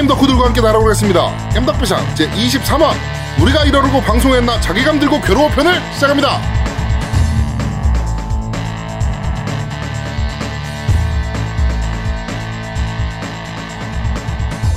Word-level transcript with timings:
게임 0.00 0.08
덕후들과 0.08 0.46
함께 0.46 0.62
날아오겠습니다. 0.62 1.50
겜덕비상 1.52 2.14
제23화 2.14 2.94
우리가 3.42 3.64
이러려고 3.64 4.00
방송했나 4.00 4.58
자기감 4.62 4.98
들고 4.98 5.20
괴로워 5.20 5.50
편을 5.50 5.74
시작합니다. 5.92 6.40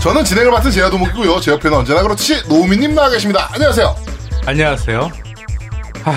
저는 0.01 0.25
진행을 0.25 0.51
맡은 0.51 0.71
제야도목이고요. 0.71 1.39
제 1.39 1.51
옆에는 1.51 1.77
언제나 1.77 2.01
그렇듯이 2.01 2.45
노우미님 2.49 2.93
나와 2.93 3.09
계십니다. 3.09 3.49
안녕하세요. 3.53 3.95
안녕하세요. 4.45 5.09
하, 6.03 6.13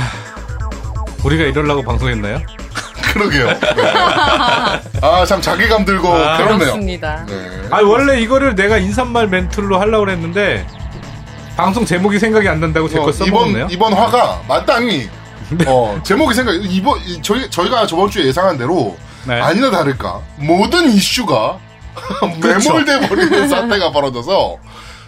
우리가 1.22 1.44
이러려고 1.44 1.82
방송했나요? 1.82 2.40
그러게요. 3.12 3.46
네. 3.46 3.92
아, 5.00 5.24
참 5.24 5.40
자기감 5.40 5.84
들고 5.84 6.12
아, 6.12 6.38
괴롭네요. 6.38 6.58
그렇습니다. 6.58 7.24
네. 7.28 7.45
아 7.70 7.80
원래 7.82 8.20
이거를 8.20 8.54
내가 8.54 8.78
인사말 8.78 9.28
멘트로 9.28 9.78
하려고 9.78 10.04
그랬는데 10.04 10.66
방송 11.56 11.84
제목이 11.84 12.18
생각이 12.18 12.48
안 12.48 12.60
난다고 12.60 12.88
제거 12.88 13.04
어, 13.06 13.12
써먹었네요. 13.12 13.68
이번 13.70 13.70
이번 13.70 13.92
화가 13.94 14.42
마땅히 14.48 15.08
어, 15.66 15.98
제목이 16.02 16.34
생각 16.34 16.52
이번 16.54 16.98
이- 17.00 17.20
저희 17.22 17.48
저희가 17.50 17.86
저번 17.86 18.10
주에 18.10 18.26
예상한 18.26 18.58
대로 18.58 18.96
네. 19.26 19.40
아니나 19.40 19.70
다를까 19.70 20.20
모든 20.36 20.86
이슈가 20.90 21.58
그렇죠. 22.40 22.74
매몰돼 22.74 23.08
버리는 23.08 23.48
사태가 23.48 23.90
벌어져서 23.92 24.56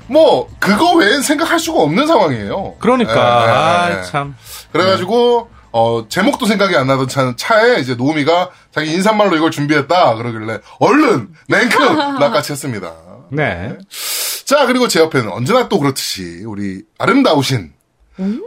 뭐 0.06 0.48
그거 0.58 0.94
외엔 0.94 1.20
생각할 1.22 1.58
수가 1.60 1.82
없는 1.82 2.06
상황이에요. 2.06 2.74
그러니까 2.78 3.12
예, 3.12 3.92
예, 3.92 3.94
예. 3.96 3.98
아, 4.00 4.02
참. 4.02 4.34
그래가지고 4.72 5.50
어 5.72 6.06
제목도 6.08 6.46
생각이 6.46 6.74
안 6.76 6.86
나던 6.86 7.08
차, 7.08 7.34
차에 7.36 7.80
이제 7.80 7.94
노미가 7.94 8.50
자기 8.70 8.92
인사말로 8.92 9.36
이걸 9.36 9.50
준비했다 9.50 10.14
그러길래 10.16 10.60
얼른 10.78 11.28
냉큼 11.48 11.78
낚아챘 12.18 12.50
했습니다. 12.50 12.94
네. 13.30 13.76
자, 14.46 14.64
그리고 14.66 14.88
제 14.88 15.00
옆에는 15.00 15.30
언제나 15.30 15.68
또 15.68 15.78
그렇듯이 15.78 16.42
우리 16.46 16.82
아름다우신 16.98 17.72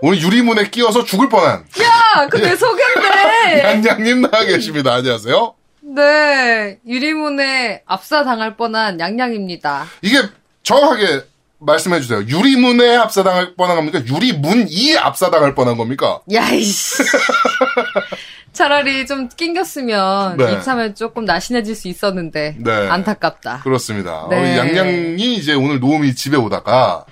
오늘 0.02 0.20
유리문에 0.22 0.70
끼어서 0.70 1.06
죽을 1.06 1.30
뻔한 1.30 1.64
야, 1.82 2.28
그내 2.28 2.56
소개인데. 2.56 3.64
양양님 3.64 4.22
나와 4.22 4.44
계십니다. 4.44 4.94
안녕하세요. 4.96 5.56
네, 5.96 6.80
유리문에 6.86 7.84
압사당할 7.86 8.58
뻔한 8.58 9.00
양양입니다. 9.00 9.86
이게 10.02 10.22
정확하게 10.64 11.24
말씀해 11.62 12.02
주세요. 12.02 12.20
유리문에 12.22 12.98
압사당할 12.98 13.56
뻔한 13.56 13.76
겁니까? 13.76 14.02
유리문이 14.06 14.98
압사당할 14.98 15.56
뻔한 15.56 15.78
겁니까? 15.78 16.20
야이씨. 16.32 17.04
차라리 18.52 19.06
좀 19.06 19.30
낑겼으면 19.30 20.38
네. 20.38 20.54
입사면 20.54 20.94
조금 20.94 21.24
날씬해질 21.24 21.74
수 21.74 21.88
있었는데 21.88 22.58
네. 22.60 22.90
안타깝다. 22.90 23.62
그렇습니다. 23.64 24.28
네. 24.30 24.40
우리 24.40 24.58
양양이 24.58 25.36
이제 25.36 25.54
오늘 25.54 25.80
노미 25.80 26.16
집에 26.16 26.36
오다가 26.36 27.06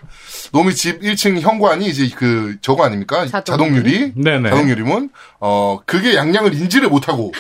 노미 0.52 0.75
집 0.75 1.02
1층 1.02 1.39
현관이 1.39 1.88
이제 1.88 2.09
그 2.16 2.58
저거 2.61 2.83
아닙니까? 2.83 3.25
자동 3.27 3.44
자동 3.44 3.75
유리. 3.75 4.11
네네. 4.16 4.50
자동 4.50 4.70
유리문. 4.70 5.09
어, 5.39 5.80
그게 5.86 6.15
양양을 6.15 6.54
인지를 6.54 6.89
못하고 6.89 7.32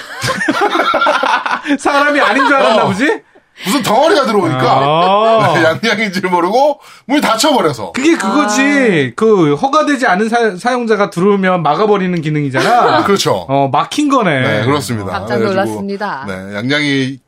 사람이 1.77 2.21
아닌 2.21 2.45
줄 2.47 2.55
알았나 2.55 2.83
어. 2.83 2.87
보지? 2.87 3.21
무슨 3.65 3.83
덩어리가 3.83 4.25
들어오니까 4.25 4.61
아. 4.63 5.53
양양인 5.83 6.11
줄 6.11 6.29
모르고 6.29 6.79
문이 7.05 7.21
닫혀버려서 7.21 7.91
그게 7.91 8.15
그거지. 8.15 9.13
그 9.15 9.55
허가되지 9.55 10.05
않은 10.07 10.57
사, 10.57 10.73
용자가 10.73 11.09
들어오면 11.09 11.63
막아버리는 11.63 12.21
기능이잖아. 12.21 13.03
그렇죠. 13.05 13.45
어 13.47 13.69
막힌 13.71 14.09
거네. 14.09 14.41
네, 14.41 14.65
그렇습니다. 14.65 15.11
깜짝 15.11 15.37
그래가지고, 15.37 15.53
놀랐습니다. 15.53 16.25
네, 16.27 16.55
양양이 16.55 17.19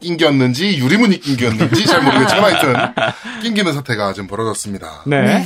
낑겼는지 0.00 0.78
유리문이 0.78 1.20
낑겼는지 1.20 1.86
잘 1.86 2.02
모르겠지만 2.02 2.44
하여튼 2.52 2.74
낑기는 3.42 3.72
사태가 3.72 4.12
좀 4.12 4.26
벌어졌습니다. 4.26 5.02
네. 5.06 5.44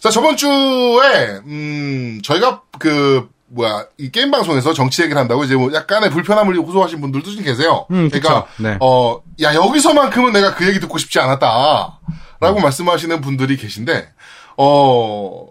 자 0.00 0.10
저번 0.10 0.36
주에 0.36 1.40
음 1.46 2.20
저희가 2.24 2.62
그 2.78 3.28
뭐야 3.54 3.86
이 3.98 4.10
게임 4.10 4.30
방송에서 4.30 4.72
정치 4.72 5.02
얘기를 5.02 5.20
한다고 5.20 5.44
이제 5.44 5.54
뭐 5.54 5.72
약간의 5.72 6.10
불편함을 6.10 6.56
호소하신 6.56 7.00
분들도 7.00 7.30
좀 7.30 7.44
계세요. 7.44 7.86
음, 7.90 8.08
그러니까. 8.10 8.46
네. 8.58 8.76
어야 8.80 9.54
여기서만큼은 9.54 10.32
내가 10.32 10.54
그 10.54 10.66
얘기 10.66 10.80
듣고 10.80 10.96
싶지 10.98 11.18
않았다라고 11.20 11.98
음. 12.56 12.62
말씀하시는 12.62 13.20
분들이 13.20 13.56
계신데 13.56 14.08
어 14.56 15.48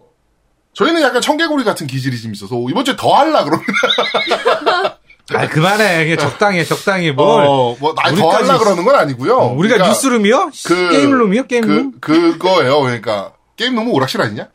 저희는 0.73 1.01
약간 1.01 1.21
청개구리 1.21 1.63
같은 1.63 1.85
기질이 1.85 2.19
좀 2.21 2.31
있어서 2.33 2.55
이번 2.69 2.85
주에 2.85 2.95
더 2.97 3.13
할라 3.13 3.43
그럽니다. 3.43 3.71
아 5.33 5.47
그만해. 5.47 6.03
그냥 6.03 6.17
적당히 6.17 6.59
해, 6.59 6.65
적당히 6.65 7.11
뭘. 7.11 7.45
어, 7.45 7.75
뭐, 7.79 7.93
더 7.95 8.01
우리까지- 8.01 8.31
할라 8.33 8.57
그러는 8.57 8.83
건 8.83 8.95
아니고요. 8.95 9.37
어, 9.37 9.45
우리가 9.53 9.75
그러니까 9.75 9.87
뉴스룸이요? 9.87 10.51
그- 10.65 10.89
게임룸이요? 10.89 11.47
게임룸? 11.47 11.93
그, 12.01 12.37
그거예요. 12.37 12.81
그러니까, 12.81 13.31
게임 13.55 13.75
너무 13.75 13.91
오락실 13.91 14.21
아니냐? 14.21 14.47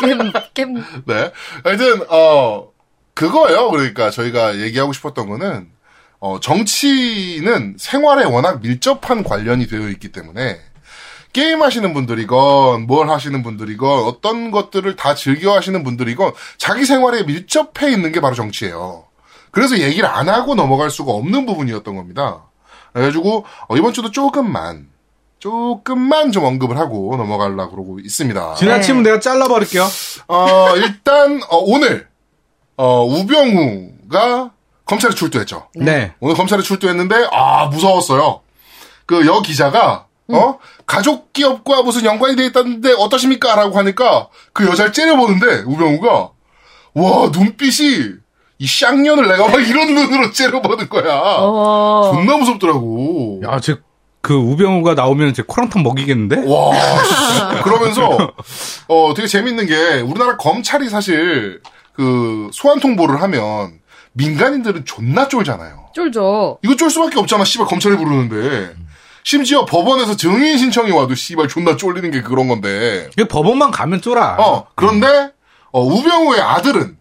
게임, 0.00 0.18
게임. 0.54 0.84
네. 1.06 1.32
하여튼, 1.64 2.02
어, 2.08 2.68
그거예요. 3.14 3.70
그러니까 3.70 4.10
저희가 4.10 4.58
얘기하고 4.60 4.92
싶었던 4.92 5.28
거는, 5.28 5.68
어, 6.20 6.40
정치는 6.40 7.76
생활에 7.78 8.24
워낙 8.24 8.60
밀접한 8.60 9.24
관련이 9.24 9.66
되어 9.66 9.88
있기 9.88 10.12
때문에, 10.12 10.60
게임 11.32 11.62
하시는 11.62 11.92
분들이건, 11.92 12.86
뭘 12.86 13.10
하시는 13.10 13.42
분들이건, 13.42 14.04
어떤 14.04 14.50
것들을 14.50 14.96
다 14.96 15.14
즐겨 15.14 15.54
하시는 15.54 15.82
분들이건, 15.84 16.32
자기 16.56 16.84
생활에 16.84 17.22
밀접해 17.24 17.90
있는 17.90 18.12
게 18.12 18.20
바로 18.20 18.34
정치예요. 18.34 19.04
그래서 19.50 19.78
얘기를 19.78 20.08
안 20.08 20.28
하고 20.28 20.54
넘어갈 20.54 20.90
수가 20.90 21.12
없는 21.12 21.46
부분이었던 21.46 21.96
겁니다. 21.96 22.44
그래가지고, 22.92 23.44
어, 23.68 23.76
이번 23.76 23.92
주도 23.92 24.10
조금만, 24.10 24.88
조금만 25.38 26.32
좀 26.32 26.44
언급을 26.44 26.76
하고 26.78 27.16
넘어가려고 27.16 27.70
그러고 27.70 27.98
있습니다. 28.00 28.54
지나치면 28.54 29.02
내가 29.04 29.20
잘라버릴게요. 29.20 29.86
어, 30.26 30.76
일단, 30.76 31.40
어, 31.48 31.56
오늘, 31.58 32.08
어, 32.76 33.04
우병우가 33.04 34.50
검찰에 34.84 35.14
출두했죠. 35.14 35.68
네. 35.76 36.12
오늘 36.20 36.34
검찰에 36.34 36.62
출두했는데, 36.62 37.28
아, 37.32 37.66
무서웠어요. 37.66 38.40
그, 39.06 39.26
여 39.26 39.40
기자가, 39.40 40.06
어? 40.30 40.58
가족 40.86 41.32
기업과 41.32 41.82
무슨 41.82 42.04
연관이 42.04 42.36
돼 42.36 42.44
있다는데 42.46 42.92
어떠십니까? 42.98 43.54
라고 43.54 43.78
하니까 43.78 44.28
그 44.52 44.66
여자를 44.66 44.92
째려보는데, 44.92 45.62
우병우가, 45.66 46.30
와, 46.94 47.30
눈빛이, 47.32 48.16
이 48.60 48.66
쌍년을 48.66 49.28
내가 49.28 49.48
막 49.48 49.60
이런 49.60 49.94
눈으로 49.94 50.32
째려보는 50.32 50.88
거야. 50.88 51.14
어. 51.14 52.10
존나 52.12 52.36
무섭더라고. 52.36 53.40
야, 53.44 53.60
제, 53.60 53.76
그 54.20 54.34
우병우가 54.34 54.94
나오면 54.94 55.34
제 55.34 55.42
코랑탕 55.46 55.82
먹이겠는데? 55.82 56.44
와, 56.46 56.74
씨. 57.04 57.62
그러면서, 57.62 58.34
어, 58.88 59.14
되게 59.14 59.26
재밌는 59.28 59.66
게, 59.66 60.00
우리나라 60.00 60.36
검찰이 60.36 60.88
사실, 60.88 61.60
그, 61.92 62.48
소환 62.52 62.80
통보를 62.80 63.22
하면, 63.22 63.78
민간인들은 64.12 64.84
존나 64.84 65.28
쫄잖아요. 65.28 65.86
쫄죠. 65.94 66.58
이거 66.62 66.76
쫄 66.76 66.90
수밖에 66.90 67.18
없잖아, 67.18 67.44
씨발, 67.44 67.66
검찰이 67.66 67.96
부르는데. 67.96 68.74
심지어 69.22 69.64
법원에서 69.64 70.16
증인 70.16 70.58
신청이 70.58 70.90
와도 70.90 71.14
씨발 71.14 71.48
존나 71.48 71.76
쫄리는 71.76 72.10
게 72.10 72.22
그런 72.22 72.48
건데. 72.48 73.08
이거 73.16 73.28
법원만 73.28 73.70
가면 73.70 74.00
쫄아. 74.00 74.36
어, 74.40 74.66
그런데, 74.74 75.30
어, 75.70 75.82
우병우의 75.82 76.40
아들은, 76.40 76.97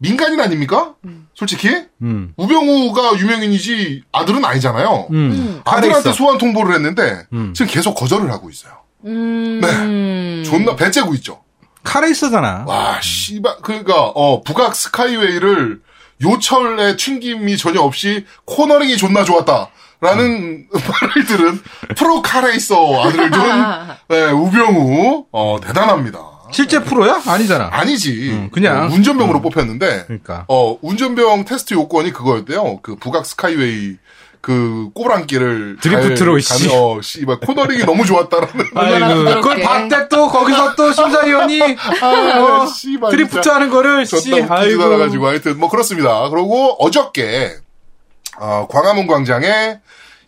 민간인 0.00 0.40
아닙니까? 0.40 0.94
솔직히? 1.34 1.68
음. 2.02 2.32
우병우가 2.36 3.18
유명인이지, 3.18 4.04
아들은 4.12 4.44
아니잖아요. 4.44 5.08
음. 5.10 5.60
아들한테 5.64 6.10
있어. 6.10 6.12
소환 6.12 6.38
통보를 6.38 6.74
했는데, 6.74 7.26
음. 7.34 7.52
지금 7.54 7.70
계속 7.70 7.94
거절을 7.94 8.30
하고 8.32 8.48
있어요. 8.50 8.72
음. 9.04 9.60
네. 9.62 10.42
존나 10.42 10.74
배째고 10.74 11.14
있죠. 11.16 11.42
칼에 11.82 12.10
있어잖아. 12.10 12.64
와, 12.66 12.98
씨발, 13.02 13.56
그러니까, 13.62 14.06
어, 14.08 14.42
북악 14.42 14.74
스카이웨이를 14.74 15.80
요철의 16.22 16.96
튕김이 16.96 17.56
전혀 17.58 17.80
없이 17.80 18.24
코너링이 18.46 18.96
존나 18.96 19.22
좋았다. 19.24 19.70
라는 20.02 20.66
말을 20.72 21.26
들은 21.26 21.60
프로 21.94 22.22
카레이서 22.22 23.04
아들을 23.04 23.30
둔, 23.30 23.42
네, 24.08 24.30
우병우, 24.30 25.26
어, 25.30 25.58
대단합니다. 25.62 26.18
실제 26.52 26.82
프로야? 26.82 27.20
아니잖아. 27.26 27.68
아니지. 27.72 28.30
음, 28.30 28.50
그냥. 28.52 28.84
어, 28.84 28.86
운전병으로 28.94 29.40
뽑혔는데, 29.42 30.04
그러니까. 30.06 30.44
어, 30.48 30.76
운전병 30.82 31.44
테스트 31.44 31.74
요건이 31.74 32.12
그거였대요. 32.12 32.80
그 32.82 32.96
북악 32.96 33.26
스카이웨이, 33.26 33.96
그 34.40 34.88
꼬랑길을 34.94 35.76
드리프트로, 35.82 36.40
잘 36.40 36.58
씨. 36.58 36.68
어, 36.74 37.00
씨발 37.02 37.40
코너링이 37.40 37.84
너무 37.84 38.06
좋았다라는 38.06 38.66
아이고. 38.74 39.24
그걸 39.40 39.60
봤대 39.60 40.08
또 40.08 40.28
거기서 40.28 40.74
또 40.76 40.92
심사위원이 40.92 41.60
아, 42.00 42.62
어, 42.62 42.66
씨발, 42.66 43.10
드리프트 43.10 43.34
진짜. 43.42 43.54
하는 43.56 43.68
거를 43.70 44.06
씨 44.06 44.42
아이고 44.48 44.82
않아가지고 44.82 45.26
하여튼 45.26 45.58
뭐 45.58 45.68
그렇습니다. 45.68 46.28
그리고 46.30 46.74
어저께 46.82 47.52
어, 48.38 48.66
광화문 48.70 49.06
광장에 49.06 49.80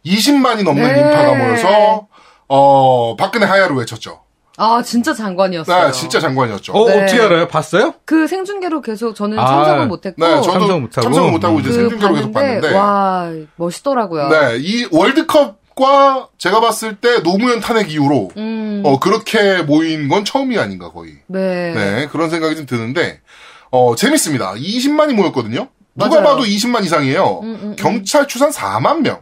20만이 0.05 0.63
넘는 0.65 0.83
네. 0.83 1.01
인파가 1.01 1.35
모여서 1.35 2.07
어 2.49 3.17
박근혜 3.17 3.47
하야를 3.47 3.77
외쳤죠. 3.77 4.21
아, 4.65 4.81
진짜 4.81 5.13
장관이었어요. 5.13 5.87
네, 5.87 5.93
진짜 5.93 6.21
장관이었죠. 6.21 6.73
어 6.73 6.89
네. 6.89 7.03
어떻게 7.03 7.21
알아요? 7.21 7.49
봤어요? 7.49 7.95
그 8.05 8.29
생중계로 8.29 8.81
계속 8.81 9.15
저는 9.15 9.37
아, 9.37 9.45
참석은 9.45 9.89
못했고. 9.89 10.25
네, 10.25 10.37
저도 10.37 10.53
참석 10.53 10.81
못하고. 10.81 11.03
참석을 11.03 11.31
못하고 11.33 11.61
이제 11.61 11.69
그 11.71 11.75
생중계로 11.75 12.15
계속 12.15 12.33
봤는데, 12.33 12.61
봤는데. 12.61 12.77
와, 12.79 13.33
멋있더라고요. 13.57 14.29
네, 14.29 14.59
이 14.59 14.87
월드컵 14.93 15.61
과 15.75 16.29
제가 16.37 16.61
봤을 16.61 16.97
때 16.97 17.23
노무현 17.23 17.61
탄핵 17.61 17.91
이후로 17.91 18.33
음. 18.37 18.83
어 18.85 19.01
그렇게 19.01 19.63
모인 19.63 20.07
건 20.07 20.23
처음이 20.23 20.59
아닌가 20.59 20.91
거의. 20.91 21.15
네. 21.29 21.73
네, 21.75 22.09
그런 22.13 22.29
생각이 22.29 22.55
좀 22.57 22.67
드는데, 22.67 23.21
어, 23.71 23.97
재밌습니다. 23.97 24.53
20만이 24.53 25.15
모였거든요? 25.15 25.69
누가 25.95 26.21
맞아요. 26.21 26.23
봐도 26.25 26.43
20만 26.45 26.85
이상이에요. 26.85 27.41
음, 27.43 27.49
음, 27.49 27.59
음. 27.63 27.77
경찰 27.77 28.29
추산 28.29 28.51
4만 28.51 29.01
명. 29.01 29.21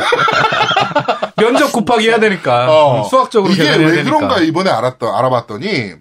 면접 1.36 1.72
곱하기 1.72 2.08
해야 2.08 2.18
되니까. 2.20 2.66
어, 2.70 3.04
수학적으로 3.04 3.52
이게 3.52 3.62
왜 3.70 3.90
되니까. 3.92 4.04
그런가 4.04 4.40
이번에 4.40 4.70
알았더, 4.70 5.12
알아봤더니, 5.16 5.94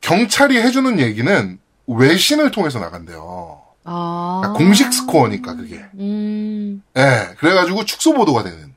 경찰이 0.00 0.60
해주는 0.60 1.00
얘기는 1.00 1.58
외신을 1.86 2.50
통해서 2.50 2.78
나간대요. 2.78 3.60
아. 3.84 4.40
그러니까 4.42 4.58
공식 4.58 4.92
스코어니까, 4.92 5.56
그게. 5.56 5.84
음. 5.98 6.82
예, 6.96 7.34
그래가지고 7.38 7.84
축소 7.84 8.14
보도가 8.14 8.42
되는. 8.44 8.72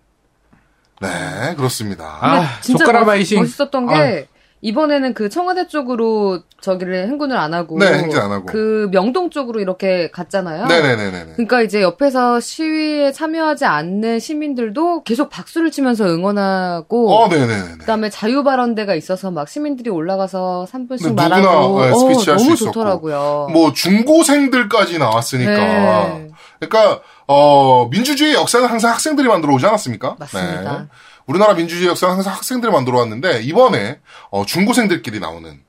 네, 1.00 1.54
그렇습니다. 1.56 2.18
아, 2.22 2.31
근데 2.40 2.48
진짜 2.62 2.86
젓가락 2.86 3.06
멋, 3.06 3.12
마이싱. 3.12 3.40
멋있었던 3.40 3.88
게 3.88 4.28
이번에는 4.68 5.14
그 5.14 5.30
청와대 5.30 5.68
쪽으로 5.68 6.42
저기를 6.60 7.08
행군을 7.08 7.38
안 7.38 7.54
하고 7.54 7.80
네, 7.80 8.00
행진 8.00 8.19
안 8.19 8.31
하고. 8.31 8.46
그 8.48 8.90
명동 8.92 9.30
쪽으로 9.30 9.62
이렇게 9.62 10.10
갔잖아요. 10.12 10.66
네 10.68 10.81
네 10.81 10.96
네 10.98 11.12
네. 11.12 11.25
그러니까 11.36 11.62
이제 11.62 11.81
옆에서 11.81 12.40
시위에 12.42 13.12
참여하지 13.14 13.64
않는 13.66 14.19
시민들도 14.19 15.04
계속 15.04 15.30
박수를 15.30 15.72
치면서 15.72 16.06
응원하고 16.06 17.12
어, 17.16 17.30
네 17.30 17.38
네 17.46 17.48
네. 17.48 17.64
그다음에 17.80 18.10
자유 18.10 18.44
발언대가 18.44 18.94
있어서 18.96 19.31
막 19.31 19.48
시민들이 19.48 19.90
올라가서 19.90 20.68
3분씩 20.70 21.04
네, 21.04 21.10
누구나, 21.10 21.30
말하고 21.30 21.81
네, 21.81 21.90
어, 21.92 21.96
스피치 21.96 22.30
할수 22.31 22.46
너무. 22.46 22.56
좋더라고요. 22.58 23.48
뭐, 23.54 23.72
중고생들까지 23.74 25.00
나왔으니까. 25.00 25.52
네. 25.54 26.28
그러니까 26.60 27.02
어 27.28 27.88
민주주의 27.92 28.34
역사는 28.34 28.68
항상 28.68 28.92
학생들이 28.92 29.28
만들어 29.28 29.54
오지 29.54 29.66
않았습니까? 29.66 30.16
맞습니다. 30.20 30.78
네. 30.80 30.86
우리나라 31.27 31.53
민주주의 31.53 31.88
역사는 31.89 32.15
항상 32.15 32.33
학생들이 32.33 32.71
만들어 32.71 33.00
왔는데 33.00 33.41
이번에 33.44 34.00
어, 34.31 34.45
중고생들끼리 34.45 35.19
나오는 35.19 35.59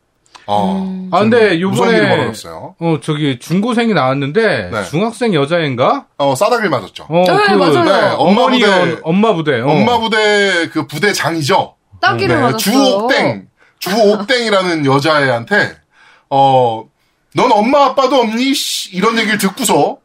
어, 0.46 0.82
음. 0.82 1.10
아, 1.12 1.20
근데 1.20 1.60
요번에. 1.60 2.32
어, 2.81 3.00
저기, 3.02 3.38
중고생이 3.38 3.93
나왔는데, 3.93 4.70
네. 4.72 4.84
중학생 4.84 5.34
여자애인가? 5.34 6.06
어 6.16 6.34
싸다길 6.34 6.70
맞았죠. 6.70 7.05
어, 7.06 7.25
네, 7.26 7.55
맞아요. 7.55 7.84
네, 7.84 8.14
엄마 8.16 8.46
부대, 8.49 8.66
어, 8.66 8.99
엄마 9.02 9.34
부대. 9.34 9.60
어. 9.60 9.69
엄마 9.69 9.99
부대 9.99 10.70
그 10.72 10.87
부대 10.87 11.12
장이죠. 11.12 11.75
따기를 12.00 12.34
네, 12.34 12.40
맞았어요. 12.40 12.58
주옥땡, 12.58 13.49
주옥땡이라는 13.78 14.87
여자애한테 14.87 15.76
어, 16.31 16.84
넌 17.34 17.52
엄마 17.52 17.84
아빠도 17.84 18.16
없니? 18.16 18.55
씨, 18.55 18.96
이런 18.96 19.19
얘기를 19.19 19.37
듣고서 19.37 19.99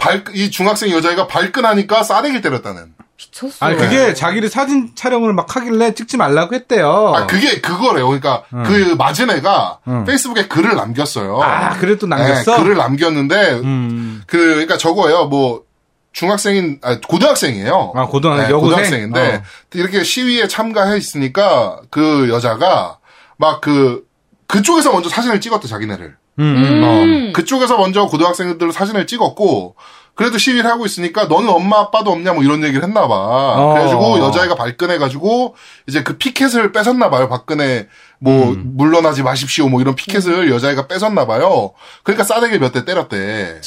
발, 0.00 0.24
이 0.34 0.50
중학생 0.50 0.90
여자애가 0.90 1.26
발끈하니까 1.26 2.02
싸대기를 2.02 2.40
때렸다는. 2.40 2.94
미쳤어. 3.18 3.66
아니, 3.66 3.76
그게 3.76 4.14
자기를 4.14 4.48
사진 4.48 4.92
촬영을 4.94 5.34
막 5.34 5.54
하길래 5.54 5.92
찍지 5.94 6.16
말라고 6.16 6.54
했대요. 6.54 7.12
아, 7.14 7.26
그게 7.26 7.60
그거래요. 7.60 8.06
그러니까 8.06 8.44
그 8.50 8.94
맞은 8.96 9.28
애가 9.30 9.80
응. 9.88 10.04
페이스북에 10.06 10.48
글을 10.48 10.74
남겼어요. 10.74 11.38
아, 11.42 11.76
그래 11.78 11.98
또 11.98 12.06
남겼어? 12.06 12.56
네, 12.56 12.62
글을 12.62 12.76
남겼는데 12.78 13.50
음. 13.62 14.22
그 14.26 14.38
그러니까 14.38 14.78
저거예요. 14.78 15.26
뭐 15.26 15.64
중학생인 16.12 16.80
아 16.82 16.98
고등학생이에요. 17.06 17.92
아, 17.94 18.06
고등학- 18.06 18.38
네, 18.38 18.44
여고생? 18.50 18.60
고등학생인데 18.60 19.34
어. 19.36 19.42
이렇게 19.74 20.02
시위에 20.02 20.48
참가해 20.48 20.96
있으니까 20.96 21.80
그 21.90 22.28
여자가 22.30 22.98
막 23.36 23.60
그 23.60 24.08
그쪽에서 24.46 24.92
먼저 24.92 25.08
사진을 25.10 25.40
찍었대 25.42 25.68
자기네를. 25.68 26.16
음, 26.38 26.44
음. 26.44 26.64
음. 26.84 27.28
어, 27.30 27.32
그쪽에서 27.34 27.76
먼저 27.76 28.06
고등학생들 28.06 28.72
사진을 28.72 29.06
찍었고 29.06 29.74
그래도 30.14 30.36
시위를 30.38 30.68
하고 30.70 30.84
있으니까 30.86 31.24
너는 31.24 31.48
엄마 31.48 31.78
아빠도 31.80 32.10
없냐 32.12 32.32
뭐 32.34 32.42
이런 32.42 32.62
얘기를 32.62 32.82
했나 32.82 33.08
봐. 33.08 33.14
어. 33.16 33.72
그래가지고 33.72 34.18
여자애가 34.18 34.54
발끈해 34.54 34.98
가지고 34.98 35.54
이제 35.86 36.02
그 36.02 36.16
피켓을 36.18 36.72
뺏었나 36.72 37.08
봐요. 37.10 37.28
박근혜 37.28 37.88
뭐 38.18 38.50
음. 38.50 38.72
물러나지 38.76 39.22
마십시오 39.22 39.68
뭐 39.68 39.80
이런 39.80 39.94
피켓을 39.94 40.50
여자애가 40.50 40.88
뺏었나 40.88 41.26
봐요. 41.26 41.72
그러니까 42.02 42.24
싸대기 42.24 42.58
몇 42.58 42.72
대 42.72 42.84
때렸대. 42.84 43.60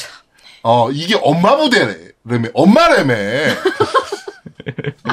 어 0.64 0.90
이게 0.92 1.20
엄마 1.24 1.58
부대래매 1.58 2.50
엄마래매. 2.54 3.48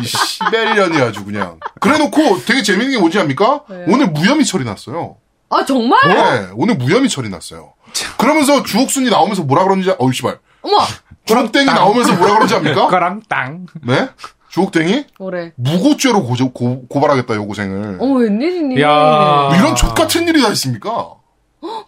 이 0.02 0.04
시벨년이 0.06 1.00
아주 1.00 1.24
그냥. 1.24 1.58
그래놓고 1.80 2.44
되게 2.46 2.62
재밌는 2.62 2.92
게 2.92 2.98
뭔지 2.98 3.18
압니까? 3.18 3.62
왜요? 3.68 3.84
오늘 3.88 4.08
무혐의 4.08 4.44
처리 4.44 4.64
났어요. 4.64 5.16
아 5.50 5.64
정말? 5.64 5.98
네, 6.06 6.48
오늘 6.54 6.76
무혐의 6.76 7.08
처리 7.08 7.28
났어요. 7.28 7.74
그러면서 8.18 8.62
주옥순이 8.62 9.10
나오면서 9.10 9.42
뭐라 9.42 9.64
그러는지, 9.64 9.92
어이, 9.98 10.12
씨발. 10.12 10.38
어머 10.62 10.78
주옥땡이 11.24 11.66
나오면서 11.66 12.12
뭐라 12.14 12.28
그러는지 12.34 12.54
압니까? 12.54 12.86
거랑 12.88 13.22
땅. 13.28 13.66
네? 13.82 14.08
주옥땡이 14.50 15.06
뭐래? 15.18 15.52
무고죄로 15.56 16.24
고, 16.24 16.34
고, 16.52 16.86
고발하겠다, 16.88 17.34
여고생을. 17.34 17.98
어머 18.00 18.14
웬일이니? 18.16 18.80
야. 18.80 19.48
뭐 19.48 19.54
이런 19.56 19.76
족 19.76 19.94
같은 19.94 20.26
일이 20.26 20.40
다 20.42 20.48
있습니까? 20.48 21.14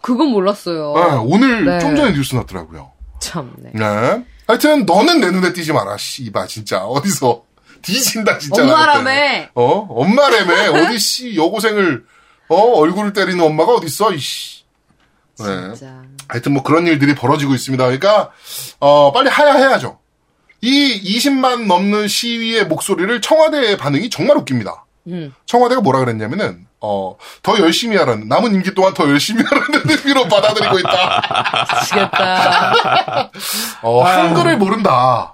그건 0.01 0.27
몰랐어요. 0.27 0.93
네, 0.95 1.17
오늘 1.25 1.65
네. 1.65 1.79
좀 1.79 1.95
전에 1.95 2.11
뉴스 2.13 2.35
났더라고요. 2.35 2.91
참네. 3.19 3.71
네. 3.73 4.23
하여튼, 4.47 4.85
너는 4.85 5.21
내 5.21 5.31
눈에 5.31 5.53
띄지 5.53 5.71
마라, 5.73 5.97
씨바, 5.97 6.45
진짜. 6.47 6.83
어디서. 6.83 7.43
뒤진다, 7.81 8.37
진짜. 8.37 8.61
엄마라며. 8.63 9.03
나한테. 9.03 9.49
어? 9.55 9.87
엄마라며. 9.89 10.73
어디, 10.73 10.99
씨, 10.99 11.35
여고생을, 11.35 12.03
어? 12.49 12.55
얼굴을 12.55 13.13
때리는 13.13 13.43
엄마가 13.43 13.73
어딨어, 13.73 14.13
이씨. 14.13 14.63
네. 15.39 15.45
진짜. 15.45 16.01
하여튼 16.27 16.53
뭐 16.53 16.63
그런 16.63 16.85
일들이 16.87 17.15
벌어지고 17.15 17.53
있습니다. 17.55 17.83
그러니까 17.83 18.29
어 18.79 19.11
빨리 19.11 19.29
하야해야죠. 19.29 19.99
이 20.61 21.01
20만 21.17 21.65
넘는 21.65 22.07
시위의 22.07 22.67
목소리를 22.67 23.19
청와대의 23.21 23.77
반응이 23.77 24.09
정말 24.09 24.37
웃깁니다. 24.37 24.85
음. 25.07 25.33
청와대가 25.45 25.81
뭐라 25.81 25.99
그랬냐면은 25.99 26.65
어 26.79 27.15
더 27.41 27.57
열심히 27.59 27.97
하라는 27.97 28.27
남은 28.29 28.53
임기 28.53 28.73
동안 28.73 28.93
더 28.93 29.07
열심히 29.09 29.43
하라는 29.43 29.81
의미로 29.89 30.27
받아들이고 30.27 30.79
있다. 30.79 31.21
미치겠다. 31.81 33.31
어 33.81 34.03
한글을 34.03 34.57
모른다. 34.57 35.33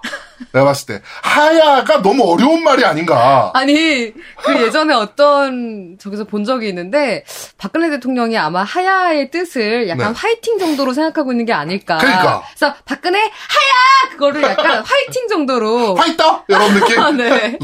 내가 0.52 0.64
봤을 0.66 0.86
때 0.86 1.02
하야가 1.22 2.02
너무 2.02 2.24
어려운 2.30 2.62
말이 2.62 2.84
아닌가. 2.84 3.50
아니 3.54 4.12
그 4.42 4.62
예전에 4.62 4.94
어떤 4.94 5.96
저기서 5.98 6.24
본 6.24 6.44
적이 6.44 6.68
있는데 6.68 7.24
박근혜 7.58 7.90
대통령이 7.90 8.36
아마 8.38 8.62
하야의 8.62 9.30
뜻을 9.30 9.88
약간 9.88 10.12
네. 10.12 10.18
화이팅 10.18 10.58
정도로 10.58 10.92
생각하고 10.92 11.32
있는 11.32 11.44
게 11.46 11.52
아닐까. 11.52 11.98
그러니까. 11.98 12.42
그래서 12.54 12.74
박근혜 12.84 13.18
하야 13.20 14.10
그거를 14.12 14.42
약간 14.42 14.82
화이팅 14.84 15.28
정도로. 15.28 15.94
화이터 15.96 16.44
이런 16.48 16.74
느낌. 16.74 17.00
아, 17.00 17.10
네. 17.12 17.58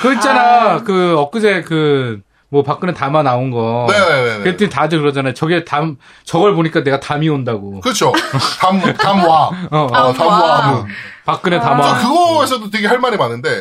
그 0.00 0.12
있잖아, 0.14 0.40
아. 0.40 0.82
그, 0.82 1.16
엊그제 1.18 1.62
그, 1.62 2.20
뭐, 2.54 2.62
박근혜 2.62 2.94
담아 2.94 3.24
나온 3.24 3.50
거. 3.50 3.88
네네네. 3.90 4.38
그랬더니 4.44 4.70
다들 4.70 5.00
그러잖아요. 5.00 5.34
저게 5.34 5.64
담, 5.64 5.96
저걸 6.22 6.54
보니까 6.54 6.84
내가 6.84 7.00
담이 7.00 7.28
온다고. 7.28 7.80
그렇죠. 7.80 8.12
담 8.60 8.80
담와. 8.94 9.50
어, 9.72 9.78
어, 9.90 10.12
담와. 10.12 10.60
담와. 10.60 10.86
박근혜 11.24 11.56
아. 11.56 11.60
담아. 11.60 11.98
저 12.00 12.08
그거에서도 12.08 12.70
되게 12.70 12.86
할 12.86 13.00
말이 13.00 13.16
많은데, 13.16 13.60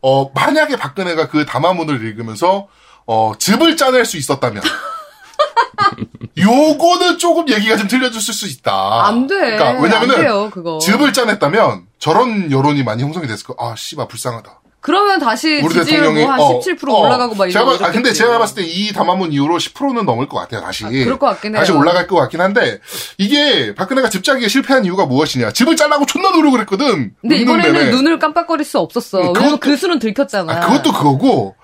어, 0.00 0.30
만약에 0.34 0.76
박근혜가 0.76 1.28
그 1.28 1.44
담화문을 1.44 2.02
읽으면서, 2.06 2.68
어, 3.06 3.34
즙을 3.38 3.76
짜낼 3.76 4.06
수 4.06 4.16
있었다면, 4.16 4.62
요거는 6.38 7.18
조금 7.18 7.50
얘기가 7.50 7.76
좀 7.76 7.86
틀려졌을 7.86 8.32
수 8.32 8.46
있다. 8.48 9.08
안 9.08 9.26
돼. 9.26 9.34
그러니까 9.34 9.68
안 9.68 9.82
왜냐면은, 9.82 10.16
돼요, 10.22 10.48
그거. 10.50 10.78
즙을 10.78 11.12
짜냈다면, 11.12 11.82
저런 11.98 12.50
여론이 12.50 12.82
많이 12.82 13.02
형성이 13.02 13.26
됐을 13.26 13.46
거, 13.46 13.56
아, 13.58 13.74
씨발, 13.76 14.08
불쌍하다. 14.08 14.61
그러면 14.82 15.20
다시 15.20 15.60
우리 15.62 15.72
지지율 15.74 16.00
대통령이, 16.00 16.24
뭐한 16.24 16.40
어, 16.40 16.60
17% 16.60 16.88
어, 16.92 17.00
올라가고 17.06 17.34
막 17.36 17.46
이러고. 17.48 17.78
봤- 17.78 17.82
아, 17.88 17.92
근데 17.92 18.12
제가 18.12 18.38
봤을 18.38 18.56
때 18.56 18.62
이 18.68 18.92
담화문 18.92 19.32
이후로 19.32 19.56
10%는 19.58 20.04
넘을 20.04 20.28
것 20.28 20.38
같아요, 20.38 20.60
다시. 20.60 20.84
아, 20.84 20.88
그럴 20.90 21.18
것 21.20 21.26
같긴 21.28 21.52
해요. 21.54 21.60
다시 21.60 21.70
올라갈 21.72 22.06
것 22.08 22.16
같긴 22.16 22.40
한데, 22.40 22.80
이게 23.16 23.74
박근혜가 23.76 24.08
즙 24.10 24.24
짜기에 24.24 24.48
실패한 24.48 24.84
이유가 24.84 25.06
무엇이냐. 25.06 25.52
즙을 25.52 25.76
짜려고 25.76 26.04
존나 26.04 26.30
노력을 26.30 26.58
했거든. 26.60 27.14
근데 27.20 27.36
이번에는 27.36 27.72
내내. 27.72 27.90
눈을 27.92 28.18
깜빡거릴 28.18 28.64
수 28.66 28.78
없었어. 28.80 29.20
음, 29.20 29.32
왜냐면 29.36 29.58
그 29.60 29.76
수는 29.76 29.98
들켰잖아. 30.00 30.52
아, 30.52 30.60
그것도 30.66 30.92
그거고, 30.92 31.54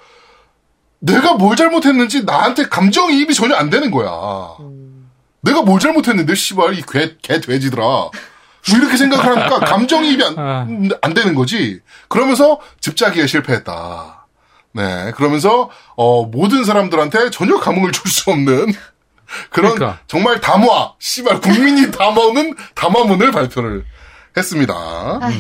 내가 1.01 1.35
뭘 1.35 1.57
잘못했는지 1.57 2.25
나한테 2.25 2.65
감정이입이 2.69 3.35
전혀 3.35 3.55
안 3.57 3.69
되는 3.71 3.91
거야. 3.91 4.11
내가 5.43 5.63
뭘 5.63 5.81
잘못했는데, 5.81 6.35
씨발, 6.37 6.75
이 6.79 6.83
개, 6.83 7.17
개 7.23 7.41
돼지들아. 7.41 7.83
뭐 8.71 8.79
이렇게 8.79 8.97
생각하니까 8.97 9.61
감정이입이 9.67 10.25
안, 10.25 10.35
아. 10.39 10.67
안 11.03 11.15
되는 11.15 11.35
거지. 11.35 11.81
그러면서 12.09 12.61
즙짜기에 12.81 13.27
실패했다. 13.27 14.27
네. 14.73 15.13
그러면서, 15.17 15.71
어, 15.97 16.25
모든 16.27 16.65
사람들한테 16.65 17.31
전혀 17.31 17.57
감흥을 17.59 17.91
줄 17.93 18.11
수 18.11 18.31
없는 18.31 18.73
그런 19.51 19.75
그러니까. 19.75 20.01
정말 20.07 20.41
담화, 20.41 20.93
씨발, 20.99 21.41
국민이 21.41 21.91
담아오는 21.91 22.55
담화문을 22.75 23.31
발표를 23.33 23.85
했습니다. 24.37 24.75
아휴. 25.21 25.35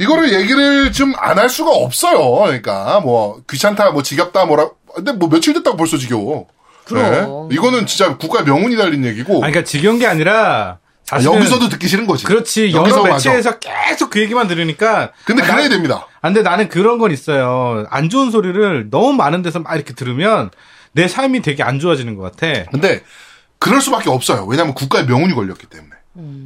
이거를 0.00 0.32
얘기를 0.32 0.92
좀 0.92 1.14
안 1.18 1.38
할 1.38 1.48
수가 1.48 1.70
없어요. 1.72 2.44
그러니까 2.44 3.00
뭐 3.00 3.40
귀찮다, 3.50 3.90
뭐 3.90 4.02
지겹다, 4.02 4.44
뭐라. 4.46 4.70
근데 4.94 5.12
뭐 5.12 5.28
며칠 5.28 5.54
됐다고 5.54 5.76
벌써 5.76 5.96
지겨워. 5.96 6.46
그럼. 6.84 7.48
네. 7.48 7.54
이거는 7.56 7.86
진짜 7.86 8.16
국가 8.16 8.42
명운이 8.42 8.76
달린 8.76 9.04
얘기고. 9.04 9.34
아니, 9.44 9.52
그러니까 9.52 9.64
지겨운 9.64 9.98
게 9.98 10.06
아니라, 10.06 10.78
아, 11.10 11.22
여기서도 11.22 11.68
듣기 11.68 11.88
싫은 11.88 12.06
거지. 12.06 12.24
그렇지 12.24 12.72
여기서 12.72 12.98
여러 13.00 13.10
맞아. 13.12 13.30
매체에서 13.30 13.58
계속 13.58 14.10
그 14.10 14.20
얘기만 14.20 14.46
들으니까 14.48 15.12
근데 15.24 15.42
아, 15.42 15.46
그래야 15.46 15.62
나- 15.64 15.68
됩니다. 15.68 16.06
아, 16.20 16.28
근데 16.28 16.42
나는 16.42 16.68
그런 16.68 16.98
건 16.98 17.10
있어요. 17.12 17.86
안 17.90 18.08
좋은 18.08 18.30
소리를 18.30 18.88
너무 18.90 19.12
많은 19.14 19.42
데서 19.42 19.60
막 19.60 19.74
이렇게 19.74 19.94
들으면 19.94 20.50
내 20.92 21.08
삶이 21.08 21.42
되게 21.42 21.62
안 21.62 21.78
좋아지는 21.78 22.16
것 22.16 22.22
같아. 22.36 22.64
근데 22.70 23.02
그럴 23.58 23.80
수밖에 23.80 24.10
없어요. 24.10 24.44
왜냐하면 24.46 24.74
국가의 24.74 25.06
명운이 25.06 25.34
걸렸기 25.34 25.66
때문에. 25.66 25.90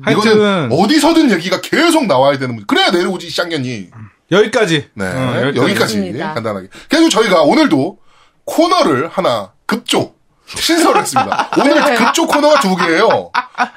하여튼 0.02 0.32
이거는 0.32 0.68
어디서든 0.72 1.30
얘기가 1.30 1.60
계속 1.62 2.06
나와야 2.06 2.32
되는 2.38 2.54
문제. 2.54 2.66
그래야 2.66 2.90
내려오지 2.90 3.30
쌍년이. 3.30 3.88
여기까지. 4.30 4.88
네, 4.94 5.04
어, 5.06 5.46
여기까지 5.56 5.96
맞습니다. 5.98 6.34
간단하게. 6.34 6.68
그리고 6.88 7.08
저희가 7.08 7.42
오늘도 7.42 7.98
코너를 8.44 9.08
하나 9.08 9.52
급조 9.66 10.14
신설했습니다. 10.56 11.50
오늘 11.58 11.94
급조 11.96 12.26
코너가 12.26 12.60
두 12.60 12.76
개예요. 12.76 13.30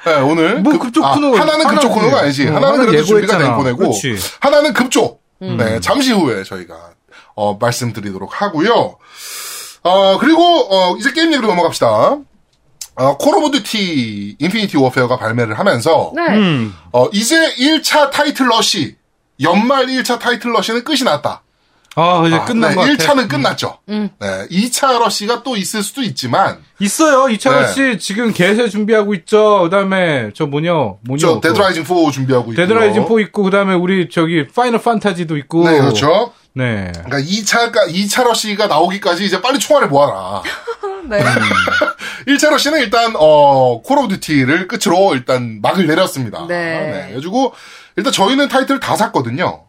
네, 0.04 0.14
오늘 0.20 0.60
뭐 0.60 0.78
급조 0.78 1.00
코너가 1.02 1.40
하나는 1.40 1.66
급조 1.66 1.88
하나는 1.88 1.90
코너가 1.90 2.22
아니지. 2.22 2.48
어, 2.48 2.54
하나는 2.54 2.86
그래도 2.86 3.04
준비가 3.04 3.38
된. 3.38 3.54
보내고 3.56 3.78
그렇지. 3.78 4.16
하나는 4.40 4.72
급조. 4.72 5.18
네, 5.40 5.80
잠시 5.80 6.12
후에 6.12 6.42
저희가 6.44 6.74
어, 7.34 7.56
말씀드리도록 7.60 8.40
하고요. 8.40 8.96
어, 9.82 10.18
그리고 10.18 10.42
어, 10.42 10.96
이제 10.96 11.12
게임 11.12 11.32
얘기로 11.32 11.46
넘어갑시다. 11.48 12.18
어, 12.98 13.16
Call 13.18 13.34
of 13.36 13.50
Duty 13.50 14.36
Infinite 14.38 14.76
Warfare가 14.78 15.18
발매를 15.18 15.58
하면서 15.58 16.12
네. 16.14 16.22
음. 16.28 16.74
어, 16.92 17.08
이제 17.12 17.54
1차 17.56 18.10
타이틀 18.10 18.48
러시 18.48 18.96
연말 19.42 19.86
1차 19.86 20.18
타이틀 20.18 20.52
러시는 20.52 20.82
끝이 20.82 21.02
났다. 21.04 21.42
아, 21.98 22.24
이제 22.26 22.36
아, 22.36 22.44
끝난 22.44 22.70
네, 22.70 22.76
것 22.76 22.82
같아. 22.82 22.92
1차는 22.92 23.28
끝났죠. 23.28 23.78
음. 23.88 24.10
네, 24.20 24.46
2차 24.50 24.98
러시가 24.98 25.42
또 25.42 25.56
있을 25.56 25.82
수도 25.82 26.02
있지만 26.02 26.58
있어요. 26.78 27.30
이창호 27.30 27.60
네. 27.60 27.66
씨 27.68 27.98
지금 27.98 28.34
개세 28.34 28.68
준비하고 28.68 29.14
있죠. 29.14 29.62
그 29.62 29.70
다음에 29.70 30.30
저 30.34 30.44
뭐냐? 30.44 30.72
뭐냐? 31.00 31.18
저. 31.18 31.40
Dead 31.40 31.58
Rising 31.58 31.84
4 31.84 32.10
준비하고 32.12 32.52
있고 32.52 32.62
Dead 32.62 32.80
Rising 32.80 33.06
4 33.08 33.20
있고 33.22 33.42
그 33.44 33.50
다음에 33.50 33.72
우리 33.74 34.10
저기 34.10 34.46
Final 34.46 34.82
Fantasy도 34.82 35.38
있고. 35.38 35.64
네, 35.64 35.78
그렇죠. 35.78 36.32
네. 36.52 36.92
그러니까 37.04 37.18
2차가 37.18 37.88
2차 37.90 38.24
러시가 38.24 38.66
나오기까지 38.66 39.24
이제 39.24 39.40
빨리 39.40 39.58
총알을 39.58 39.88
모아라. 39.88 40.42
네. 41.08 41.24
1차 42.28 42.50
러시는 42.50 42.80
일단 42.80 43.14
어, 43.16 43.80
Call 43.80 43.98
of 43.98 44.08
Duty를 44.08 44.68
끝으로 44.68 45.14
일단 45.14 45.60
막을 45.62 45.86
내렸습니다. 45.86 46.46
네. 46.46 47.06
그래가지고 47.06 47.54
일단 47.96 48.12
저희는 48.12 48.48
타이틀 48.48 48.80
다 48.80 48.96
샀거든요. 48.96 49.65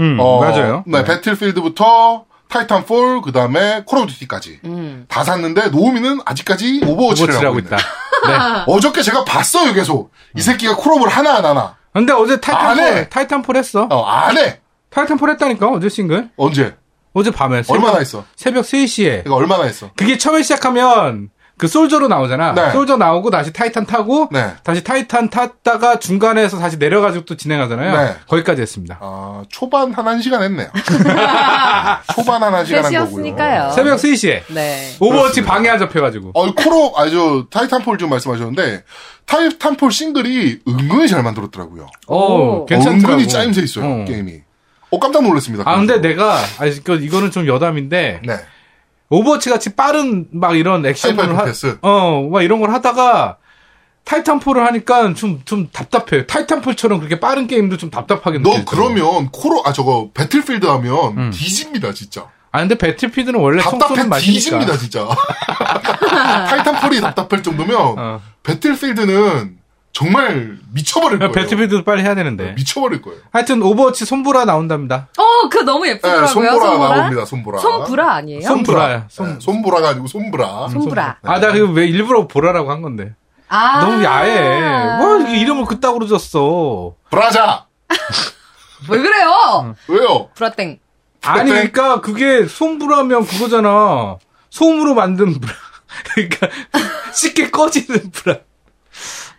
음, 0.00 0.16
어, 0.20 0.40
맞아요. 0.40 0.84
네, 0.86 1.04
Battlefield부터 1.04 2.24
Titanfall 2.48 3.22
그다음에 3.22 3.82
Call 3.86 3.98
of 4.00 4.12
Duty까지 4.12 4.60
음. 4.64 5.06
다 5.08 5.24
샀는데 5.24 5.68
노우미는 5.68 6.20
아직까지 6.24 6.82
Overwatch를 6.86 7.34
Overwatch를 7.34 7.34
하고 7.36 7.46
하고 7.46 7.58
있다. 7.58 7.76
네. 8.26 8.64
어저께 8.72 9.02
제가 9.02 9.24
봤어요 9.24 9.72
계속 9.72 10.12
이 10.36 10.40
새끼가 10.42 10.76
콜옵을 10.76 11.08
하나 11.08 11.36
안 11.36 11.44
하나 11.44 11.76
근데 11.92 12.12
어제 12.12 12.34
안 12.34 12.40
Titanfall 12.40 12.84
해. 12.84 13.08
Titanfall 13.08 13.56
했어. 13.56 13.86
어, 13.90 14.04
안 14.04 14.36
해. 14.38 14.60
Titanfall 14.90 15.30
했다니까 15.30 15.68
어제 15.68 15.88
싱글. 15.88 16.28
언제? 16.36 16.74
어제 17.14 17.30
밤에 17.30 17.62
새벽, 17.62 17.74
얼마나 17.82 17.98
했어? 17.98 18.24
새벽 18.36 18.64
3시에. 18.64 19.26
이거 19.26 19.34
얼마나 19.34 19.64
했어? 19.64 19.90
그게 19.96 20.16
처음에 20.18 20.42
시작하면 20.42 21.28
그 21.62 21.68
솔저로 21.68 22.08
나오잖아. 22.08 22.54
네. 22.54 22.72
솔저 22.72 22.96
나오고 22.96 23.30
다시 23.30 23.52
타이탄 23.52 23.86
타고 23.86 24.28
네. 24.32 24.52
다시 24.64 24.82
타이탄 24.82 25.30
탔다가 25.30 26.00
중간에서 26.00 26.58
다시 26.58 26.76
내려가지고 26.76 27.24
또 27.24 27.36
진행하잖아요. 27.36 27.96
네. 27.96 28.16
거기까지 28.26 28.60
했습니다. 28.62 28.98
아, 29.00 29.44
초반 29.48 29.92
한 29.92 30.04
1시간 30.04 30.42
했네요. 30.42 30.66
초반 32.16 32.42
한 32.42 32.52
1시간 32.64 32.82
한 32.82 32.92
거고요. 32.92 33.70
새벽 33.76 33.98
3시에 33.98 34.42
네. 34.48 34.88
Overwatch 34.98 35.44
방이 35.44 35.68
안 35.68 35.78
잡혀 35.78 36.00
가지고. 36.00 36.32
어, 36.34 36.52
코로, 36.52 36.94
아니, 36.96 37.12
저, 37.12 37.46
Titanfall 37.48 37.96
좀 37.96 38.10
말씀하셨는데, 38.10 38.82
Titanfall 39.26 39.92
싱글이 39.92 40.62
은근히 40.66 41.06
잘 41.06 41.22
만들었더라고요. 41.22 41.86
어, 42.08 42.16
오. 42.16 42.66
괜찮더라고. 42.66 43.12
은근히 43.12 43.28
짜임새 43.28 43.62
있어요, 43.62 43.84
어. 43.84 44.04
게임이. 44.04 44.40
어, 44.90 44.98
깜짝 44.98 45.22
놀랐습니다. 45.22 45.62
아 45.64 45.76
근데 45.76 46.00
그래서. 46.00 46.08
내가 46.08 46.38
아 46.58 46.66
이거 46.66 46.96
이거는 46.96 47.30
좀 47.30 47.46
여담인데 47.46 48.20
네. 48.26 48.36
Overwatch 49.12 49.50
같이 49.50 49.74
빠른 49.76 50.26
막 50.32 50.56
이런 50.56 50.84
액션을 50.86 51.36
하, 51.38 51.44
패스. 51.44 51.78
어막 51.82 52.42
이런 52.42 52.60
걸 52.60 52.70
하다가 52.72 53.36
Titanfall을 54.04 54.64
하니까 54.66 55.12
좀 55.14 55.42
좀 55.44 55.68
답답해요. 55.70 56.26
Titanfall처럼 56.26 56.98
그렇게 56.98 57.20
빠른 57.20 57.46
게임도 57.46 57.76
좀 57.76 57.90
답답하게 57.90 58.38
너 58.38 58.50
느껴지더라고. 58.50 58.94
그러면, 58.94 59.28
코로, 59.30 59.62
아, 59.64 59.72
저거, 59.72 60.10
Battlefield 60.14 60.66
하면, 60.66 61.16
음. 61.18 61.30
뒤집니다, 61.30 61.92
진짜. 61.92 62.26
아 62.50 62.58
근데 62.60 62.76
Battlefield는 62.76 63.38
원래 63.38 63.62
답답해. 63.62 64.08
뒤집니다, 64.20 64.76
진짜. 64.76 65.06
Titanfall이 66.48 67.00
답답할 67.00 67.42
정도면, 67.42 67.94
어. 67.98 68.20
Battlefield는 68.42 69.56
정말 69.92 70.56
미쳐버릴 70.72 71.18
거예요. 71.18 71.32
Battlefield도 71.32 71.84
빨리 71.84 72.02
해야 72.02 72.14
되는데. 72.14 72.52
미쳐버릴 72.52 73.02
거예요. 73.02 73.20
하여튼 73.30 73.62
Overwatch 73.62 74.06
손보라 74.06 74.46
나온답니다. 74.46 75.08
어, 75.18 75.48
그거 75.50 75.64
너무 75.64 75.84
네, 75.84 75.90
예쁘더라고요. 75.90 76.26
손보라 76.28 76.96
나옵니다, 76.96 77.24
손보라. 77.26 77.58
Sombra 77.58 78.14
아니에요? 78.14 78.40
Sombra야. 78.40 79.04
손. 79.08 79.34
네, 79.34 79.36
손보라가 79.40 79.90
아니고 79.90 80.06
Sombra. 80.06 80.68
Sombra. 80.70 81.18
아, 81.22 81.40
나 81.40 81.52
그거 81.52 81.70
왜 81.72 81.86
일부러 81.86 82.26
보라라고 82.26 82.70
한 82.70 82.80
건데. 82.80 83.14
아. 83.48 83.80
너무 83.84 84.02
야해. 84.02 84.96
뭐 84.98 85.18
이렇게 85.18 85.38
이름을 85.38 85.66
그따구로 85.66 86.06
줬어. 86.06 86.94
브라자! 87.10 87.66
왜 88.88 88.98
그래요? 88.98 89.74
왜요? 89.88 90.30
브라땡. 90.34 90.78
아니 91.24 91.50
그러니까 91.50 92.00
그게 92.00 92.46
손브라면 92.46 93.26
그거잖아. 93.26 94.16
솜으로 94.48 94.94
만든 94.94 95.38
브라. 95.38 95.52
그러니까 96.14 96.48
쉽게 97.12 97.50
꺼지는 97.50 98.10
브라. 98.10 98.38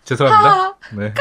죄송합니다. 0.05 0.75
네. 0.93 1.13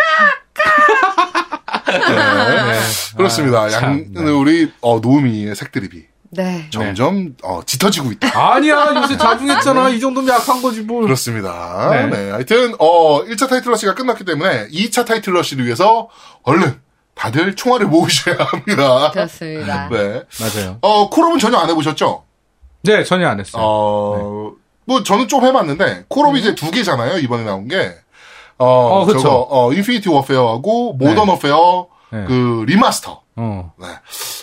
네. 1.87 2.81
그렇습니다. 3.17 3.63
아, 3.63 3.69
참, 3.69 3.83
양, 4.17 4.25
네. 4.25 4.31
우리, 4.31 4.73
어, 4.81 4.99
노우미의 5.01 5.55
색드립이 5.55 6.05
네. 6.31 6.67
점점, 6.71 7.37
어, 7.43 7.61
짙어지고 7.65 8.11
있다. 8.13 8.55
아니야 8.55 8.95
요새 8.97 9.17
자중했잖아. 9.19 9.91
이 9.91 10.01
정도면 10.01 10.35
약한 10.35 10.63
거지 10.63 10.81
뭘. 10.81 11.03
그렇습니다. 11.05 11.89
네. 11.91 12.07
네. 12.07 12.31
하여튼, 12.31 12.75
어, 12.79 13.23
1차 13.25 13.49
타이틀 13.49 13.73
러시가 13.73 13.95
끝났기 13.95 14.25
때문에 14.25 14.69
2차 14.69 15.05
타이틀 15.07 15.35
러시를 15.35 15.67
위해서 15.67 16.09
얼른 16.43 16.81
다들 17.15 17.55
총알을 17.55 17.87
모으셔야 17.87 18.37
합니다. 18.39 19.11
그렇습니다. 19.13 19.89
네. 19.91 20.23
맞아요. 20.41 20.79
어, 20.81 21.11
콜옵은 21.11 21.39
전혀 21.39 21.59
안 21.59 21.69
해보셨죠? 21.69 22.25
네 22.85 23.05
전혀 23.05 23.29
안 23.29 23.39
했어요. 23.39 23.63
어, 23.63 24.53
뭐, 24.87 25.03
저는 25.05 25.29
좀 25.29 25.45
해봤는데, 25.45 26.07
콜옵이 26.09 26.41
이제 26.41 26.55
두 26.55 26.71
개잖아요, 26.71 27.19
이번에 27.19 27.45
나온 27.45 27.69
게. 27.69 27.95
어, 28.63 29.01
어, 29.01 29.05
그쵸. 29.07 29.19
저거, 29.19 29.47
어, 29.51 29.73
Infinite 29.73 30.09
Warfare하고, 30.09 30.95
Modern 30.95 31.27
네. 31.27 31.31
Warfare, 31.33 31.87
네. 32.13 32.25
그, 32.27 32.65
리마스터. 32.67 33.23
어. 33.37 33.73
네. 33.79 33.87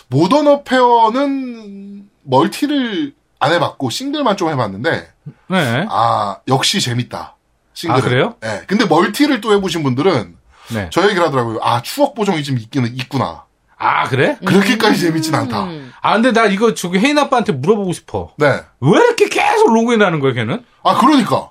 Modern 0.09 0.47
Warfare는, 0.47 2.09
멀티를 2.23 3.13
안 3.39 3.53
해봤고, 3.53 3.89
싱글만 3.89 4.37
좀 4.37 4.49
해봤는데, 4.49 5.07
네. 5.47 5.85
아, 5.89 6.37
역시 6.47 6.81
재밌다. 6.81 7.35
싱글. 7.73 7.97
아, 7.97 8.01
그래요? 8.01 8.35
네. 8.41 8.61
근데 8.67 8.85
멀티를 8.85 9.41
또 9.41 9.53
해보신 9.53 9.83
분들은, 9.83 10.35
네. 10.73 10.89
저 10.91 11.03
얘기를 11.03 11.23
하더라고요. 11.25 11.59
아, 11.61 11.81
추억 11.81 12.13
보정이 12.13 12.43
좀 12.43 12.57
있기는 12.57 12.95
있구나. 12.95 13.43
아 13.81 14.09
그래? 14.09 14.37
그렇게까지 14.45 14.99
재밌진 14.99 15.33
않다. 15.33 15.63
음. 15.63 15.93
아 16.01 16.13
근데 16.13 16.33
나 16.33 16.45
이거 16.47 16.73
저기 16.73 16.99
혜인 16.99 17.17
아빠한테 17.17 17.53
물어보고 17.53 17.93
싶어. 17.93 18.33
네. 18.35 18.47
왜 18.81 18.89
이렇게 18.91 19.29
계속 19.29 19.73
로그인 19.73 20.01
하는 20.01 20.19
거야 20.19 20.33
걔는? 20.33 20.65
아, 20.83 20.97
그러니까. 20.97 21.49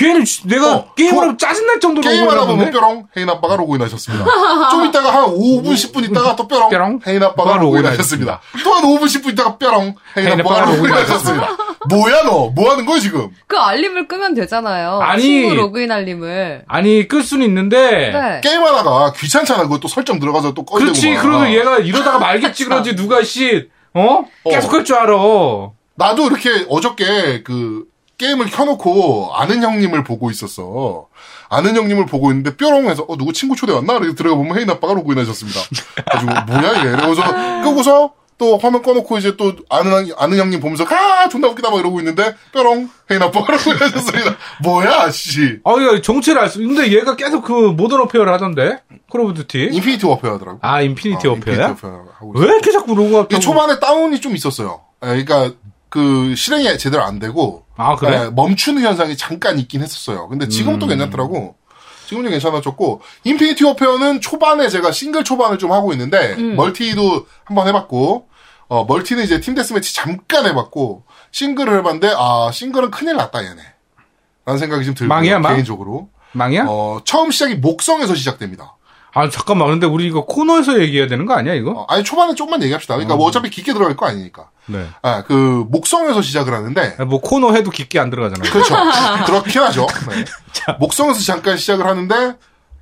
걔는 0.00 0.24
지- 0.24 0.46
내가 0.48 0.74
어, 0.76 0.94
게임을 0.94 1.12
좋아. 1.14 1.22
하면 1.22 1.38
짜증날 1.38 1.78
정도로 1.80 2.08
게임하다 2.08 2.46
보면? 2.46 2.70
뾰롱 2.70 3.06
혜인 3.16 3.28
아빠가 3.28 3.56
로그인 3.56 3.82
하셨습니다. 3.82 4.24
좀 4.70 4.86
있다가 4.86 5.12
한 5.14 5.24
5분 5.30 5.64
10분 5.74 6.10
있다가 6.10 6.34
또 6.36 6.48
뾰롱 6.48 6.70
뾰롱. 6.70 7.00
혜인 7.06 7.22
아빠가 7.22 7.56
로그인 7.58 7.84
하셨습니다. 7.86 8.40
또 8.64 8.72
한 8.74 8.82
5분 8.84 9.02
10분 9.04 9.32
있다가 9.32 9.58
뾰롱 9.58 9.94
혜인 10.16 10.40
아빠가 10.40 10.64
로그인 10.72 10.92
하셨습니다. 10.92 11.48
뭐야 11.88 12.22
너? 12.24 12.50
뭐 12.54 12.70
하는 12.72 12.84
거야 12.86 12.98
지금? 12.98 13.28
그 13.46 13.56
알림을 13.56 14.06
끄면 14.08 14.34
되잖아요. 14.34 15.00
아니. 15.02 15.22
친구 15.22 15.54
로그인 15.54 15.90
알림을. 15.92 16.64
아니 16.68 17.06
끌 17.08 17.22
수는 17.22 17.46
있는데 17.46 18.10
네. 18.12 18.40
게임하다가 18.42 19.12
귀찮잖아. 19.12 19.62
그거 19.64 19.78
또 19.78 19.88
설정 19.88 20.18
들어가서 20.18 20.52
또 20.54 20.64
꺼야 20.64 20.80
그렇지 20.84 21.00
되고. 21.10 21.22
그러도 21.22 21.52
얘가 21.52 21.78
이러다가 21.78 22.18
말겠지 22.18 22.64
그러지 22.64 22.96
누가 22.96 23.22
씨 23.22 23.68
어? 23.94 24.24
어. 24.44 24.50
계속 24.50 24.72
할 24.72 24.84
줄 24.84 24.96
알아 24.96 25.12
나도 25.96 26.26
이렇게 26.28 26.64
어저께 26.70 27.42
그 27.42 27.84
게임을 28.20 28.50
켜놓고 28.50 29.30
아는 29.34 29.62
형님을 29.62 30.04
보고 30.04 30.30
있었어. 30.30 31.06
아는 31.48 31.74
형님을 31.74 32.04
보고 32.04 32.30
있는데 32.30 32.54
뾰롱해서 32.54 33.06
어 33.08 33.16
누구 33.16 33.32
친구 33.32 33.56
초대 33.56 33.72
왔나? 33.72 33.94
이렇게 33.96 34.14
들어가 34.14 34.36
보면 34.36 34.58
혜인 34.58 34.68
아빠가 34.68 34.92
로그인 34.92 35.18
하셨습니다. 35.20 35.58
가지고 36.04 36.32
뭐야 36.52 36.84
얘? 36.84 36.88
이러고서 36.92 37.22
끄고서 37.62 38.12
또 38.36 38.56
화면 38.58 38.82
꺼놓고 38.82 39.18
이제 39.18 39.36
또 39.36 39.54
아는 39.70 40.10
아는 40.18 40.38
형님 40.38 40.60
보면서 40.60 40.84
아 40.84 41.28
존나 41.30 41.48
웃기다 41.48 41.70
막 41.70 41.80
이러고 41.80 41.98
있는데 42.00 42.34
뾰롱 42.52 42.90
혜인 43.10 43.22
아빠가 43.22 43.54
로그인 43.54 43.76
하셨습니다. 43.76 44.36
뭐야 44.64 45.10
씨? 45.10 45.58
아 45.64 45.72
이거 45.80 46.00
정체를 46.02 46.42
알 46.42 46.48
수 46.50 46.58
근데 46.58 46.92
얘가 46.92 47.16
계속 47.16 47.42
그 47.42 47.52
Modern 47.52 48.02
Warfare를 48.02 48.32
하던데 48.34 48.82
Call 49.10 49.22
of 49.22 49.32
Duty 49.34 49.70
Infinite 49.72 50.04
Warfare 50.04 50.34
하더라고. 50.34 50.58
아 50.60 50.82
Infinite 50.82 51.26
어, 51.26 51.32
Warfare 51.32 51.64
하고 52.18 52.32
왜 52.34 52.46
이렇게 52.48 52.70
자꾸 52.70 53.26
이게 53.30 53.38
초반에 53.40 53.80
다운이 53.80 54.20
좀 54.20 54.36
있었어요. 54.36 54.82
예, 55.04 55.24
그러니까 55.24 55.54
그 55.90 56.34
실행이 56.36 56.78
제대로 56.78 57.02
안 57.02 57.18
되고 57.18 57.66
아 57.76 57.96
그래? 57.96 58.26
예, 58.26 58.30
멈추는 58.30 58.82
현상이 58.82 59.16
잠깐 59.16 59.58
있긴 59.58 59.82
했었어요. 59.82 60.28
근데 60.28 60.48
지금은 60.48 60.78
또 60.78 60.86
음. 60.86 60.90
괜찮더라고. 60.90 61.56
지금은 62.06 62.30
괜찮아졌고 62.30 63.02
Infinite 63.24 63.64
Warfare는 63.64 64.20
초반에 64.20 64.68
제가 64.68 64.90
싱글 64.90 65.22
초반을 65.22 65.58
좀 65.58 65.70
하고 65.72 65.92
있는데 65.92 66.34
음. 66.38 66.56
멀티도 66.56 67.26
한번 67.44 67.68
해봤고 67.68 68.28
어 68.68 68.84
멀티는 68.84 69.22
이제 69.24 69.40
팀 69.40 69.54
데스매치 69.54 69.94
잠깐 69.94 70.46
해봤고 70.46 71.04
싱글을 71.32 71.78
해봤는데 71.78 72.14
아 72.16 72.50
싱글은 72.52 72.90
큰일 72.90 73.16
났다 73.16 73.44
얘네 73.44 73.62
라는 74.44 74.58
생각이 74.58 74.84
좀 74.84 74.94
들고 74.94 75.08
망이야, 75.08 75.38
망? 75.38 75.54
개인적으로 75.54 76.08
망이야? 76.32 76.66
어 76.68 77.00
처음 77.04 77.30
시작이 77.30 77.56
목성에서 77.56 78.14
시작됩니다 78.14 78.76
아 79.12 79.28
잠깐만 79.28 79.68
근데 79.68 79.86
우리 79.86 80.06
이거 80.06 80.24
코너에서 80.24 80.80
얘기해야 80.80 81.08
되는 81.08 81.26
거 81.26 81.34
아니야 81.34 81.54
이거? 81.54 81.72
어, 81.72 81.86
아니 81.88 82.04
초반에 82.04 82.34
좀만 82.34 82.62
얘기합시다 82.62 82.94
그러니까 82.94 83.16
뭐 83.16 83.26
어차피 83.26 83.50
깊게 83.50 83.72
들어갈 83.72 83.96
거 83.96 84.06
아니니까 84.06 84.50
네. 84.72 84.86
아 85.02 85.22
그 85.22 85.64
목성에서 85.68 86.22
시작을 86.22 86.52
하는데 86.52 86.96
뭐 87.04 87.20
코너 87.20 87.52
해도 87.52 87.70
깊게 87.70 87.98
안 87.98 88.10
들어가잖아요. 88.10 88.50
그렇죠. 88.52 88.74
그렇긴 89.26 89.62
하죠. 89.62 89.86
네. 90.08 90.24
목성에서 90.80 91.20
잠깐 91.20 91.56
시작을 91.56 91.86
하는데, 91.86 92.34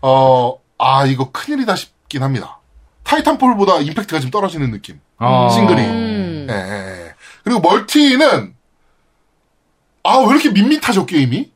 어, 0.03 0.59
아, 0.79 1.07
이거 1.07 1.31
큰일이다 1.31 1.77
싶긴 1.77 2.23
합니다. 2.23 2.59
Titanfall보다 3.05 3.79
임팩트가 3.79 4.21
좀 4.21 4.31
떨어지는 4.31 4.71
느낌. 4.71 5.01
아. 5.19 5.49
싱글이. 5.51 5.83
음. 5.83 6.47
예, 6.51 6.55
예, 6.55 7.07
예. 7.07 7.15
그리고 7.45 7.61
멀티는, 7.61 8.55
아, 10.05 10.19
왜 10.19 10.27
이렇게 10.35 10.51
밋밋하죠, 10.51 11.07
게임이? 11.07 11.51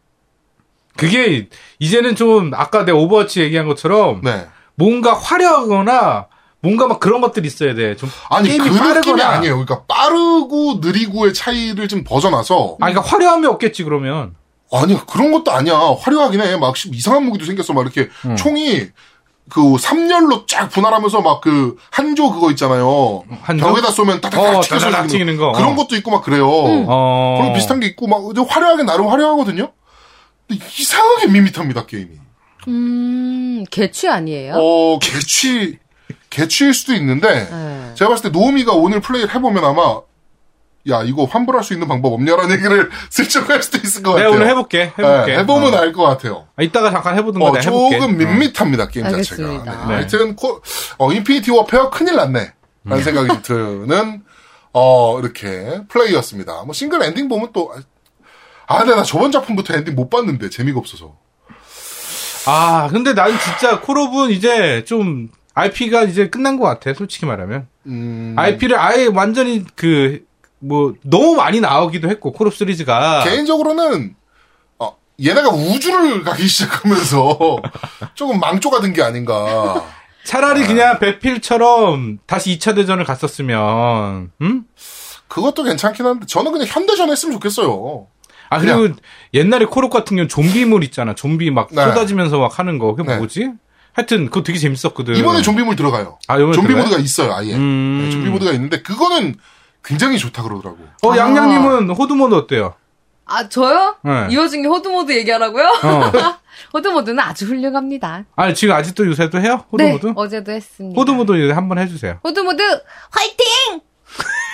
그게 0.96 1.48
이제는 1.78 2.16
좀 2.16 2.52
아까 2.54 2.84
내 2.84 2.92
Overwatch 2.92 3.40
얘기한 3.40 3.66
것처럼 3.66 4.20
네. 4.22 4.46
뭔가 4.74 5.14
화려하거나 5.14 6.26
뭔가 6.62 6.86
막 6.86 7.00
그런 7.00 7.20
것들이 7.20 7.46
있어야 7.48 7.74
돼. 7.74 7.96
좀 7.96 8.08
아니, 8.30 8.48
그 8.50 8.56
게임이 8.56 8.70
느낌이 8.70 8.88
빠르거나. 8.88 9.28
아니에요. 9.28 9.64
그러니까 9.64 9.84
빠르고 9.86 10.78
느리고의 10.80 11.34
차이를 11.34 11.88
좀 11.88 12.04
벗어나서, 12.04 12.76
아, 12.80 12.86
그러니까 12.86 13.00
화려함이 13.02 13.46
없겠지 13.48 13.82
그러면. 13.84 14.34
아니야, 14.72 15.04
그런 15.06 15.32
것도 15.32 15.50
아니야. 15.50 15.74
화려하긴 16.00 16.40
해. 16.40 16.56
막 16.56 16.74
이상한 16.92 17.24
무기도 17.24 17.44
생겼어. 17.44 17.72
막 17.74 17.82
이렇게 17.82 18.08
음. 18.24 18.36
총이 18.36 18.86
그 19.50 19.76
삼열로 19.78 20.46
쫙 20.46 20.68
분할하면서 20.70 21.20
막 21.20 21.40
그 21.42 21.76
한조 21.90 22.32
그거 22.32 22.50
있잖아요. 22.52 23.24
한조? 23.42 23.66
벽에다 23.66 23.90
쏘면 23.90 24.18
어, 24.18 24.20
따닥따닥 24.20 24.62
튀겨서 24.62 25.06
튀기는 25.08 25.36
거. 25.36 25.52
그런 25.52 25.72
어. 25.72 25.74
것도 25.76 25.96
있고 25.96 26.12
막 26.12 26.22
그래요. 26.22 26.48
어. 26.48 27.38
그런 27.40 27.52
비슷한 27.54 27.80
게 27.80 27.86
있고 27.88 28.06
막 28.06 28.22
화려하게 28.48 28.84
나름 28.84 29.08
화려하거든요. 29.08 29.72
근데 30.48 30.64
이상하게 30.78 31.26
밋밋합니다 31.26 31.86
게임이. 31.86 32.10
음, 32.68 33.64
개취 33.70 34.08
아니에요? 34.08 34.54
어 34.56 34.98
개취 35.00 35.78
개취일 36.32 36.74
수도 36.74 36.94
있는데 36.94 37.48
네. 37.48 37.90
제가 37.94 38.08
봤을 38.08 38.24
때 38.24 38.28
노우미가 38.38 38.72
오늘 38.72 39.00
플레이를 39.00 39.34
해보면 39.34 39.64
아마 39.64 40.00
야 40.90 41.02
이거 41.04 41.24
환불할 41.26 41.62
수 41.62 41.74
있는 41.74 41.86
방법 41.86 42.12
없냐라는 42.14 42.56
얘기를 42.56 42.90
슬쩍 43.10 43.48
할 43.48 43.62
수도 43.62 43.78
있을 43.78 44.02
것 44.02 44.14
내가 44.16 44.30
같아요. 44.30 44.36
오늘 44.36 44.48
해볼게. 44.50 44.82
해볼게. 44.98 45.32
네, 45.32 45.38
해보면 45.38 45.74
어. 45.74 45.76
알것 45.76 46.04
같아요. 46.08 46.48
아, 46.56 46.62
이따가 46.62 46.90
잠깐 46.90 47.16
해보든가 47.18 47.46
어, 47.46 47.52
내가 47.52 47.60
해볼게. 47.64 47.98
조금 48.00 48.14
어. 48.14 48.18
밋밋합니다, 48.18 48.88
게임 48.88 49.04
자체가. 49.08 49.42
알겠습니다. 49.48 49.64
네. 49.82 49.86
네. 49.86 49.94
하여튼, 49.94 50.34
코, 50.34 50.60
어, 50.98 51.12
인피니티 51.12 51.52
워페어 51.52 51.90
큰일 51.90 52.16
났네. 52.16 52.52
라는 52.84 53.04
생각이 53.04 53.28
좀 53.28 53.42
드는, 53.86 54.22
어, 54.72 55.20
이렇게, 55.20 55.82
플레이였습니다. 55.88 56.64
뭐, 56.64 56.72
싱글 56.72 57.00
엔딩 57.04 57.28
보면 57.28 57.50
또, 57.52 57.72
아, 58.66 58.78
근데 58.78 58.96
나 58.96 59.04
저번 59.04 59.30
작품부터 59.30 59.74
엔딩 59.74 59.94
못 59.94 60.10
봤는데, 60.10 60.50
재미가 60.50 60.80
없어서. 60.80 61.14
아, 62.46 62.88
근데 62.90 63.12
나는 63.12 63.38
진짜 63.38 63.80
콜옵은 63.80 64.30
이제 64.30 64.82
좀 64.84 65.28
IP가 65.54 66.04
이제 66.04 66.28
끝난 66.28 66.58
것 66.58 66.66
같아. 66.66 66.94
솔직히 66.94 67.26
말하면. 67.26 67.66
음, 67.86 68.34
IP를 68.36 68.78
아예 68.78 69.06
완전히 69.06 69.64
그, 69.74 70.24
뭐, 70.58 70.94
너무 71.02 71.34
많이 71.34 71.60
나오기도 71.60 72.08
했고, 72.08 72.32
콜옵 72.32 72.54
시리즈가. 72.54 73.24
개인적으로는, 73.24 74.14
어, 74.78 74.96
얘네가 75.22 75.50
우주를 75.50 76.22
가기 76.22 76.46
시작하면서, 76.46 77.62
조금 78.14 78.40
망조가 78.40 78.80
든게 78.80 79.02
아닌가. 79.02 79.84
차라리 80.24 80.64
그냥 80.66 80.98
배필처럼 81.00 82.18
다시 82.26 82.56
2차 82.56 82.74
대전을 82.74 83.04
갔었으면, 83.04 84.30
음? 84.40 84.64
그것도 85.28 85.64
괜찮긴 85.64 86.06
한데, 86.06 86.26
저는 86.26 86.52
그냥 86.52 86.66
현대전 86.68 87.10
했으면 87.10 87.34
좋겠어요. 87.34 88.06
아, 88.52 88.58
그리고 88.58 88.94
옛날에 89.32 89.64
콜옵 89.64 89.90
같은 89.90 90.16
경우는 90.16 90.28
좀비물 90.28 90.84
있잖아. 90.84 91.14
좀비 91.14 91.50
막 91.50 91.68
네. 91.72 91.82
쏟아지면서 91.82 92.38
막 92.38 92.58
하는 92.58 92.78
거. 92.78 92.94
그게 92.94 93.10
네. 93.10 93.16
뭐지? 93.16 93.50
하여튼, 93.94 94.26
그거 94.26 94.42
되게 94.42 94.58
재밌었거든. 94.58 95.16
이번에 95.16 95.42
좀비물 95.42 95.76
들어가요. 95.76 96.18
아, 96.28 96.36
이번에 96.36 96.52
좀비 96.52 96.68
들어가요? 96.68 96.84
모드가 96.84 97.02
있어요, 97.02 97.34
아예. 97.34 97.54
음. 97.54 98.02
네, 98.04 98.10
좀비 98.10 98.30
모드가 98.30 98.52
있는데, 98.52 98.82
그거는 98.82 99.36
굉장히 99.84 100.18
좋다 100.18 100.42
그러더라고. 100.42 100.78
어, 101.02 101.12
아. 101.12 101.16
양양님은 101.16 101.90
Horde 101.90 102.12
모드 102.12 102.34
어때요? 102.34 102.74
아, 103.24 103.48
저요? 103.48 103.96
네. 104.02 104.28
이어진 104.30 104.62
게 104.62 104.68
Horde 104.68 104.90
모드 104.90 105.12
얘기하라고요? 105.12 105.64
어. 105.82 106.12
Horde 106.74 106.90
모드는 106.90 107.18
아주 107.20 107.46
훌륭합니다. 107.46 108.24
아니, 108.36 108.54
지금 108.54 108.74
아직도 108.74 109.06
요새 109.06 109.30
도 109.30 109.40
해요? 109.40 109.64
네, 109.72 109.92
Horde 109.92 110.04
모드? 110.04 110.18
어제도 110.18 110.52
했습니다. 110.52 111.00
Horde 111.00 111.16
모드 111.16 111.32
이제 111.44 111.52
한번 111.52 111.78
해주세요. 111.78 112.18
Horde 112.24 112.43
모드 112.43 112.62
화이팅! 113.10 113.80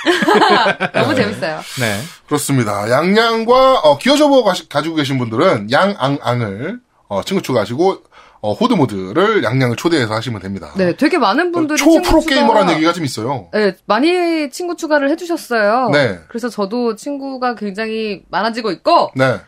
너무 0.95 1.15
재밌어요. 1.15 1.61
네. 1.81 2.01
그렇습니다. 2.27 2.91
양양과 2.91 3.81
어, 3.81 3.99
기어즈 3.99 4.22
오브 4.22 4.35
워 4.35 4.45
가지고 4.69 4.95
계신 4.95 5.19
분들은 5.19 5.71
양앙앙을 5.71 6.81
어, 7.09 7.23
친구 7.25 7.43
추가하시고 7.43 8.03
어, 8.41 8.53
Horde 8.53 8.75
모드를 8.75 9.43
양양을 9.43 9.77
초대해서 9.77 10.15
하시면 10.15 10.41
됩니다. 10.41 10.73
네, 10.77 10.97
되게 10.97 11.19
많은 11.19 11.51
분들이 11.51 11.77
초 11.77 12.01
프로 12.03 12.21
게이머라는 12.21 12.75
얘기가 12.75 12.93
좀 12.93 13.05
있어요. 13.05 13.49
네, 13.53 13.77
많이 13.87 14.51
친구 14.51 14.77
추가를 14.77 15.11
해주셨어요. 15.11 15.91
네. 15.91 16.21
그래서 16.29 16.49
저도 16.49 16.95
친구가 16.95 17.57
굉장히 17.57 18.23
많아지고 18.29 18.71
있고, 18.73 19.11
네. 19.17 19.41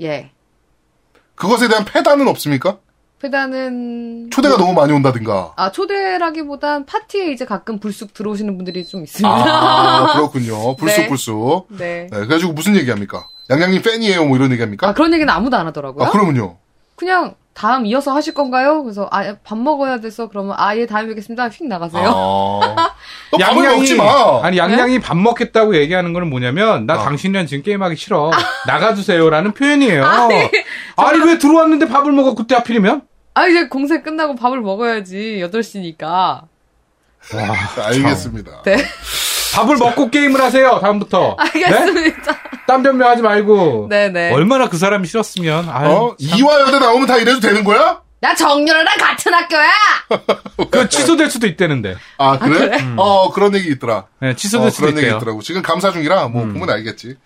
예. 0.00 0.30
그것에 1.34 1.68
대한 1.68 1.84
패단은 1.84 2.28
없습니까? 2.28 2.78
페다는 3.20 4.30
초대가 4.30 4.56
너무 4.56 4.74
많이 4.74 4.92
온다든가. 4.92 5.54
아 5.56 5.72
초대라기보단 5.72 6.86
파티에 6.86 7.32
이제 7.32 7.44
가끔 7.44 7.80
불쑥 7.80 8.14
들어오시는 8.14 8.56
분들이 8.56 8.84
좀 8.84 9.02
있습니다. 9.02 9.28
아, 9.28 10.12
그렇군요. 10.14 10.76
불쑥 10.78 11.02
네. 11.02 11.08
불쑥. 11.08 11.66
네. 11.70 12.06
네, 12.10 12.16
그래가지고 12.16 12.52
무슨 12.52 12.76
얘기합니까? 12.76 13.26
양양님 13.50 13.82
팬이에요, 13.82 14.24
뭐 14.26 14.36
이런 14.36 14.52
얘기합니까? 14.52 14.88
아 14.88 14.94
그런 14.94 15.12
얘기는 15.12 15.28
아무도 15.32 15.56
안 15.56 15.66
하더라고요. 15.66 16.06
아, 16.06 16.10
그러면요. 16.10 16.58
그냥 16.94 17.34
다음 17.58 17.86
이어서 17.86 18.14
하실 18.14 18.34
건가요? 18.34 18.84
그래서 18.84 19.08
아 19.10 19.34
밥 19.42 19.58
먹어야 19.58 19.98
돼서 19.98 20.28
그러면 20.28 20.54
아 20.56 20.76
예 20.76 20.86
다음에 20.86 21.08
뵙겠습니다. 21.08 21.48
휙 21.48 21.66
나가세요. 21.66 22.08
아. 22.08 22.94
너 23.32 23.38
밥을 23.38 23.76
먹지 23.76 23.96
마. 23.96 24.40
아니, 24.44 24.56
양양이 24.58 25.00
밥 25.00 25.16
먹겠다고 25.16 25.74
얘기하는 25.76 26.12
거는 26.12 26.30
뭐냐면, 26.30 26.86
나 26.86 26.94
어. 26.94 26.98
당신이랑 27.04 27.46
지금 27.46 27.64
게임하기 27.64 27.96
싫어. 27.96 28.30
나가주세요라는 28.68 29.52
표현이에요. 29.54 30.04
아니, 30.04 30.34
아니, 30.96 31.18
왜 31.26 31.38
들어왔는데 31.38 31.88
밥을 31.88 32.12
먹어, 32.12 32.34
그때 32.36 32.54
하필이면? 32.54 33.02
아 33.34 33.46
이제 33.46 33.66
공세 33.68 34.02
끝나고 34.02 34.36
밥을 34.36 34.60
먹어야지 34.60 35.40
8시니까. 35.42 36.42
알겠습니다. 37.84 38.62
네. 38.62 38.76
밥을 39.58 39.76
먹고 39.76 40.10
게임을 40.10 40.40
하세요, 40.40 40.78
다음부터. 40.80 41.36
네? 41.54 41.64
알겠습니다. 41.64 42.36
딴 42.66 42.82
변명하지 42.82 43.22
말고. 43.22 43.88
네네. 43.90 44.32
얼마나 44.32 44.68
그 44.68 44.76
사람이 44.78 45.06
싫었으면. 45.08 45.68
아유, 45.68 45.88
어? 45.90 46.16
참. 46.20 46.38
이화 46.38 46.60
여대 46.60 46.78
나오면 46.78 47.06
다 47.06 47.16
이래도 47.16 47.40
되는 47.40 47.64
거야? 47.64 48.00
나 48.20 48.34
정렬이랑 48.34 48.98
같은 48.98 49.32
학교야. 49.32 49.70
그 50.70 50.88
취소될 50.88 51.30
수도 51.30 51.46
있다는데. 51.46 51.96
아, 52.18 52.36
그래? 52.38 52.76
어, 52.96 53.30
그런 53.32 53.54
얘기 53.54 53.68
있더라. 53.70 54.06
네, 54.20 54.34
취소될 54.34 54.66
어, 54.66 54.70
수도 54.70 54.86
그런 54.86 54.98
얘기 54.98 55.06
있대요. 55.06 55.18
있더라고. 55.18 55.40
지금 55.42 55.62
감사 55.62 55.92
중이라 55.92 56.28
뭐 56.28 56.42
보면 56.42 56.68
알겠지. 56.68 57.16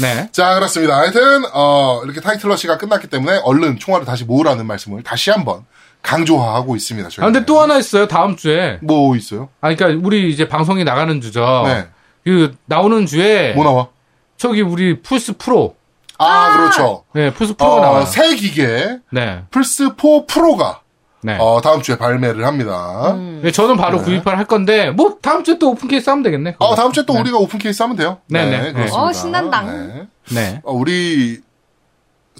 네. 0.00 0.30
자, 0.32 0.54
그렇습니다. 0.54 0.96
하여튼 0.96 1.44
어, 1.52 2.00
이렇게 2.04 2.20
타이틀 2.22 2.50
러시가 2.50 2.78
끝났기 2.78 3.08
때문에 3.08 3.40
얼른 3.44 3.78
총알을 3.78 4.06
다시 4.06 4.24
모으라는 4.24 4.66
말씀을 4.66 5.02
다시 5.02 5.30
한번 5.30 5.66
강조하고 6.02 6.76
있습니다. 6.76 7.06
아, 7.06 7.10
저희는. 7.10 7.32
근데 7.32 7.46
또 7.46 7.60
하나 7.60 7.76
있어요, 7.78 8.08
다음 8.08 8.36
주에. 8.36 8.78
뭐 8.82 9.16
있어요? 9.16 9.48
아, 9.60 9.74
그러니까 9.74 10.06
우리 10.06 10.30
이제 10.30 10.48
방송이 10.48 10.84
나가는 10.84 11.20
주죠. 11.20 11.62
네. 11.66 11.86
그 12.24 12.54
나오는 12.66 13.06
주에 13.06 13.52
뭐 13.54 13.64
나와? 13.64 13.88
저기 14.36 14.62
우리 14.62 15.00
플스 15.02 15.36
프로. 15.36 15.76
아, 16.18 16.56
그렇죠. 16.56 17.04
네, 17.12 17.32
플스 17.32 17.54
프로가 17.54 17.76
어, 17.76 17.80
나와요. 17.80 18.04
새 18.04 18.34
기계 18.34 18.98
네. 19.12 19.42
플스 19.50 19.88
4 19.96 20.26
프로가 20.26 20.80
네. 21.20 21.36
어, 21.40 21.60
다음 21.60 21.82
주에 21.82 21.96
발매를 21.96 22.44
합니다. 22.46 23.16
네, 23.42 23.50
저는 23.50 23.76
바로 23.76 23.98
네. 23.98 24.04
구입을 24.04 24.38
할 24.38 24.44
건데 24.44 24.90
뭐 24.90 25.18
다음 25.20 25.44
주에 25.44 25.58
또 25.58 25.70
오픈 25.70 25.88
케이스 25.88 26.08
하면 26.10 26.22
되겠네. 26.22 26.52
그거. 26.52 26.66
어, 26.66 26.74
다음 26.74 26.92
주에 26.92 27.04
또 27.06 27.14
네. 27.14 27.20
우리가 27.20 27.38
오픈 27.38 27.58
케이스 27.58 27.82
하면 27.82 27.96
돼요. 27.96 28.18
네, 28.28 28.44
네. 28.44 28.72
그렇습니다. 28.72 29.02
어, 29.02 29.12
신난다. 29.12 29.62
네. 29.62 30.06
네. 30.30 30.60
어, 30.64 30.72
우리 30.72 31.40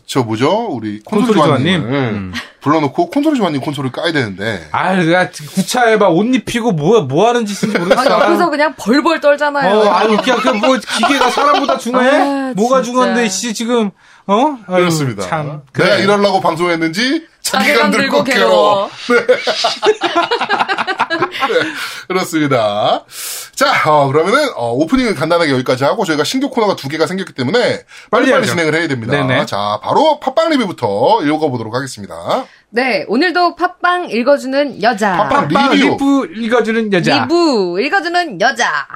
저 0.08 0.22
뭐죠? 0.22 0.68
우리 0.70 1.02
조아님을 1.02 1.34
조아님? 1.34 1.82
음. 1.82 2.32
불러놓고 2.62 3.10
콘솔이 3.10 3.36
조아님 3.36 3.60
콘솔을 3.60 3.92
까야 3.92 4.10
되는데 4.10 4.66
아, 4.72 4.94
내가 4.94 5.28
구차에 5.30 5.98
막 5.98 6.20
옷 6.20 6.34
입히고 6.34 6.72
뭐, 6.72 7.02
뭐 7.02 7.28
하는 7.28 7.44
짓인지 7.44 7.76
아, 7.76 7.80
모르겠어. 7.80 8.10
옆에서 8.10 8.48
그냥 8.48 8.74
벌벌 8.78 9.20
떨잖아요. 9.20 9.76
어, 9.80 9.88
아니, 9.90 10.16
그냥 10.16 10.40
그 10.40 10.48
뭐, 10.48 10.78
기계가 10.78 11.30
사람보다 11.30 11.76
중요해? 11.76 12.10
아, 12.10 12.52
뭐가. 12.56 12.80
중요한데, 12.80 13.28
씨, 13.28 13.52
지금, 13.52 13.90
어? 14.26 14.58
아유, 14.66 14.78
그렇습니다. 14.78 15.28
참. 15.28 15.46
내가 15.46 15.90
그래. 15.90 16.02
이러려고 16.02 16.40
방송했는지 16.40 17.26
자괴감 17.50 17.90
들고 17.90 18.24
괴로워. 18.24 18.90
네, 21.48 21.56
그렇습니다. 22.06 23.04
자, 23.54 23.90
어, 23.90 24.06
그러면은 24.08 24.50
어, 24.54 24.72
오프닝은 24.72 25.14
간단하게 25.14 25.52
여기까지 25.52 25.84
하고 25.84 26.04
저희가 26.04 26.24
신규 26.24 26.50
코너가 26.50 26.76
두 26.76 26.88
개가 26.88 27.06
생겼기 27.06 27.32
때문에 27.32 27.84
빨리빨리 28.10 28.32
하죠. 28.32 28.50
진행을 28.50 28.74
해야 28.74 28.88
됩니다. 28.88 29.12
네네. 29.12 29.46
자, 29.46 29.80
바로 29.82 30.20
팟빵 30.20 30.50
리뷰부터 30.50 31.22
읽어보도록 31.22 31.74
하겠습니다. 31.74 32.44
네, 32.70 33.04
오늘도 33.08 33.56
팟빵 33.56 34.10
읽어주는 34.10 34.82
여자. 34.82 35.16
팟빵 35.16 35.48
빵 35.48 35.70
리뷰. 35.72 35.84
리뷰 35.86 36.28
읽어주는 36.36 36.92
여자. 36.92 37.22
리뷰 37.22 37.80
읽어주는 37.80 38.40
여자. 38.40 38.86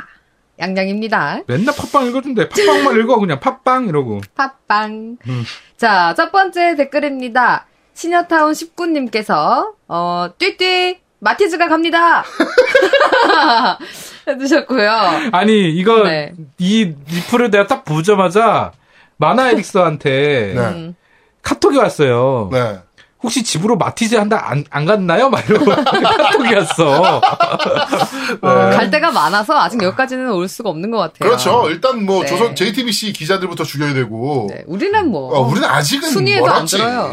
양양입니다. 0.59 1.41
맨날 1.47 1.75
팟빵 1.75 2.07
읽어준대. 2.09 2.49
팟빵만 2.51 3.01
읽어 3.01 3.19
그냥 3.19 3.41
팟빵 3.41 3.89
이러고. 3.89 4.21
팟빵. 4.35 5.17
음. 5.27 5.45
자, 5.77 6.15
첫 6.17 6.31
번째 6.31 6.77
댓글입니다. 6.77 7.67
시녀타운 7.95 8.53
19님께서, 8.53 9.73
어, 9.89 10.29
띠띠, 10.39 10.99
마티즈가 11.21 11.69
갑니다! 11.69 12.25
해주셨고요. 14.27 14.91
아니 15.33 15.71
이거 15.71 16.05
네. 16.05 16.33
이 16.59 16.95
리플을 17.11 17.51
내가 17.51 17.67
딱 17.67 17.85
보자마자 17.85 18.73
마나 19.17 19.51
에릭스한테 19.51 20.53
네. 20.55 20.61
음, 20.61 20.95
카톡이 21.43 21.77
왔어요. 21.77 22.49
네. 22.53 22.79
혹시 23.23 23.45
집으로 23.45 23.77
마티즈 23.77 24.17
한다 24.17 24.45
안, 24.49 24.65
안 24.71 24.85
갔나요? 24.85 25.29
막 25.31 25.49
이러고 25.49 25.67
카톡이 25.75 26.55
왔어. 26.55 27.21
갈 28.41 28.91
데가 28.91 29.13
많아서 29.13 29.57
아직 29.61 29.81
여기까지는 29.81 30.33
올 30.33 30.49
수가 30.49 30.71
없는 30.71 30.91
것 30.91 30.99
같아요. 30.99 31.29
그렇죠. 31.29 31.71
일단 31.71 32.05
뭐 32.05 32.23
네. 32.23 32.29
조선 32.29 32.57
JTBC 32.57 33.13
기자들부터 33.13 33.63
죽여야 33.63 33.95
되고. 33.95 34.49
네, 34.53 34.65
우리는 34.67 35.09
뭐. 35.09 35.33
어, 35.37 35.41
우리는 35.47 35.69
아직은 35.69 36.11
순위에도 36.11 36.47
안 36.47 36.53
멀었지. 36.53 36.77
들어요. 36.79 37.13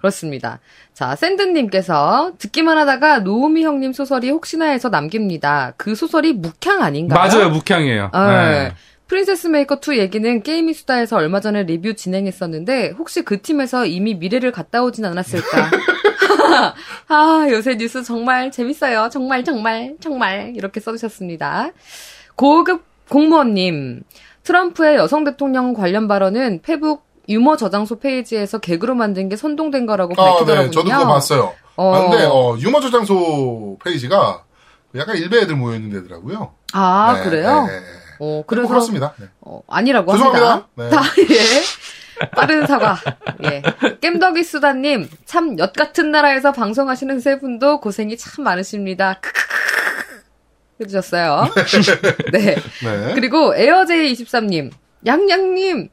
그렇습니다. 0.00 0.60
자, 0.94 1.14
샌드님께서 1.14 2.32
듣기만 2.38 2.78
하다가 2.78 3.20
노우미 3.20 3.64
형님 3.64 3.92
소설이 3.92 4.30
혹시나 4.30 4.66
해서 4.66 4.88
남깁니다. 4.88 5.74
그 5.76 5.94
소설이 5.94 6.32
묵향 6.32 6.82
아닌가요? 6.82 7.18
맞아요, 7.18 7.50
묵향이에요. 7.50 8.10
아, 8.12 8.50
네. 8.50 8.72
프린세스 9.06 9.48
메이커 9.48 9.80
2 9.84 9.98
얘기는 9.98 10.42
게임이 10.42 10.72
수다에서 10.72 11.16
얼마 11.16 11.40
전에 11.40 11.64
리뷰 11.64 11.94
진행했었는데 11.94 12.90
혹시 12.90 13.22
그 13.22 13.42
팀에서 13.42 13.84
이미 13.84 14.14
미래를 14.14 14.52
갔다 14.52 14.82
오진 14.82 15.04
않았을까? 15.04 15.70
아 17.08 17.46
요새 17.50 17.76
뉴스 17.76 18.02
정말 18.02 18.50
재밌어요. 18.50 19.08
정말 19.10 19.44
정말 19.44 19.96
정말 20.00 20.52
이렇게 20.56 20.80
써주셨습니다. 20.80 21.70
고급 22.36 22.84
공무원님 23.08 24.02
트럼프의 24.44 24.96
여성 24.96 25.24
대통령 25.24 25.74
관련 25.74 26.08
발언은 26.08 26.60
페북 26.62 27.04
유머 27.30 27.56
저장소 27.56 27.98
페이지에서 27.98 28.58
개그로 28.58 28.94
만든 28.94 29.28
게 29.28 29.36
선동된 29.36 29.86
거라고 29.86 30.14
아, 30.20 30.32
밝히더라고요. 30.32 30.66
네. 30.66 30.70
저도 30.70 30.90
그거 30.90 31.06
봤어요. 31.06 31.54
어. 31.76 31.94
아, 31.94 32.08
근데 32.08 32.24
어, 32.24 32.56
유머 32.58 32.80
저장소 32.80 33.78
페이지가 33.82 34.44
약간 34.96 35.16
일베 35.16 35.42
애들 35.42 35.54
모여 35.56 35.76
있는 35.76 35.90
데더라고요. 36.02 36.54
아 36.72 37.14
네, 37.16 37.24
그래요? 37.24 37.66
네, 37.66 37.80
네. 37.80 37.86
어, 38.18 38.42
그래서 38.46 38.46
그래서 38.46 38.68
그렇습니다. 38.68 39.14
네. 39.18 39.26
어, 39.40 39.62
아니라고 39.68 40.12
죄송합니다. 40.12 40.50
합니다. 40.50 40.68
네. 40.76 40.90
다, 40.90 41.02
예. 41.30 42.26
빠른 42.34 42.66
사과. 42.66 42.98
예. 43.44 43.62
겜덕이 44.00 44.44
수다님, 44.44 45.08
참, 45.24 45.58
엿 45.58 45.72
같은 45.72 46.10
나라에서 46.10 46.52
방송하시는 46.52 47.18
세 47.20 47.38
분도 47.38 47.80
고생이 47.80 48.18
참 48.18 48.44
많으십니다. 48.44 49.20
해주셨어요. 50.80 51.46
네. 52.32 52.56
네. 52.56 53.14
그리고 53.14 53.54
에어제이23님, 53.54 54.70
양양님, 55.06 55.88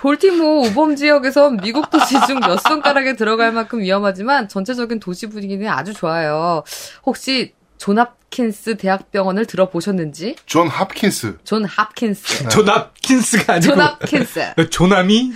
볼티모어 0.00 0.62
우범 0.62 0.96
지역에서 0.96 1.50
미국 1.50 1.90
도시 1.90 2.14
중 2.26 2.40
몇 2.40 2.56
손가락에 2.62 3.16
들어갈 3.16 3.52
만큼 3.52 3.80
위험하지만 3.80 4.48
전체적인 4.48 4.98
도시 4.98 5.26
분위기는 5.26 5.68
아주 5.68 5.92
좋아요. 5.92 6.62
혹시 7.04 7.52
존 7.76 7.98
합킨스 7.98 8.76
대학병원을 8.78 9.44
들어보셨는지? 9.46 10.36
존 10.46 10.68
합킨스. 10.68 11.38
존 11.44 11.64
합킨스. 11.66 12.48
조납킨스가 12.48 13.54
아니고 13.54 13.72
존 13.74 13.80
합킨스. 13.80 14.54
조남이 14.70 15.32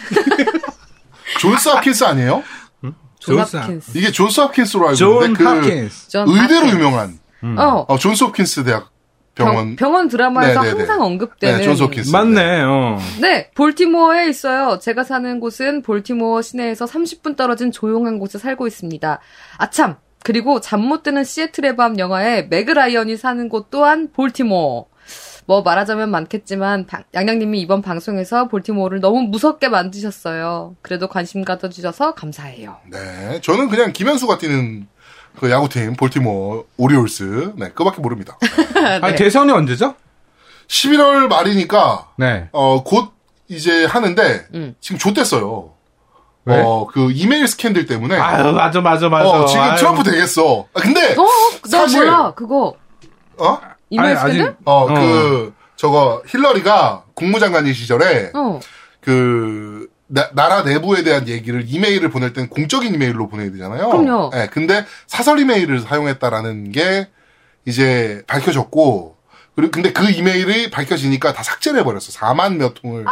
존스 1.41 1.69
합킨스 1.69 2.05
아니에요? 2.05 2.43
존 3.19 3.39
합킨스. 3.41 3.99
이게 3.99 4.11
존스 4.11 4.41
합킨스로 4.41 4.85
알고 4.89 4.97
존 4.97 5.23
있는데 5.25 5.45
그. 5.45 6.09
존 6.09 6.29
의대로 6.29 6.55
합킨스. 6.67 6.75
유명한 6.77 7.19
어. 7.59 7.85
어, 7.89 7.99
존스 7.99 8.25
홉킨스 8.25 8.65
대학 8.65 8.91
병원. 9.35 9.77
병, 9.77 9.95
원 9.95 10.09
드라마에서 10.09 10.61
네네네. 10.63 10.79
항상 10.79 11.03
언급되는. 11.03 11.59
네, 11.59 11.65
존스 11.65 11.83
홉킨스. 11.83 12.11
맞네. 12.11 12.63
어. 12.63 12.99
네, 13.21 13.51
볼티모어에 13.55 14.29
있어요. 14.29 14.79
제가 14.79 15.03
사는 15.05 15.41
곳은 15.41 15.83
볼티모어 15.83 16.43
시내에서 16.43 16.85
30분 16.85 17.37
떨어진 17.37 17.73
조용한 17.73 18.19
곳에 18.19 18.39
살고 18.39 18.67
있습니다. 18.67 19.19
아참, 19.59 19.97
그리고 20.23 20.61
잠 20.61 20.81
못 20.81 21.03
드는 21.03 21.25
시애틀의 21.25 21.77
밤 21.77 21.99
영화에 21.99 22.43
매그 22.43 22.71
라이언이 22.73 23.17
사는 23.17 23.49
곳 23.49 23.71
또한 23.71 24.09
볼티모어. 24.13 24.87
뭐 25.47 25.61
말하자면 25.61 26.11
많겠지만 26.11 26.87
방- 26.87 27.05
양양님이 27.13 27.61
이번 27.61 27.83
방송에서 27.83 28.49
볼티모어를 28.49 29.01
너무 29.01 29.21
무섭게 29.25 29.69
만드셨어요. 29.69 30.75
그래도 30.81 31.07
관심 31.09 31.45
가져주셔서 31.45 32.15
감사해요. 32.15 32.77
네. 32.91 33.41
저는 33.43 33.69
그냥 33.69 33.93
김현수가 33.93 34.39
뛰는 34.39 34.87
그 35.39 35.51
야구팀 35.51 35.95
볼티모어 35.95 36.65
오리올스. 36.77 37.53
네, 37.57 37.71
그밖에 37.71 38.01
모릅니다. 38.01 38.39
아니 39.03 39.17
대선이 39.17 39.51
언제죠? 39.53 39.95
11월 40.69 41.29
말이니까 41.29 42.09
네. 42.17 42.49
어, 42.53 42.83
곧 42.83 43.11
이제 43.49 43.85
하는데 43.85 44.47
음. 44.55 44.75
지금 44.81 44.99
좆됐어요. 44.99 45.71
왜? 46.47 46.61
어, 46.63 46.87
그 46.93 47.11
이메일 47.13 47.49
스캔들 47.49 47.87
때문에 47.87 48.17
아유 48.19 48.53
맞아 48.53 48.81
맞아 48.81 49.09
맞아. 49.09 49.29
어, 49.29 49.47
지금 49.47 49.63
아유. 49.63 49.77
트럼프 49.79 50.03
되겠어. 50.05 50.67
아, 50.75 50.81
근데 50.81 51.15
어? 51.15 51.25
나 51.71 51.79
사실- 51.79 52.05
몰라, 52.05 52.33
그거. 52.35 52.77
어? 53.39 53.59
이메일 53.91 54.17
아니, 54.17 54.33
스캔들? 54.35 54.51
아직- 54.53 54.59
어, 54.65 54.73
어. 54.85 54.87
그 54.95 55.55
저거 55.77 56.23
힐러리가 56.29 57.05
국무장관인 57.15 57.73
시절에 57.75 58.31
어. 58.35 58.61
그 59.01 59.84
나, 60.07 60.31
나라 60.35 60.63
내부에 60.63 61.03
대한 61.03 61.29
얘기를 61.29 61.65
이메일을 61.67 62.11
보낼 62.11 62.33
땐 62.33 62.49
공적인 62.49 62.95
이메일로 62.95 63.29
보내야 63.29 63.51
되잖아요. 63.51 63.89
그럼요. 63.89 64.31
네, 64.33 64.49
근데 64.49 64.85
사설 65.07 65.39
이메일을 65.41 65.81
사용했다라는 65.81 66.73
게 66.73 67.09
이제 67.65 68.23
밝혀졌고 68.27 69.17
그리고 69.57 69.71
근데 69.71 69.93
그 69.93 70.11
이메일이 70.11 70.71
밝혀지니까 70.71 71.33
다 71.33 71.43
삭제를 71.43 71.81
해버렸어. 71.81 72.13
4만 72.13 72.57
몇 72.57 72.75
통을 72.75 73.05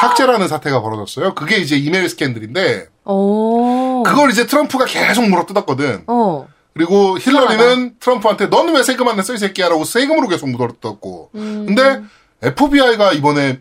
삭제라는 0.00 0.46
사태가 0.46 0.82
벌어졌어요. 0.82 1.34
그게 1.34 1.56
이제 1.56 1.76
이메일 1.76 2.08
스캔들인데 2.08 2.88
어. 3.04 4.02
그걸 4.04 4.30
이제 4.30 4.46
트럼프가 4.46 4.84
계속 4.84 5.28
물어뜯었거든. 5.28 6.04
어. 6.06 6.48
그리고 6.74 7.18
힐러리는 7.18 7.94
트럼프한테 7.98 8.48
너는 8.48 8.74
왜 8.74 8.82
세금 8.82 9.08
안 9.08 9.16
냈어 9.16 9.32
이 9.32 9.38
새끼야라고 9.38 9.84
세금으로 9.84 10.28
계속 10.28 10.48
물어뜯었고. 10.50 11.30
음. 11.34 11.64
근데 11.66 12.02
FBI가 12.42 13.12
이번에 13.12 13.60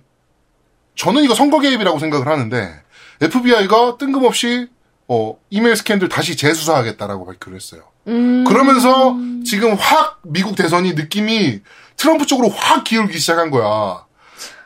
저는 0.95 1.23
이거 1.23 1.35
선거 1.35 1.59
개입이라고 1.59 1.99
생각을 1.99 2.27
하는데 2.27 2.81
FBI가 3.21 3.97
뜬금없이 3.97 4.67
어, 5.07 5.35
이메일 5.49 5.75
스캔들 5.75 6.09
다시 6.09 6.35
재수사하겠다라고 6.35 7.25
발표를 7.25 7.57
했어요. 7.57 7.83
음. 8.07 8.43
그러면서 8.45 9.15
지금 9.45 9.75
확 9.75 10.19
미국 10.23 10.55
대선이 10.55 10.93
느낌이 10.93 11.61
트럼프 11.97 12.25
쪽으로 12.25 12.49
확 12.49 12.83
기울기 12.83 13.19
시작한 13.19 13.51
거야. 13.51 14.03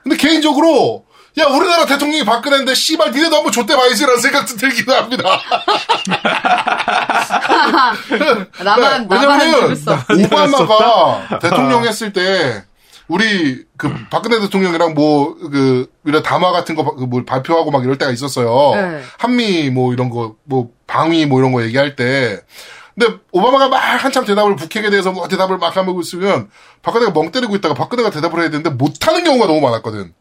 근데 0.03 0.17
개인적으로 0.17 1.05
야 1.37 1.45
우리나라 1.45 1.85
대통령이 1.85 2.25
박근혜인데 2.25 2.73
씨발 2.73 3.11
니네도 3.11 3.35
한번 3.35 3.51
좆대 3.51 3.75
봐야지라는 3.75 4.19
생각도 4.21 4.55
들기도 4.55 4.93
합니다. 4.93 5.23
나만, 8.63 9.07
네, 9.07 9.15
나만. 9.15 9.39
오바마가 10.25 11.39
대통령 11.39 11.85
했을 11.85 12.11
때 12.13 12.63
우리 13.09 13.63
그 13.75 13.93
박근혜 14.09 14.39
대통령이랑 14.39 14.93
뭐그 14.93 15.91
이런 16.05 16.23
담화 16.23 16.51
같은 16.51 16.75
거 16.75 16.83
뭐 16.83 17.23
발표하고 17.25 17.71
막 17.71 17.83
이럴 17.83 17.97
때가 17.97 18.11
있었어요. 18.11 18.71
네. 18.75 19.01
한미 19.17 19.69
뭐 19.71 19.91
이런 19.93 20.09
거 20.09 20.35
뭐 20.45 20.69
방위 20.87 21.25
뭐 21.25 21.39
이런 21.39 21.51
거 21.51 21.63
얘기할 21.63 21.95
때 21.95 22.39
근데 22.97 23.17
오바마가 23.31 23.69
막 23.69 23.77
한참 23.77 24.25
대답을 24.25 24.55
북핵에 24.55 24.89
대해서 24.89 25.11
뭐 25.11 25.27
대답을 25.27 25.57
막 25.57 25.75
하고 25.75 25.99
있으면 26.01 26.49
박근혜가 26.81 27.11
멍 27.13 27.31
때리고 27.31 27.55
있다가 27.55 27.73
박근혜가 27.73 28.09
대답을 28.11 28.41
해야 28.41 28.49
되는데 28.49 28.69
못하는 28.71 29.23
경우가 29.23 29.47
너무 29.47 29.59
많았거든. 29.61 30.13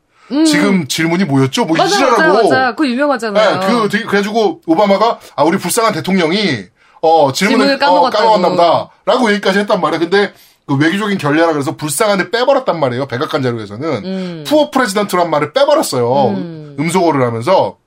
지금 0.47 0.87
질문이 0.87 1.25
뭐였죠? 1.25 1.65
뭐 1.65 1.75
음. 1.75 1.79
맞아, 1.79 1.95
이지라고. 1.95 2.43
맞아. 2.51 2.71
그거 2.73 2.87
유명하잖아요. 2.87 3.61
네, 3.61 3.67
그 3.67 3.89
되게 3.89 4.05
그래가지고 4.05 4.61
오바마가 4.67 5.19
아 5.37 5.43
우리 5.43 5.57
불쌍한 5.59 5.93
대통령이 5.95 6.67
어 7.01 7.33
질문을, 7.33 7.59
질문을 7.67 7.79
까먹었다고. 7.79 8.25
어, 8.25 8.33
까먹었나 8.39 8.89
보다라고 9.05 9.31
얘기까지 9.33 9.61
했단 9.61 9.81
말이야. 9.81 9.99
근데 10.01 10.33
그 10.69 10.77
외교적인 10.77 11.17
결례라 11.17 11.53
그래서 11.55 11.77
불쌍한을 11.77 12.31
빼버렸단 12.31 12.79
말이에요. 12.79 13.07
백악관 13.07 13.43
자료에서는 13.43 14.05
음. 14.05 14.45
푸어 14.47 14.71
프레지던트란 14.71 15.31
말을 15.31 15.55
빼버렸어요. 15.55 16.29
음. 16.29 16.77
음소거를 16.79 17.25
하면서 17.27 17.79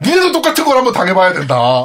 니네도 0.00 0.32
똑같은 0.32 0.64
걸 0.64 0.78
한번 0.78 0.94
당해봐야 0.94 1.34
된다. 1.34 1.84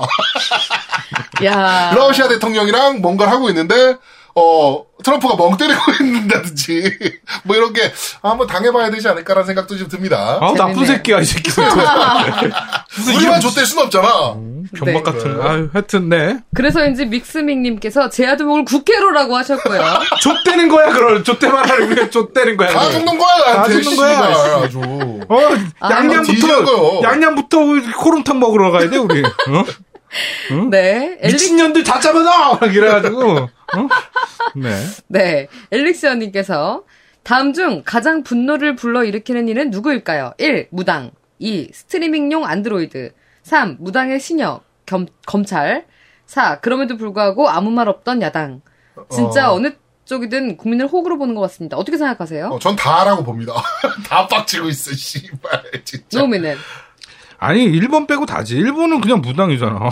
야. 1.43 1.91
러시아 1.93 2.29
대통령이랑 2.29 3.01
뭔가를 3.01 3.31
하고 3.31 3.49
있는데 3.49 3.97
어 4.35 4.85
트럼프가 5.03 5.35
멍 5.37 5.55
때리고 5.55 5.79
있는다든지 6.01 6.97
뭐 7.43 7.55
이런 7.55 7.71
게 7.73 7.91
한번 8.21 8.47
당해봐야 8.47 8.91
되지 8.91 9.07
않을까라는 9.07 9.47
생각도 9.47 9.77
좀 9.77 9.87
듭니다. 9.87 10.39
아 10.41 10.53
나쁜. 10.53 10.85
새끼야 10.85 11.19
이 11.19 11.25
새끼. 11.25 11.51
우리만 13.15 13.39
줬댈 13.39 13.65
순 13.65 13.79
없잖아. 13.79 14.35
병맛 14.75 14.85
네. 14.85 15.01
같은. 15.03 15.41
아유, 15.41 15.69
하여튼, 15.71 16.09
네. 16.09 16.37
그래서인지 16.53 17.05
믹스밍님께서 17.05 18.09
제 18.09 18.25
아드목을 18.27 18.65
국회로라고 18.65 19.35
하셨고요. 19.37 19.81
좆대는 20.21 20.69
거야, 20.69 20.89
그걸. 20.89 21.23
좆대만 21.23 21.69
하면 21.69 21.91
우리가 21.91 22.09
좆대는 22.09 22.57
거야. 22.57 22.69
다. 22.69 22.89
죽는 22.89 23.17
거야, 23.17 23.37
나한테. 23.53 23.75
다 23.75 23.81
죽는 23.81 23.97
거야, 23.97 24.17
아주. 24.63 24.79
어, 24.79 25.25
거요. 25.27 25.57
양념부터, 25.81 27.01
양념부터 27.03 27.57
코론탕 27.99 28.39
먹으러 28.39 28.71
가야 28.71 28.89
돼, 28.89 28.97
우리. 28.97 29.23
어? 29.23 29.63
네. 30.69 31.17
엘릭, 31.21 31.33
미친년들 31.33 31.83
다 31.83 31.99
잡아놔! 31.99 32.59
막 32.59 32.75
이래가지고, 32.75 33.31
어? 33.39 33.49
네. 34.55 34.69
네. 35.07 35.47
엘릭시언님께서 35.71 36.83
다음 37.23 37.53
중 37.53 37.81
가장 37.85 38.23
분노를 38.23 38.75
불러일으키는 38.75 39.49
이는 39.49 39.71
누구일까요? 39.71 40.33
1. 40.37 40.67
무당. 40.71 41.11
2. 41.39 41.71
스트리밍용 41.73 42.45
안드로이드. 42.45 43.11
3. 43.43 43.77
무당의 43.79 44.19
신여. 44.19 44.61
겸, 44.85 45.07
검찰. 45.25 45.85
4. 46.27 46.59
그럼에도 46.59 46.97
불구하고 46.97 47.49
아무 47.49 47.71
말 47.71 47.89
없던 47.89 48.21
야당. 48.21 48.61
진짜 49.09 49.51
어. 49.51 49.55
어. 49.55 49.59
느 49.59 49.71
쪽이든 50.05 50.57
국민을 50.57 50.87
호구로 50.87 51.17
보는 51.17 51.33
것 51.33 51.41
같습니다. 51.41 51.77
어떻게 51.77 51.97
생각하세요? 51.97 52.47
어, 52.47 52.59
전 52.59 52.75
다라고 52.75 53.23
봅니다. 53.23 53.53
다 54.07 54.27
빡치고 54.27 54.69
있어, 54.69 54.93
씨발, 54.93 55.63
진짜. 55.83 56.19
노미는 56.19 56.55
아니, 57.45 57.63
일본 57.63 58.07
빼고 58.07 58.25
다지. 58.25 58.55
일본은 58.55 59.01
그냥 59.01 59.21
무당이잖아. 59.21 59.89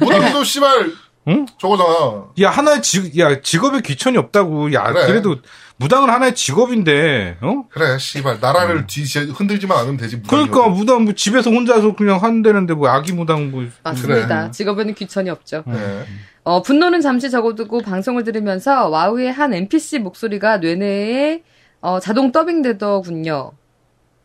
무당도 0.00 0.44
씨발, 0.44 0.90
응? 1.28 1.46
저거잖아. 1.58 2.24
야, 2.40 2.50
하나의 2.50 2.82
직, 2.82 3.18
야, 3.18 3.40
직업에 3.40 3.80
귀천이 3.80 4.16
없다고. 4.18 4.72
야, 4.72 4.92
그래. 4.92 5.06
그래도 5.06 5.36
무당은 5.76 6.10
하나의 6.10 6.34
직업인데, 6.34 7.38
어? 7.40 7.64
그래, 7.70 7.98
씨발, 7.98 8.38
나라를 8.40 8.86
뒤, 8.86 9.02
흔들지만 9.32 9.78
않으면 9.78 9.96
되지. 9.96 10.16
무당이 10.18 10.44
음. 10.44 10.50
그러니까 10.50 10.68
무당 10.74 11.04
뭐 11.04 11.14
집에서 11.14 11.50
혼자서 11.50 11.96
그냥 11.96 12.22
한다는데 12.22 12.74
뭐 12.74 12.88
아기 12.88 13.12
무당 13.12 13.50
뭐 13.50 13.64
맞습니다. 13.82 14.26
그래. 14.26 14.50
직업에는 14.52 14.94
귀천이 14.94 15.30
없죠. 15.30 15.64
네. 15.66 16.04
어, 16.44 16.62
분노는 16.62 17.00
잠시 17.00 17.30
적어두고 17.30 17.82
방송을 17.82 18.24
들으면서 18.24 18.88
와우의 18.88 19.32
한 19.32 19.54
NPC 19.54 20.00
목소리가 20.00 20.58
뇌내에 20.58 21.42
어, 21.80 21.98
자동 22.00 22.32
더빙되더군요. 22.32 23.52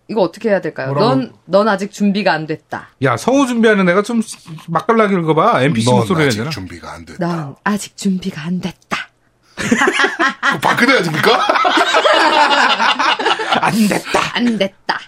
이거 0.09 0.21
어떻게 0.21 0.49
해야 0.49 0.61
될까요? 0.61 0.93
넌, 0.93 1.33
넌 1.45 1.67
아직 1.67 1.91
준비가 1.91 2.31
안 2.31 2.47
됐다. 2.47 2.89
야, 3.03 3.17
성우 3.17 3.45
준비하는 3.47 3.87
애가 3.89 4.03
좀 4.03 4.21
맛깔나게 4.69 5.15
읽어봐. 5.15 5.63
NPC 5.63 5.89
넌 5.89 5.95
목소리 5.97 6.19
해야 6.19 6.27
아직 6.27 6.37
되나? 6.37 6.49
준비가 6.49 6.93
안 6.93 7.05
됐다. 7.05 7.27
넌 7.27 7.55
아직 7.63 7.97
준비가 7.97 8.43
안 8.43 8.61
됐다. 8.61 8.97
박근혜 10.61 10.97
아닙니까? 10.97 11.47
안 13.61 13.73
됐다. 13.87 14.19
안 14.33 14.57
됐다. 14.57 14.99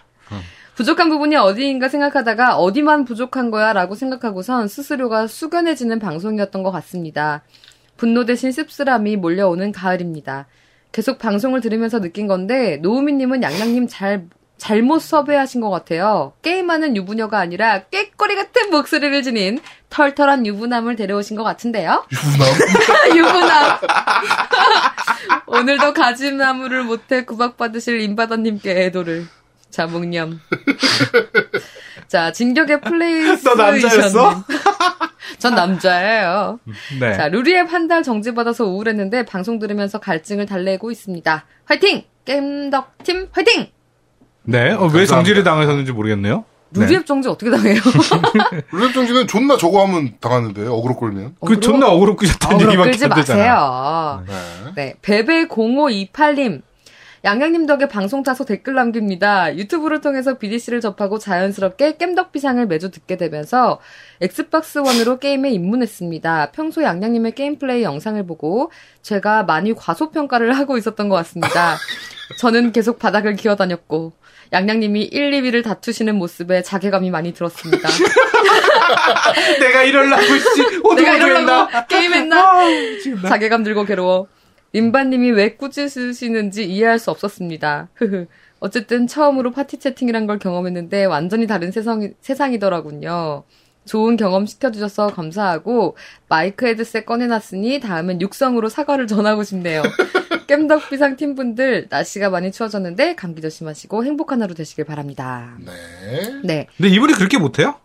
부족한 0.76 1.10
부분이 1.10 1.36
어디인가 1.36 1.90
생각하다가 1.90 2.56
어디만 2.58 3.04
부족한 3.04 3.52
거야 3.52 3.74
라고 3.74 3.96
생각하고선 3.96 4.70
스스로가 4.70 5.28
숙연해지는 5.28 6.00
방송이었던 6.00 6.64
것 6.64 6.72
같습니다. 6.72 7.42
분노 7.98 8.26
대신 8.26 8.52
씁쓸함이 8.54 9.18
몰려오는 9.18 9.74
가을입니다. 9.74 10.48
계속 10.94 11.20
방송을 11.20 11.60
들으면서 11.62 12.00
느낀 12.00 12.28
건데 12.28 12.78
노우미님은 12.78 13.44
양양님 13.44 13.88
잘 13.90 14.28
잘못 14.60 15.00
섭외하신 15.00 15.62
것 15.62 15.70
같아요. 15.72 16.34
게임하는 16.44 16.96
유부녀가 16.96 17.40
아니라 17.40 17.80
꾀꼬리 17.86 18.36
같은 18.36 18.70
목소리를 18.70 19.24
지닌 19.24 19.60
털털한 19.90 20.46
유부남을 20.46 20.96
데려오신 20.96 21.36
것 21.38 21.44
같은데요. 21.44 22.06
유부남. 23.16 23.18
유부남. 23.18 23.80
오늘도 25.48 25.94
가지나무를 25.94 26.84
못해 26.84 27.26
구박받으실 27.26 28.02
임바다님께 28.02 28.86
애도를. 28.86 29.26
자, 29.72 29.86
묵념. 29.86 30.40
자, 32.08 32.32
진격의 32.32 32.82
플레이스. 32.82 33.44
너 33.44 33.56
남자였어? 33.56 34.44
전 35.38 35.54
남자예요. 35.56 36.60
네. 37.00 37.14
자, 37.14 37.28
루리웹 37.28 37.72
한 37.72 37.88
달 37.88 38.02
정지받아서 38.04 38.66
우울했는데 38.66 39.26
방송 39.26 39.58
들으면서 39.60 40.00
갈증을 40.00 40.46
달래고 40.48 40.92
있습니다. 40.92 41.46
화이팅! 41.66 42.04
겜덕팀 42.26 43.30
화이팅! 43.32 43.68
네. 44.44 44.72
어, 44.72 44.90
왜. 44.94 45.06
정지를 45.06 45.44
당하셨는지 45.44 45.92
모르겠네요. 45.92 46.46
루리웹 46.72 47.06
정지 47.06 47.28
어떻게 47.28 47.50
당해요? 47.50 47.82
루리웹 48.72 48.94
정지는 48.94 49.26
존나 49.28 49.58
저거 49.58 49.84
하면 49.86 50.14
당하는데, 50.20 50.68
어그로 50.68 50.98
끌면. 50.98 51.36
그 51.44 51.60
존나 51.60 51.88
어그로 51.88 52.16
끄셨다는 52.16 52.56
어그로 52.58 52.70
얘기만 52.70 52.92
끌지 52.92 53.08
마세요. 53.08 54.24
네. 54.28 54.34
네, 54.76 54.94
베베0528님. 55.02 56.62
양양님 57.26 57.66
덕에 57.66 57.90
방송 57.90 58.24
타서 58.24 58.46
댓글 58.46 58.76
남깁니다. 58.76 59.58
유튜브를 59.58 60.00
통해서 60.00 60.38
BDC를 60.38 60.80
접하고 60.80 61.20
자연스럽게 61.20 61.98
겜덕비상을 61.98 62.66
매주 62.68 62.92
듣게 62.92 63.18
되면서 63.18 63.80
엑스박스 64.22 64.78
원으로 64.78 65.20
게임에 65.20 65.50
입문했습니다. 65.52 66.52
평소 66.52 66.82
양양님의 66.82 67.34
게임 67.34 67.60
플레이 67.60 67.84
영상을 67.84 68.26
보고 68.26 68.72
제가 69.02 69.44
많이 69.44 69.74
과소평가를 69.74 70.54
하고 70.58 70.78
있었던 70.78 71.10
것 71.10 71.16
같습니다. 71.18 71.76
저는 72.40 72.72
계속 72.72 73.00
바닥을 73.00 73.36
기어다녔고 73.36 74.14
양양님이 74.52 75.04
1, 75.04 75.32
2위를 75.32 75.64
다투시는 75.64 76.16
모습에 76.16 76.64
자괴감이 76.64 77.12
많이 77.12 77.34
들었습니다. 77.34 77.88
내가 79.60 79.84
이럴라고 79.84 80.24
씨. 80.24 80.62
내가? 80.96 81.16
이러려고 81.16 81.88
게임했나? 81.88 82.58
자괴감 83.30 83.64
들고 83.64 83.86
괴로워. 83.86 84.28
림바님이 84.74 85.32
왜 85.32 85.56
꾸짖으시는지 85.56 86.66
이해할 86.66 87.00
수 87.00 87.12
없었습니다. 87.12 87.90
어쨌든 88.60 89.08
처음으로 89.08 89.52
파티 89.52 89.78
채팅이란 89.78 90.28
걸 90.28 90.38
경험했는데 90.40 91.06
완전히 91.06 91.48
다른 91.48 91.72
세상이, 91.72 92.10
세상이더라군요. 92.22 93.44
좋은 93.86 94.18
경험 94.18 94.46
시켜주셔서 94.46 95.08
감사하고 95.08 95.98
마이크 96.28 96.68
헤드셋 96.68 97.06
꺼내놨으니 97.06 97.80
다음엔 97.80 98.22
육성으로 98.22 98.70
사과를 98.70 99.08
전하고 99.08 99.44
싶네요. 99.44 99.82
깸덕비상 100.50 101.18
팀분들 101.18 101.88
날씨가 101.90 102.30
많이 102.30 102.52
추워졌는데 102.52 103.16
감기 103.16 103.42
조심하시고 103.42 104.04
행복한 104.04 104.42
하루 104.42 104.56
되시길 104.56 104.86
바랍니다. 104.86 105.56
네. 105.60 105.72
네. 106.44 106.68
근데 106.76 106.90
이분이 106.90 107.14
그렇게 107.14 107.38
못해요? 107.38 107.76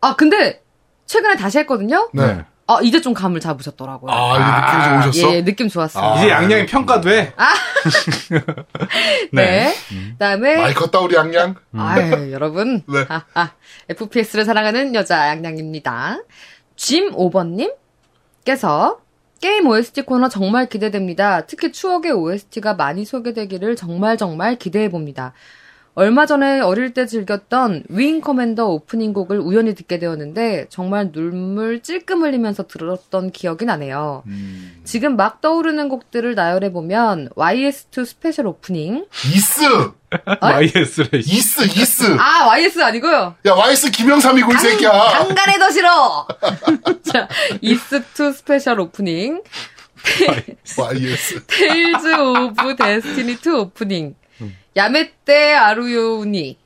아 0.00 0.14
근데 0.16 0.62
최근에 1.06 1.36
다시 1.36 1.58
했거든요. 1.58 2.08
네. 2.14 2.44
아 2.68 2.78
이제 2.82 3.00
좀 3.00 3.12
감을 3.12 3.40
잡으셨더라고요. 3.40 4.12
아, 4.12 4.36
이게 4.36 4.44
느낌이 4.60 4.84
좀 4.84 4.98
오셨어? 4.98 5.34
예, 5.34 5.44
느낌 5.44 5.68
좋았어요. 5.68 6.04
아. 6.04 6.18
이제 6.18 6.30
양양이 6.30 6.66
평가돼. 6.66 7.34
네. 9.32 9.74
그다음에 10.12 10.56
많이 10.58 10.74
컸다, 10.74 11.00
우리 11.00 11.16
양양. 11.16 11.56
아유, 11.76 12.30
여러분. 12.30 12.82
네. 12.86 13.04
아, 13.08 13.24
아, 13.34 13.50
FPS를 13.88 14.44
사랑하는 14.44 14.94
여자 14.94 15.28
양양입니다. 15.28 16.20
짐 16.76 17.10
5번님께서 17.10 18.98
게임 19.42 19.66
OST 19.66 20.02
코너 20.02 20.28
정말 20.28 20.68
기대됩니다. 20.68 21.46
특히 21.46 21.72
추억의 21.72 22.12
OST가 22.12 22.74
많이 22.74 23.04
소개되기를 23.04 23.74
정말 23.74 24.16
정말 24.16 24.56
기대해봅니다. 24.56 25.32
얼마 25.94 26.24
전에 26.24 26.60
어릴 26.60 26.94
때 26.94 27.04
즐겼던 27.04 27.84
Wing 27.90 28.22
Commander 28.22 28.66
오프닝 28.66 29.12
곡을 29.12 29.38
우연히 29.38 29.74
듣게 29.74 29.98
되었는데 29.98 30.66
정말 30.70 31.12
눈물 31.12 31.82
찔끔 31.82 32.22
흘리면서 32.22 32.66
들었던 32.66 33.30
기억이 33.30 33.66
나네요. 33.66 34.22
음. 34.26 34.80
지금 34.84 35.16
막 35.16 35.42
떠오르는 35.42 35.90
곡들을 35.90 36.34
나열해 36.34 36.72
보면 36.72 37.28
YS2 37.36 38.06
special 38.06 38.46
오프닝 38.46 39.04
이스! 39.34 39.60
YS래. 40.40 41.18
이스, 41.18 41.64
이스! 41.64 42.04
아 42.18 42.46
YS 42.46 42.82
아니고요. 42.82 43.34
야, 43.46 43.52
와이스 43.52 43.90
김영삼이고, 43.90 44.50
이 44.52 44.56
새끼야! 44.56 44.90
강간에 44.90 45.58
더 45.58 45.70
싫어! 45.70 46.26
자, 47.02 47.28
이스2 47.62 48.32
스페셜 48.34 48.80
오프닝, 48.80 49.42
와이스. 50.78 51.44
테일즈 51.46 52.14
오브 52.20 52.76
데스티니 52.76 53.38
2 53.44 53.48
오프닝, 53.50 54.14
야메떼 54.76 55.54
아루요우니, 55.54 56.58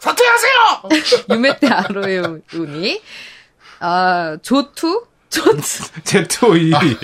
사퇴하세요! 0.00 0.82
유메떼 1.30 1.66
아루요우니, 1.68 3.02
아, 3.80 4.36
조투? 4.42 5.06
조투? 5.28 5.56
Z52. 6.04 6.96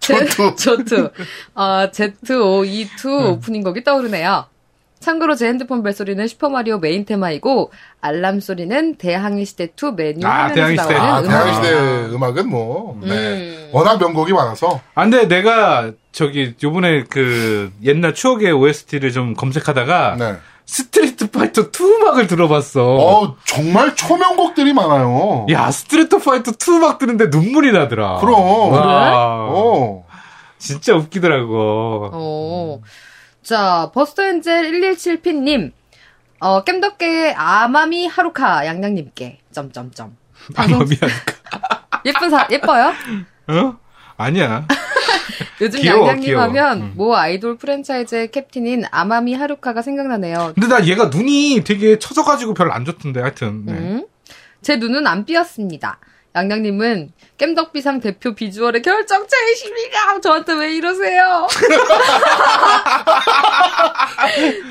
조투. 0.00 0.56
조투. 0.56 1.10
아, 1.54 1.88
Z.O.E 1.92 3.07
2 3.07 3.30
오프닝 3.32 3.62
곡이 3.62 3.84
떠오르네요. 3.84 4.46
참고로 4.98 5.34
제 5.34 5.46
핸드폰 5.46 5.82
벨소리는 5.82 6.26
Super 6.26 6.52
Mario 6.52 6.78
main 6.78 7.04
테마이고, 7.04 7.70
알람 8.00 8.40
소리는 8.40 8.96
대항해 8.96 9.44
시대 9.44 9.68
2 9.76 9.92
메뉴 9.94 10.26
아, 10.26 10.50
대항해 10.52 10.76
시대. 10.76 10.94
아, 10.94 11.20
음악. 11.20 11.28
대항해시대 11.44 12.14
음악은 12.14 12.48
뭐, 12.48 12.98
네. 13.02 13.08
음. 13.08 13.68
워낙 13.72 13.98
명곡이 13.98 14.32
많아서. 14.32 14.80
아, 14.94 15.02
근데 15.02 15.28
내가 15.28 15.92
저기 16.12 16.54
요번에 16.62 17.04
그 17.04 17.70
옛날 17.84 18.14
추억의 18.14 18.52
OST를 18.52 19.12
좀 19.12 19.34
검색하다가 19.34 20.16
네. 20.18 20.36
Street 20.64 21.30
Fighter 21.30 21.62
2 21.62 21.68
음악을 21.82 22.26
들어봤어. 22.26 22.82
어, 22.96 23.36
정말 23.44 23.94
초명곡들이 23.94 24.72
많아요. 24.72 25.46
야, 25.50 25.70
Street 25.70 26.18
Fighter 26.18 26.52
2 26.52 26.70
음악 26.78 26.98
듣는데 26.98 27.26
눈물이 27.26 27.70
나더라. 27.70 28.16
그럼. 28.16 28.72
와, 28.72 29.46
어. 29.50 30.04
진짜 30.58 30.94
웃기더라고. 30.96 32.10
어. 32.12 32.80
자, 33.46 33.92
Burst 33.94 34.33
Angel 34.33 34.72
117P님. 34.72 35.70
어, 36.40 36.64
겜덕계의 36.64 37.34
아마미 37.36 38.08
하루카 38.08 38.66
양양님께. 38.66 39.38
점점점. 39.52 40.16
방법이야. 40.52 40.98
예쁜 42.06 42.28
사 42.28 42.48
예뻐요? 42.50 42.92
어? 43.46 43.78
아니야. 44.16 44.66
요즘 45.60 45.80
귀여워, 45.80 46.00
양양님 46.08 46.24
귀여워. 46.24 46.42
하면 46.42 46.82
음. 46.82 46.92
모 46.96 47.14
아이돌 47.14 47.56
프랜차이즈의 47.56 48.32
캡틴인 48.32 48.86
아마미 48.90 49.34
하루카가 49.34 49.80
생각나네요. 49.80 50.50
근데 50.56 50.66
나 50.66 50.84
얘가 50.84 51.04
눈이 51.04 51.62
되게 51.64 52.00
처져가지고 52.00 52.52
별로 52.54 52.72
안 52.72 52.84
좋던데, 52.84 53.20
하여튼. 53.20 53.64
네. 53.64 53.72
음. 53.74 54.06
제 54.60 54.74
눈은 54.74 55.06
안 55.06 55.24
삐었습니다. 55.24 56.00
양양님은 56.40 57.12
겜덕비상 57.38 58.02
대표 58.02 58.34
비주얼의 58.34 58.82
결정체이십니까? 58.82 60.20
저한테 60.20 60.52
왜 60.52 60.74
이러세요? 60.74 61.46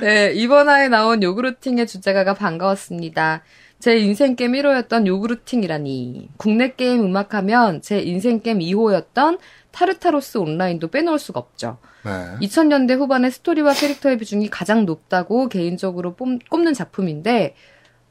네, 0.01 0.31
이번 0.35 0.69
화에 0.69 0.87
나온 0.89 1.23
요구르팅의 1.23 1.87
주제가가 1.87 2.35
반가웠습니다. 2.35 3.41
제 3.79 3.97
인생 3.97 4.35
게임 4.35 4.51
1호였던 4.53 5.07
요구르팅이라니. 5.07 6.29
국내 6.37 6.73
게임 6.75 7.03
음악하면 7.03 7.81
제 7.81 7.99
인생 7.99 8.41
게임 8.41 8.59
2호였던 8.59 9.39
타르타로스 9.71 10.37
온라인도 10.37 10.87
빼놓을 10.89 11.17
수가 11.19 11.39
없죠. 11.39 11.77
네. 12.03 12.11
2000년대 12.47 12.97
후반의 12.97 13.31
스토리와 13.31 13.73
캐릭터의 13.73 14.17
비중이 14.19 14.49
가장 14.49 14.85
높다고 14.85 15.49
개인적으로 15.49 16.15
뽐- 16.15 16.39
꼽는 16.49 16.73
작품인데 16.73 17.55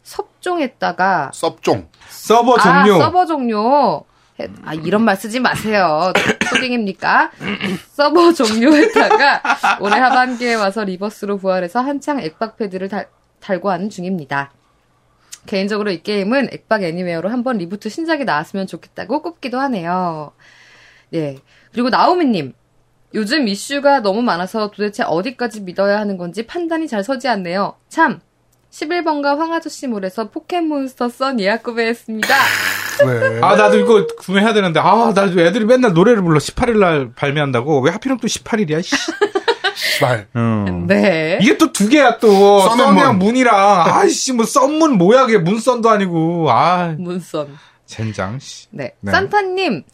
섭종했다가 0.05 1.31
섭종. 1.35 1.89
서버 2.09 2.57
종료. 2.59 2.95
아, 2.95 2.99
서버 2.99 3.27
종료. 3.27 4.05
해- 4.41 4.49
아, 4.65 4.75
이런 4.75 5.03
말 5.03 5.17
쓰지 5.17 5.41
마세요. 5.41 6.13
초딩입니까? 6.51 7.31
서버 7.93 8.33
종료했다가 8.33 9.79
올해 9.81 9.99
하반기에 9.99 10.55
와서 10.55 10.85
Rebirth로 10.85 11.39
부활해서 11.39 11.81
한창 11.81 12.21
액박 12.21 12.57
패드를 12.57 12.89
달, 12.89 13.09
달고 13.41 13.71
하는 13.71 13.91
중입니다. 13.91 14.53
개인적으로 15.47 15.91
이 15.91 16.03
게임은 16.03 16.49
액박 16.53 16.83
Anywhere로 16.85 17.29
한번 17.29 17.59
reboot 17.59 17.89
신작이 17.89 18.25
나왔으면 18.25 18.67
좋겠다고 18.67 19.23
꼽기도 19.23 19.59
하네요. 19.61 20.33
예. 21.15 21.37
그리고 21.73 21.91
나오미님. 21.91 22.55
요즘 23.15 23.47
이슈가 23.47 24.01
너무 24.01 24.23
많아서 24.23 24.71
도대체 24.73 25.05
어디까지 25.05 25.61
믿어야 25.61 26.01
하는 26.01 26.17
건지 26.17 26.47
판단이 26.47 26.89
잘 26.89 27.05
서지 27.05 27.29
않네요. 27.29 27.77
참! 27.89 28.21
11번가 28.75 29.37
황아저씨 29.39 29.87
몰에서 29.87 30.31
포켓몬스터 30.31 31.09
선 31.09 31.39
예약 31.39 31.63
구매했습니다. 31.63 32.29
네. 33.07 33.41
아, 33.41 33.55
나도 33.55 33.79
이거 33.79 34.05
구매해야 34.19 34.53
되는데, 34.53 34.81
아, 34.81 35.13
나도 35.15 35.41
애들이 35.41 35.65
맨날 35.65 35.93
노래를 35.93 36.23
불러. 36.23 36.39
18일날 36.41 37.15
발매한다고. 37.15 37.81
왜 37.83 37.93
하필이면 37.93 38.19
또 38.19 38.27
18일이야, 38.27 38.83
씨. 38.83 38.97
씨발. 39.77 40.27
음. 40.35 40.87
네. 40.89 41.39
이게 41.41 41.57
또 41.57 41.73
두 41.73 41.89
개야, 41.89 42.19
또. 42.19 42.61
썬이랑 42.69 43.19
문. 43.19 43.27
문이랑. 43.27 43.55
아이씨, 43.87 44.33
뭐, 44.33 44.45
썬문 44.45 44.99
뭐야, 44.99 45.27
그게. 45.27 45.39
문썬도 45.39 45.89
아니고. 45.89 46.51
아, 46.51 46.95
문선. 46.99 47.57
젠장, 47.87 48.39
씨. 48.41 48.67
네. 48.71 48.93
네. 49.01 49.13
산타님, 49.13 49.85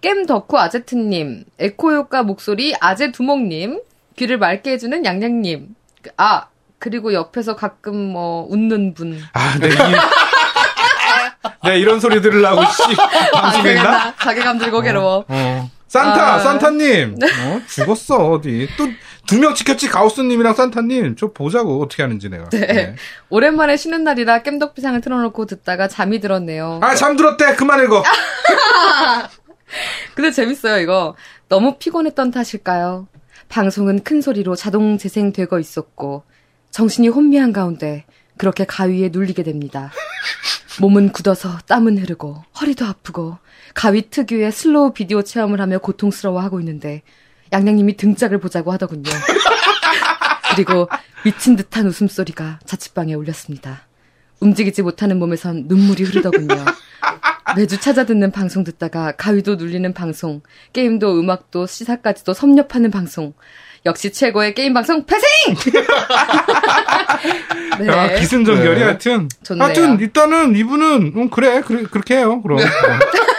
겜 0.00 0.24
덕후 0.24 0.56
아제트님, 0.58 1.44
에코 1.58 1.92
효과 1.92 2.22
목소리 2.22 2.74
아제 2.80 3.12
두목님, 3.12 3.80
귀를 4.16 4.38
맑게 4.38 4.72
해주는 4.72 5.04
양양님. 5.04 5.74
그- 6.02 6.10
아, 6.16 6.46
그리고 6.80 7.12
옆에서 7.14 7.54
가끔 7.54 7.94
뭐, 7.96 8.44
웃는 8.50 8.94
분. 8.94 9.20
아, 9.34 9.56
네, 9.60 9.68
이, 9.68 9.70
네, 11.68 11.78
이런 11.78 12.00
소리 12.00 12.20
들으려고, 12.20 12.62
씨. 12.72 12.82
있나? 12.90 13.62
되겠다. 13.62 14.16
자괴감 14.16 14.58
들고 14.58 14.80
괴로워. 14.80 15.24
어. 15.28 15.70
산타, 15.88 16.34
아. 16.34 16.38
산타님. 16.40 17.16
어, 17.22 17.60
죽었어, 17.68 18.30
어디. 18.30 18.66
또, 18.78 18.88
두 19.26 19.36
명 19.38 19.54
지켰지, 19.54 19.88
가우스님이랑 19.88 20.54
산타님. 20.54 21.16
저 21.16 21.32
보자고, 21.32 21.82
어떻게 21.82 22.02
하는지 22.02 22.30
내가. 22.30 22.48
네. 22.48 22.96
오랜만에 23.28 23.76
쉬는 23.76 24.02
날이라 24.02 24.42
겜덕비상을 24.42 24.98
틀어놓고 25.02 25.44
듣다가 25.46 25.86
잠이 25.86 26.18
들었네요. 26.20 26.80
아, 26.82 26.94
잠들었대. 26.94 27.54
그만 27.56 27.84
읽어. 27.84 28.02
근데 30.14 30.30
재밌어요, 30.30 30.78
이거. 30.80 31.14
너무 31.48 31.76
피곤했던 31.78 32.30
탓일까요? 32.30 33.08
방송은 33.48 34.04
큰 34.04 34.20
소리로 34.22 34.54
자동 34.56 34.98
재생되고 34.98 35.58
있었고, 35.58 36.24
정신이 36.70 37.08
혼미한 37.08 37.52
가운데 37.52 38.04
그렇게 38.36 38.64
가위에 38.64 39.10
눌리게 39.12 39.42
됩니다. 39.42 39.90
몸은 40.80 41.12
굳어서 41.12 41.58
땀은 41.66 41.98
흐르고, 41.98 42.42
허리도 42.60 42.86
아프고, 42.86 43.36
가위 43.74 44.08
특유의 44.08 44.50
슬로우 44.50 44.92
비디오 44.92 45.22
체험을 45.22 45.60
하며 45.60 45.78
고통스러워하고 45.78 46.60
있는데, 46.60 47.02
양양님이 47.52 47.96
등짝을 47.96 48.38
보자고 48.38 48.72
하더군요. 48.72 49.10
그리고 50.54 50.88
미친 51.24 51.56
듯한 51.56 51.86
웃음소리가 51.86 52.60
자취방에 52.64 53.14
울렸습니다. 53.14 53.86
움직이지 54.40 54.82
못하는 54.82 55.18
몸에선 55.18 55.64
눈물이 55.66 56.04
흐르더군요. 56.04 56.64
매주 57.56 57.78
찾아 57.80 58.06
듣는 58.06 58.30
방송 58.30 58.64
듣다가 58.64 59.12
가위도 59.12 59.56
눌리는 59.56 59.92
방송, 59.92 60.40
게임도 60.72 61.18
음악도 61.18 61.66
시사까지도 61.66 62.32
섭렵하는 62.32 62.90
방송. 62.90 63.34
역시 63.86 64.12
최고의 64.12 64.54
게임 64.54 64.74
방송 64.74 65.04
패싱! 65.06 65.54
네. 67.80 67.86
야, 67.86 68.14
기승전결이 68.14 68.78
네. 68.78 68.84
하여튼. 68.84 69.28
좋네요. 69.42 69.64
하여튼, 69.64 69.98
일단은 70.00 70.54
이분은, 70.54 71.12
음, 71.16 71.30
그래, 71.30 71.62
그래, 71.62 71.84
그렇게 71.90 72.16
해요. 72.18 72.42
그럼. 72.42 72.58
어, 72.58 72.62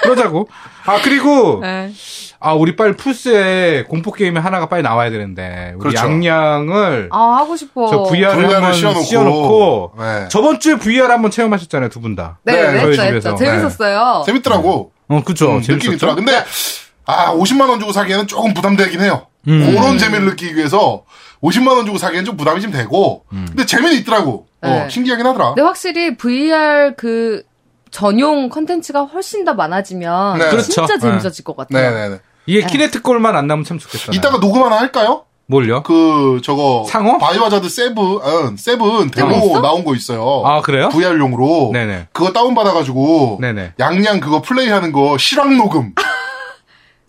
그러자고. 0.03 0.47
아, 0.85 0.99
그리고, 1.03 1.59
네. 1.61 1.91
아, 2.39 2.53
우리 2.53 2.75
빨리 2.75 2.93
풀스에 2.95 3.83
공포 3.87 4.11
게임이 4.11 4.39
하나가 4.39 4.65
빨리 4.67 4.81
나와야 4.81 5.11
되는데, 5.11 5.73
우리 5.75 5.89
그렇죠. 5.91 6.07
양양을, 6.07 7.09
아, 7.11 7.37
하고 7.39 7.55
싶어. 7.55 7.87
저 7.87 8.03
VR을 8.03 8.35
VR을 8.37 8.55
한번 8.55 8.73
씌워놓고. 8.73 9.03
씌워놓고, 9.03 9.91
네. 9.99 10.25
저번 10.29 10.59
주에 10.59 10.75
VR 10.75 11.03
한번 11.11 11.29
체험하셨잖아요, 11.29 11.89
두 11.89 11.99
분 12.01 12.15
다. 12.15 12.39
네, 12.43 12.53
네, 12.53 12.71
네, 12.71 12.79
저희 12.79 12.89
했죠, 12.89 13.03
집에서. 13.05 13.29
했죠. 13.31 13.45
재밌었어요. 13.45 14.23
재밌더라고. 14.25 14.91
어, 15.07 15.23
그쵸. 15.23 15.51
음, 15.51 15.61
느낌 15.61 15.93
있더라. 15.93 16.15
재밌었죠? 16.15 16.15
근데, 16.15 16.43
아, 17.05 17.31
50만원 17.35 17.79
주고 17.79 17.91
사기에는 17.91 18.25
조금 18.25 18.55
부담되긴 18.55 19.01
해요. 19.01 19.27
음. 19.47 19.75
그런 19.75 19.97
재미를 19.97 20.25
느끼기 20.25 20.55
위해서 20.55 21.03
50만 21.41 21.75
원 21.75 21.85
주고 21.85 21.97
사기에는 21.97 22.25
좀 22.25 22.37
부담이 22.37 22.61
좀 22.61 22.71
되고, 22.71 23.25
근데 23.29 23.65
재미는 23.65 23.95
있더라고. 23.97 24.47
네. 24.61 24.85
어, 24.85 24.89
신기하긴 24.89 25.25
하더라. 25.25 25.49
근데 25.55 25.61
확실히 25.63 26.15
VR 26.15 26.93
그 26.95 27.43
전용 27.89 28.49
컨텐츠가 28.49 29.03
훨씬 29.05 29.43
더 29.43 29.53
많아지면 29.55 30.37
네. 30.37 30.49
그렇죠. 30.49 30.71
진짜 30.71 30.93
네. 30.95 30.99
재밌어질 30.99 31.43
것 31.43 31.57
같아요. 31.57 31.91
네네네. 31.91 32.19
이게 32.45 32.61
Kinect 32.65 33.01
꼴만 33.01 33.35
안 33.35 33.47
나면 33.47 33.65
참 33.65 33.77
좋겠다. 33.79 34.11
이따가 34.13 34.39
녹음 34.39 34.63
하나 34.63 34.79
할까요? 34.79 35.25
뭘요? 35.47 35.83
그, 35.83 36.39
저거. 36.43 36.85
상어? 36.87 37.17
Biohazard 37.17 37.67
seven, 37.67 37.97
음, 38.23 38.55
seven 38.57 39.11
데모 39.11 39.31
있어? 39.35 39.61
나온 39.61 39.83
거 39.83 39.93
있어요. 39.95 40.43
아, 40.45 40.61
그래요? 40.61 40.87
VR용으로. 40.89 41.71
네네. 41.73 42.07
그거 42.13 42.31
다운 42.31 42.55
받아가지고. 42.55 43.39
네네. 43.41 43.73
양양 43.77 44.21
그거 44.21 44.41
플레이하는 44.41 44.93
거 44.93 45.17
실황 45.17 45.57
녹음. 45.57 45.93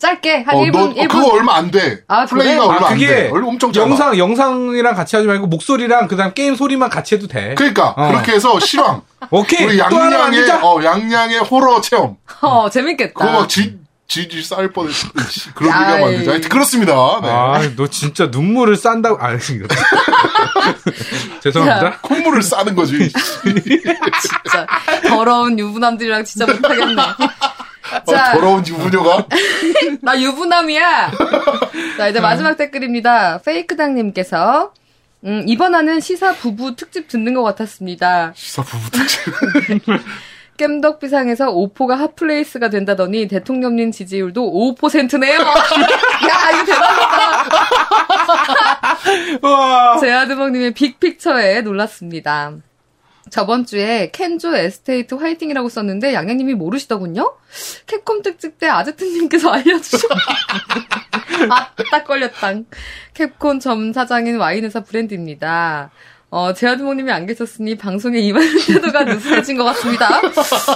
짧게 0.03 0.43
한 0.43 0.55
어, 0.55 0.59
1분, 0.63 0.71
너, 0.73 0.93
1분. 0.95 1.07
그거 1.07 1.27
얼마 1.33 1.55
안 1.55 1.71
돼. 1.71 2.01
아, 2.09 2.25
플레이가 2.25 2.67
그래? 2.67 2.75
얼마 2.75 2.87
아, 2.87 2.91
안 2.91 2.97
돼. 2.97 3.05
그게 3.07 3.29
얼마 3.31 3.47
엄청 3.47 3.71
짧아. 3.71 3.87
영상, 3.89 4.17
영상이랑 4.17 4.95
같이 4.95 5.15
하지 5.15 5.27
말고 5.29 5.47
목소리랑 5.47 6.09
그 6.09 6.17
다음 6.17 6.33
게임 6.33 6.57
소리만 6.57 6.89
같이 6.89 7.15
해도 7.15 7.27
돼. 7.27 7.55
그러니까 7.57 7.93
어. 7.95 8.09
그렇게 8.09 8.33
해서 8.33 8.59
실황. 8.59 9.01
오케이. 9.31 9.63
우리 9.65 9.79
양양의. 9.79 10.51
어 10.61 10.83
양양의 10.83 11.39
호러 11.39 11.79
체험. 11.79 12.17
어, 12.41 12.69
재밌겠다. 12.69 13.13
그거 13.13 13.31
막 13.31 13.47
지, 13.47 13.77
지지 14.09 14.43
쌀 14.43 14.73
뻔했어. 14.73 15.07
씨, 15.29 15.53
그런 15.53 15.71
야, 15.71 15.91
얘기가 15.93 15.99
이- 15.99 16.01
만들자. 16.01 16.31
하여튼 16.31 16.49
그렇습니다. 16.49 16.93
네. 17.21 17.29
아, 17.29 17.61
너 17.77 17.87
진짜 17.87 18.25
눈물을 18.27 18.75
싼다고. 18.75 19.23
아. 19.23 19.37
죄송합니다. 21.41 21.99
콧물을 22.01 22.41
싸는 22.41 22.75
거지. 22.75 23.09
진짜 23.41 24.67
더러운 25.07 25.57
유부남들이랑 25.57 26.25
진짜 26.25 26.45
못하겠네. 26.45 27.01
어, 27.91 28.11
자, 28.11 28.33
더러운 28.33 28.65
유부녀가. 28.65 29.25
나 30.01 30.19
유부남이야. 30.19 31.11
자, 31.97 32.07
이제 32.07 32.19
마지막 32.19 32.55
댓글입니다. 32.55 33.39
페이크당님께서 33.39 34.73
음, 35.25 35.43
이번 35.47 35.73
화는 35.75 35.99
시사 35.99 36.33
부부 36.33 36.75
특집 36.75 37.07
듣는 37.07 37.33
것 37.33 37.43
같았습니다. 37.43 38.33
시사 38.35 38.61
부부 38.63 38.91
특집. 38.91 39.21
겜덕비상에서 40.57 41.49
오포가 41.51 41.95
hot 41.95 42.17
place가 42.17 42.69
된다더니 42.69 43.27
대통령님 43.27 43.91
지지율도 43.91 44.75
5%네요. 44.77 45.39
야, 45.41 45.47
이거. 49.41 49.47
우와. 49.47 49.97
제아드먹님의 49.97 50.73
big 50.73 50.97
picture에 50.97 51.61
놀랐습니다. 51.61 52.53
저번 53.33 53.65
주에 53.65 54.11
Kenzo 54.11 54.55
Estate 54.55 55.15
화이팅이라고 55.15 55.67
썼는데 55.67 56.13
양양님이 56.13 56.53
모르시더군요? 56.53 57.33
캡콤 57.87 58.21
특집 58.21 58.59
때 58.59 58.67
아제트님께서 58.67 59.49
알려주셔. 59.57 60.07
아, 61.49 61.71
딱 61.89 62.03
걸렸당. 62.03 62.65
캡콤 63.15 63.59
전 63.59 63.91
사장인 63.91 64.37
와인회사 64.37 64.81
브랜드입니다. 64.81 65.89
어, 66.29 66.53
제아드먹님이 66.53 67.11
안 67.11 67.25
계셨으니 67.25 67.75
방송에 67.75 68.19
임하는 68.19 68.47
태도가 68.67 69.03
느슨해진 69.05 69.57
것 69.57 69.63
같습니다. 69.63 70.21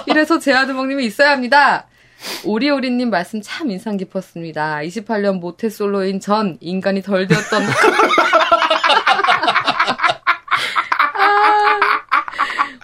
이래서 0.07 0.39
제아드먹님이 0.39 1.05
있어야 1.05 1.33
합니다. 1.33 1.85
오리오리님 2.43 3.11
말씀 3.11 3.39
참 3.39 3.69
인상 3.69 3.97
깊었습니다. 3.97 4.79
28년 4.79 5.39
모태솔로인 5.39 6.19
전 6.19 6.57
인간이 6.59 7.03
덜 7.03 7.27
되었던 7.27 7.61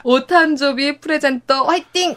오탄조비 0.03 0.99
프레젠터 0.99 1.63
화이팅! 1.63 2.15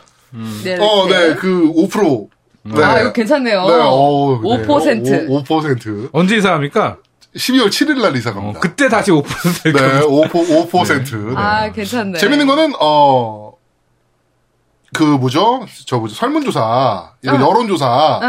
네, 0.65 0.77
어. 0.79 1.07
네, 1.09 1.35
그 1.35 1.73
5%. 1.73 2.29
네. 2.65 2.83
아, 2.83 3.01
이거 3.01 3.13
괜찮네요. 3.13 3.67
네, 3.67 3.75
어, 3.75 4.41
5%. 4.43 5.31
5, 5.31 5.45
5%. 5.45 6.11
언제 6.13 6.37
이사합니까? 6.37 6.99
12월 7.37 7.69
7일 7.69 8.01
날 8.01 8.17
이사 8.17 8.31
어, 8.31 8.35
갑니다. 8.35 8.61
그때 8.61 8.89
다시 8.89 9.11
5%될 9.11 9.73
네, 9.73 9.81
겁니다. 10.01 10.01
5%. 10.07 10.71
5%. 10.71 11.29
네. 11.29 11.35
아, 11.37 11.71
괜찮네. 11.73 12.19
재밌는 12.19 12.47
거는, 12.47 12.73
어, 12.81 13.53
그 14.95 15.03
뭐죠? 15.03 15.67
저 15.87 15.99
뭐죠? 15.99 16.15
설문조사, 16.15 17.13
이런 17.23 17.37
아. 17.37 17.47
여론조사가 17.47 18.21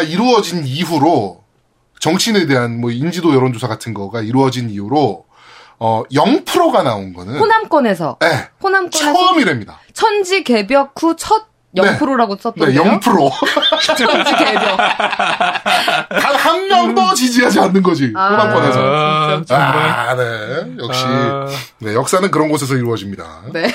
네. 0.00 0.06
이루어진 0.06 0.66
이후로 0.66 1.44
정치인에 2.00 2.46
대한 2.46 2.80
뭐 2.80 2.90
인지도 2.90 3.34
여론조사 3.34 3.66
같은 3.68 3.94
거가 3.94 4.20
이루어진 4.20 4.68
이후로 4.70 5.24
어 5.78 6.02
0%가 6.12 6.82
나온 6.82 7.12
거는 7.12 7.38
호남권에서. 7.38 8.16
네, 8.20 8.48
호남권에서 8.62 9.12
처음이랍니다. 9.12 9.78
천지 9.92 10.42
개벽 10.44 10.92
후 11.00 11.14
첫 11.16 11.46
0%라고 11.76 12.36
네, 12.36 12.42
썼던데요. 12.42 12.82
0%. 12.82 13.00
천지 13.98 14.34
개벽. 14.36 14.76
단 14.78 16.36
한 16.36 16.68
명도 16.68 17.12
지지하지 17.14 17.60
않는 17.60 17.82
거지. 17.82 18.12
아. 18.16 18.30
호남권에서. 18.30 18.80
아. 18.80 19.42
아, 19.50 20.14
네. 20.16 20.76
역시 20.78 21.04
아, 21.06 21.46
네, 21.80 21.94
역사는 21.94 22.30
그런 22.30 22.48
곳에서 22.48 22.74
이루어집니다. 22.76 23.42
네. 23.52 23.74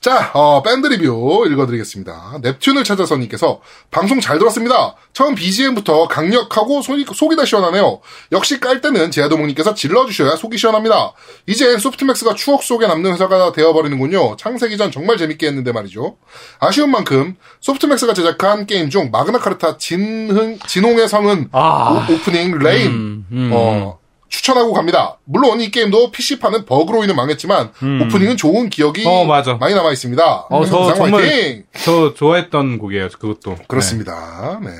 자, 0.00 0.30
어, 0.32 0.62
밴드 0.62 0.86
리뷰 0.86 1.46
읽어드리겠습니다. 1.46 2.38
넵튠을 2.42 2.84
찾아서 2.86 3.18
님께서 3.18 3.60
방송 3.90 4.18
잘 4.18 4.38
들었습니다. 4.38 4.94
처음 5.12 5.34
BGM부터 5.34 6.08
강력하고 6.08 6.80
속이, 6.80 7.04
속이 7.14 7.36
다 7.36 7.44
시원하네요. 7.44 8.00
역시 8.32 8.60
깔 8.60 8.80
때는 8.80 9.10
제아도목님께서 9.10 9.74
질러주셔야 9.74 10.36
속이 10.36 10.56
시원합니다. 10.56 11.12
이제 11.46 11.76
소프트맥스가 11.76 12.34
추억 12.34 12.62
속에 12.62 12.86
남는 12.86 13.12
회사가 13.12 13.52
되어버리는군요. 13.52 14.36
창세기 14.36 14.78
전 14.78 14.90
정말 14.90 15.18
재밌게 15.18 15.46
했는데 15.46 15.70
말이죠. 15.70 16.16
아쉬운 16.60 16.90
만큼 16.90 17.36
소프트맥스가 17.60 18.14
제작한 18.14 18.64
게임 18.64 18.88
중 18.88 19.10
마그나카르타 19.10 19.76
진흥, 19.76 20.60
진홍의 20.66 21.08
성흔 21.08 21.50
아. 21.52 22.06
오, 22.10 22.16
프닝 22.20 22.58
레인 22.58 22.90
음, 22.90 23.26
음. 23.32 23.50
어, 23.52 23.99
추천하고 24.30 24.72
갑니다. 24.72 25.18
물론 25.24 25.60
이 25.60 25.70
게임도 25.70 26.12
PC판은 26.12 26.64
버그로 26.64 27.04
인해 27.04 27.12
망했지만 27.12 27.72
오프닝은 28.04 28.36
좋은 28.36 28.70
기억이 28.70 29.04
어, 29.06 29.24
맞아. 29.24 29.54
많이 29.54 29.74
남아 29.74 29.92
있습니다. 29.92 30.46
어, 30.48 30.64
저 30.64 30.94
정말-! 30.94 31.64
저 31.84 32.14
좋아했던 32.14 32.78
곡이에요, 32.78 33.08
그것도. 33.08 33.56
그렇습니다. 33.66 34.60
네. 34.62 34.70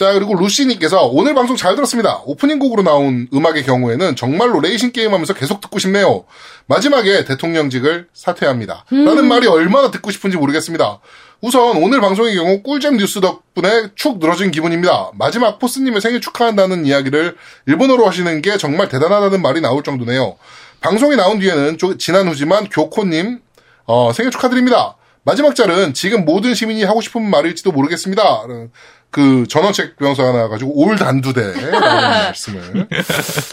자, 0.00 0.14
그리고 0.14 0.34
루시님께서 0.34 1.08
오늘 1.08 1.34
방송 1.34 1.56
잘 1.56 1.74
들었습니다. 1.74 2.22
오프닝 2.24 2.58
곡으로 2.58 2.82
나온 2.82 3.28
음악의 3.34 3.64
경우에는 3.64 4.16
정말로 4.16 4.58
레이싱 4.58 4.92
게임 4.92 5.12
하면서 5.12 5.34
계속 5.34 5.60
듣고 5.60 5.78
싶네요. 5.78 6.24
마지막에 6.64 7.26
대통령직을 7.26 8.08
사퇴합니다. 8.14 8.86
라는 9.04 9.28
말이 9.28 9.46
얼마나 9.46 9.90
듣고 9.90 10.10
싶은지 10.10 10.38
모르겠습니다. 10.38 11.00
우선 11.42 11.76
오늘 11.76 12.00
방송의 12.00 12.34
경우 12.34 12.62
꿀잼 12.62 12.96
뉴스 12.96 13.20
덕분에 13.20 13.88
축 13.94 14.20
늘어진 14.20 14.50
기분입니다. 14.50 15.10
마지막 15.18 15.58
포스님의 15.58 16.00
생일 16.00 16.22
축하한다는 16.22 16.86
이야기를 16.86 17.36
일본어로 17.66 18.06
하시는 18.06 18.40
게 18.40 18.56
정말 18.56 18.88
대단하다는 18.88 19.42
말이 19.42 19.60
나올 19.60 19.82
정도네요. 19.82 20.38
방송이 20.80 21.14
나온 21.16 21.40
뒤에는 21.40 21.76
조- 21.76 21.98
지난 21.98 22.26
후지만 22.26 22.70
교코님 22.70 23.40
어, 23.84 24.12
생일 24.14 24.30
축하드립니다. 24.30 24.96
마지막 25.24 25.54
절은 25.54 25.92
지금 25.92 26.24
모든 26.24 26.54
시민이 26.54 26.84
하고 26.84 27.02
싶은 27.02 27.22
말일지도 27.28 27.72
모르겠습니다. 27.72 28.46
그 29.10 29.44
전원책 29.48 29.96
병사가 29.96 30.32
나와가지고 30.32 30.72
올 30.78 30.96
단두대라는 30.96 31.70
말씀을 31.80 32.88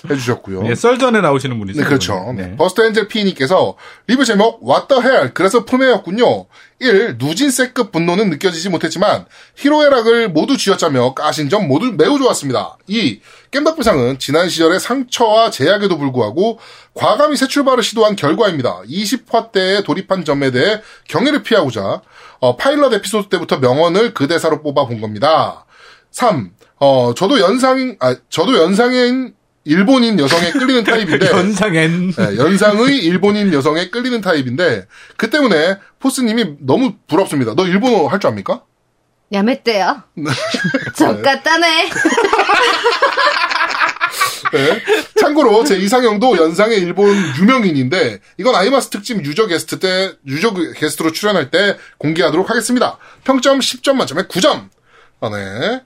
해주셨고요. 0.09 0.61
네, 0.63 0.75
썰전에 0.75 1.21
나오시는 1.21 1.57
분이죠. 1.57 1.79
네, 1.81 1.85
그렇죠. 1.85 2.33
네. 2.35 2.55
Burst 2.55 2.81
Angel 2.81 3.07
P님께서 3.07 3.75
리뷰 4.05 4.23
제목 4.23 4.61
What 4.63 4.87
the 4.87 5.01
hell? 5.01 5.33
그래서 5.33 5.65
품해였군요. 5.65 6.45
1. 6.79 7.15
누진세급 7.17 7.91
분노는 7.91 8.29
느껴지지 8.29 8.69
못했지만 8.69 9.25
희로애락을 9.55 10.29
모두 10.29 10.57
쥐어짜며 10.57 11.15
까신 11.15 11.49
점 11.49 11.67
모두 11.67 11.91
매우 11.93 12.19
좋았습니다. 12.19 12.77
2. 12.85 13.19
겜덕비상은 13.49 14.19
지난 14.19 14.47
시절의 14.49 14.79
상처와 14.79 15.49
제약에도 15.49 15.97
불구하고 15.97 16.59
과감히 16.93 17.35
새 17.35 17.47
출발을 17.47 17.81
시도한 17.81 18.15
결과입니다. 18.15 18.81
20화 18.87 19.51
때에 19.51 19.81
돌입한 19.81 20.23
점에 20.23 20.51
대해 20.51 20.81
경의를 21.07 21.41
표하고자 21.41 22.01
어, 22.39 22.55
파일럿 22.57 22.93
에피소드 22.93 23.29
때부터 23.29 23.57
명언을 23.57 24.13
그 24.13 24.27
대사로 24.27 24.61
뽑아 24.61 24.85
본 24.87 25.01
겁니다. 25.01 25.65
3. 26.11 26.51
어, 26.79 27.13
저도 27.15 27.39
연상, 27.39 27.95
아, 27.99 28.15
저도 28.29 28.57
연상인 28.57 29.33
일본인 29.65 30.19
여성에 30.19 30.51
끌리는 30.51 30.83
타입인데 30.85 31.29
연상엔. 31.29 32.11
네, 32.11 32.37
연상의 32.37 32.97
일본인 32.99 33.51
여성에 33.53 33.89
끌리는 33.89 34.21
타입인데 34.21 34.87
그 35.17 35.29
때문에 35.29 35.77
포스님이 35.99 36.55
너무 36.61 36.93
부럽습니다. 37.07 37.53
너 37.55 37.65
일본어 37.65 38.07
할 38.07 38.19
줄 38.19 38.29
압니까? 38.29 38.61
야매떼요. 39.33 40.03
족같다네. 40.95 41.89
네. 44.53 44.81
참고로 45.19 45.63
제 45.63 45.77
이상형도 45.77 46.37
연상의 46.37 46.77
일본 46.79 47.15
유명인인데 47.39 48.19
이건 48.37 48.55
아이마스 48.55 48.89
특집 48.89 49.23
유저 49.25 49.47
게스트 49.47 49.79
때 49.79 50.13
유저 50.25 50.53
게스트로 50.75 51.11
출연할 51.11 51.51
때 51.51 51.77
공개하도록 51.97 52.49
하겠습니다. 52.49 52.97
평점 53.23 53.59
10점 53.59 53.95
만점에 53.95 54.23
9점. 54.23 54.69
아, 55.19 55.29
네. 55.29 55.81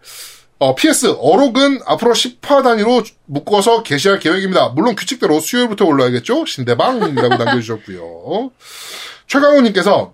어, 0.59 0.75
PS 0.75 1.15
어록은 1.19 1.79
앞으로 1.85 2.13
10화 2.13 2.63
단위로 2.63 3.03
묶어서 3.25 3.81
게시할 3.81 4.19
계획입니다. 4.19 4.69
물론 4.69 4.95
규칙대로 4.95 5.39
수요일부터 5.39 5.85
올라야겠죠? 5.85 6.45
신대방이라고 6.45 7.29
남겨주셨고요. 7.29 8.51
최강호님께서 9.25 10.13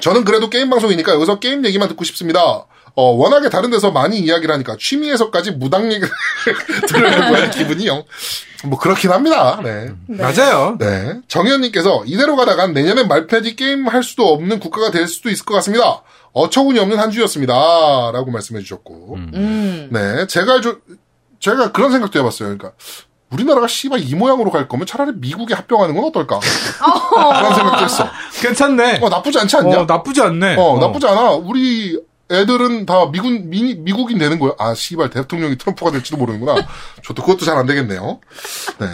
저는 0.00 0.24
그래도 0.24 0.48
게임 0.50 0.70
방송이니까 0.70 1.12
여기서 1.14 1.40
게임 1.40 1.64
얘기만 1.64 1.88
듣고 1.88 2.04
싶습니다. 2.04 2.66
어, 2.94 3.04
워낙에 3.12 3.48
다른 3.48 3.70
데서 3.70 3.90
많이 3.90 4.18
이야기를 4.18 4.54
하니까 4.54 4.76
취미에서까지 4.78 5.52
무당 5.52 5.90
얘기를 5.92 6.08
들으려고 6.86 7.34
하는 7.36 7.50
기분이요. 7.50 8.04
뭐 8.64 8.78
그렇긴 8.78 9.10
합니다. 9.10 9.60
네. 9.62 9.90
맞아요. 10.06 10.76
네. 10.78 11.14
정현님께서 11.26 12.04
이대로 12.06 12.36
가다간 12.36 12.72
내년에 12.74 13.04
말패디 13.04 13.56
게임 13.56 13.88
할 13.88 14.02
수도 14.02 14.28
없는 14.28 14.60
국가가 14.60 14.90
될 14.90 15.08
수도 15.08 15.30
있을 15.30 15.44
것 15.44 15.54
같습니다. 15.54 16.02
어처구니 16.32 16.78
없는 16.78 16.98
한 16.98 17.10
주였습니다. 17.10 17.54
라고 18.12 18.30
말씀해 18.30 18.60
주셨고. 18.62 19.16
음. 19.16 19.88
네. 19.90 20.26
제가 20.26 20.60
저, 20.60 20.76
제가 21.40 21.72
그런 21.72 21.90
생각도 21.90 22.18
해봤어요. 22.20 22.56
그러니까, 22.56 22.72
우리나라가 23.30 23.66
씨발 23.66 24.00
이 24.00 24.14
모양으로 24.14 24.50
갈 24.50 24.68
거면 24.68 24.86
차라리 24.86 25.12
미국에 25.14 25.54
합병하는 25.54 25.94
건 25.94 26.04
어떨까? 26.04 26.38
그런 26.38 27.54
생각도 27.54 27.84
했어. 27.84 28.08
괜찮네. 28.42 29.00
어, 29.02 29.08
나쁘지 29.08 29.38
않지 29.38 29.56
않냐? 29.56 29.80
어, 29.80 29.84
나쁘지 29.86 30.20
않네. 30.20 30.56
어, 30.58 30.78
나쁘지 30.78 31.06
않아. 31.06 31.30
우리 31.32 31.98
애들은 32.32 32.86
다 32.86 33.10
미국, 33.12 33.30
미, 33.46 33.74
미국인 33.74 34.18
되는 34.18 34.38
거야. 34.38 34.52
아, 34.58 34.74
씨발, 34.74 35.10
대통령이 35.10 35.56
트럼프가 35.58 35.90
될지도 35.90 36.16
모르는구나. 36.16 36.66
저도 37.04 37.22
그것도 37.22 37.44
잘 37.44 37.56
안 37.58 37.66
되겠네요. 37.66 38.20
네. 38.78 38.86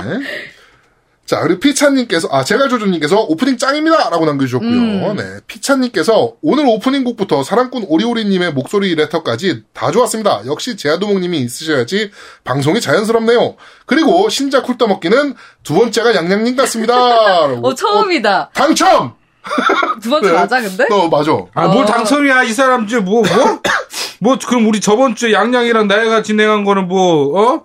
자, 1.24 1.40
그리고 1.42 1.60
피차님께서, 1.60 2.28
아, 2.32 2.42
제갈조조님께서 2.42 3.20
오프닝 3.28 3.58
짱입니다! 3.58 4.08
라고 4.08 4.24
남겨주셨고요. 4.24 5.12
네. 5.12 5.22
피차님께서 5.46 6.32
오늘 6.40 6.64
오프닝 6.66 7.04
곡부터 7.04 7.42
사랑꾼 7.42 7.84
오리오리님의 7.86 8.54
목소리 8.54 8.94
레터까지 8.94 9.64
다 9.74 9.90
좋았습니다. 9.90 10.42
역시 10.46 10.76
제아도목님이 10.78 11.38
있으셔야지 11.40 12.10
방송이 12.44 12.80
자연스럽네요. 12.80 13.56
그리고 13.84 14.30
신작 14.30 14.64
쿨떠먹기는 14.64 15.34
두 15.64 15.74
번째가 15.74 16.14
양양님 16.14 16.56
같습니다. 16.56 16.94
어, 17.62 17.74
처음이다. 17.74 18.50
당첨! 18.54 19.14
두 20.02 20.10
번째 20.10 20.28
네. 20.28 20.34
맞아, 20.34 20.60
근데? 20.60 20.86
어, 20.90 21.08
맞아. 21.08 21.32
아, 21.54 21.66
뭘 21.68 21.84
어. 21.84 21.86
당첨이야, 21.86 22.42
이 22.44 22.52
사람 22.52 22.86
주 22.86 23.00
뭐, 23.00 23.22
뭐? 23.22 23.60
뭐, 24.20 24.38
그럼 24.46 24.66
우리 24.66 24.80
저번 24.80 25.14
주에 25.14 25.32
양양이랑 25.32 25.88
나이가 25.88 26.22
진행한 26.22 26.64
거는 26.64 26.88
뭐, 26.88 27.40
어? 27.40 27.62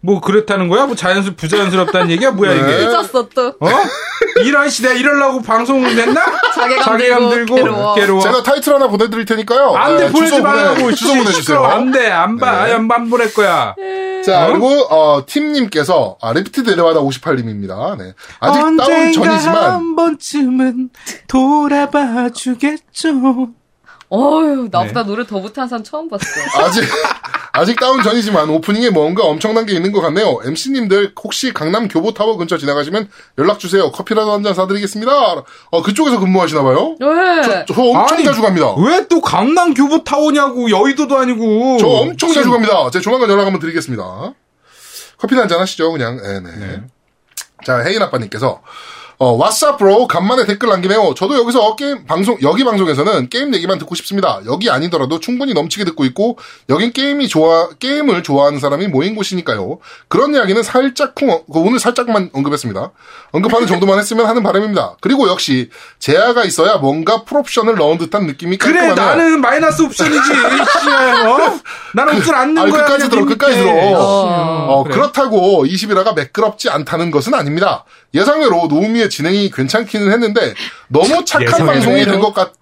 뭐, 0.00 0.20
그렇다는 0.20 0.68
거야? 0.68 0.86
뭐, 0.86 0.96
자연스, 0.96 1.36
부자연스럽다는 1.36 2.10
얘기야? 2.10 2.32
뭐야, 2.32 2.54
네. 2.54 2.60
이게? 2.60 2.86
삐졌어, 2.86 3.28
또. 3.28 3.54
어? 3.60 3.68
이런 4.44 4.68
시대 4.68 4.98
이러려고 4.98 5.40
방송을 5.42 5.94
냈나? 5.94 6.20
자괴감 6.54 6.84
자괴감 6.84 7.30
들고 7.30 7.54
들고, 7.54 7.94
괴로워. 7.94 8.20
제가 8.20 8.42
타이틀 8.42 8.74
하나 8.74 8.88
보내드릴 8.88 9.24
테니까요. 9.24 9.74
안 9.76 9.96
돼, 9.96 10.06
네, 10.06 10.12
보내지 10.12 10.40
말라고. 10.40 10.92
주소 10.92 11.12
보내주세요. 11.12 11.40
시끄러워. 11.42 11.68
안 11.68 11.92
돼, 11.92 12.10
안 12.10 12.36
봐. 12.36 12.66
네. 12.66 12.72
안, 12.72 12.88
안 12.90 13.10
보낼 13.10 13.32
거야. 13.32 13.74
자, 14.24 14.46
어? 14.46 14.52
그리고, 14.52 14.68
어, 14.68 15.24
팀님께서, 15.26 16.16
아, 16.20 16.32
리프트 16.32 16.64
데려와다 16.64 17.00
58님입니다. 17.00 17.96
네. 17.98 18.14
아직 18.40 18.60
다운 18.60 19.12
전이지만, 19.12 19.56
한 19.56 19.96
번쯤은 19.96 20.90
돌아봐 21.28 22.30
주겠죠. 22.30 23.12
어휴, 24.14 24.68
나보다 24.70 25.02
네. 25.02 25.06
노래 25.06 25.26
더 25.26 25.38
못하는 25.38 25.68
사람 25.70 25.82
처음 25.82 26.10
봤어. 26.10 26.22
아직, 26.60 26.84
아직 27.52 27.80
다운 27.80 28.02
전이지만, 28.02 28.50
오프닝에 28.50 28.90
뭔가 28.90 29.24
엄청난 29.24 29.64
게 29.64 29.72
있는 29.72 29.90
것 29.90 30.02
같네요. 30.02 30.38
MC님들, 30.44 31.14
혹시 31.24 31.54
강남 31.54 31.88
교보타워 31.88 32.36
근처 32.36 32.58
지나가시면 32.58 33.08
연락주세요. 33.38 33.90
커피라도 33.90 34.32
한 34.32 34.42
잔 34.42 34.52
사드리겠습니다. 34.54 35.12
어, 35.70 35.82
그쪽에서 35.82 36.18
근무하시나 36.20 36.62
봐요? 36.62 36.94
왜? 37.00 37.64
저 37.66 37.74
엄청 37.82 38.18
아니, 38.18 38.24
자주 38.24 38.42
갑니다. 38.42 38.74
왜 38.76 39.06
또 39.08 39.22
강남 39.22 39.72
교보 39.72 40.04
타오냐고, 40.04 40.70
여의도도 40.70 41.16
아니고. 41.16 41.78
저 41.80 41.86
엄청 41.86 42.32
자주 42.34 42.50
갑니다. 42.50 42.90
제가 42.90 43.02
조만간 43.02 43.30
연락 43.30 43.46
한번 43.46 43.60
드리겠습니다. 43.60 44.34
커피 45.16 45.34
한잔 45.36 45.58
하시죠, 45.60 45.90
그냥. 45.92 46.18
네네. 46.20 46.82
자, 47.64 47.78
혜인 47.78 48.02
아빠님께서, 48.02 48.60
어, 49.22 49.38
왓츠업으로 49.38 50.08
간만에 50.08 50.44
댓글 50.46 50.68
남기네요. 50.70 51.14
저도 51.14 51.38
여기서 51.38 51.76
게임 51.76 52.04
방송 52.06 52.36
여기 52.42 52.64
방송에서는 52.64 53.28
게임 53.28 53.54
얘기만 53.54 53.78
듣고 53.78 53.94
싶습니다. 53.94 54.40
여기 54.46 54.68
아니더라도 54.68 55.20
충분히 55.20 55.54
넘치게 55.54 55.84
듣고 55.84 56.04
있고 56.06 56.38
여긴 56.68 56.92
게임이 56.92 57.28
좋아 57.28 57.68
게임을 57.78 58.24
좋아하는 58.24 58.58
사람이 58.58 58.88
모인 58.88 59.14
곳이니까요. 59.14 59.78
그런 60.08 60.34
이야기는 60.34 60.64
살짝 60.64 61.14
쿵 61.14 61.30
어, 61.30 61.44
오늘 61.46 61.78
살짝만 61.78 62.30
언급했습니다. 62.32 62.90
언급하는 63.30 63.68
정도만 63.68 64.00
했으면 64.00 64.26
하는 64.26 64.42
바람입니다. 64.42 64.96
그리고 65.00 65.28
역시 65.28 65.70
제야가 66.00 66.42
있어야 66.42 66.78
뭔가 66.78 67.22
풀옵션을 67.22 67.76
넣은 67.76 67.98
듯한 67.98 68.26
느낌이 68.26 68.56
그래 68.58 68.72
깔끔하네요. 68.88 69.06
나는 69.06 69.40
마이너스 69.40 69.82
옵션이지. 69.82 70.18
씨발, 70.24 71.28
어? 71.28 71.60
나는 71.94 72.16
옵션 72.16 72.34
안 72.34 72.54
넣은 72.54 72.64
아니, 72.64 72.72
거야. 72.72 72.86
끝까지 72.86 73.08
그냥 73.08 73.10
들어, 73.10 73.24
끝까지. 73.26 73.56
들어. 73.56 73.70
어, 73.70 74.66
어, 74.68 74.82
그래. 74.82 74.96
그렇다고 74.96 75.64
21화가 75.64 76.16
매끄럽지 76.16 76.70
않다는 76.70 77.12
것은 77.12 77.34
아닙니다. 77.34 77.84
예상외로 78.14 78.66
노우미의 78.68 79.10
진행이 79.10 79.50
괜찮기는 79.50 80.12
했는데 80.12 80.54
너무 80.88 81.24
착한 81.24 81.42
예상외로. 81.46 81.72
방송이 81.72 82.04
된 82.04 82.20
것 82.20 82.32
같, 82.34 82.52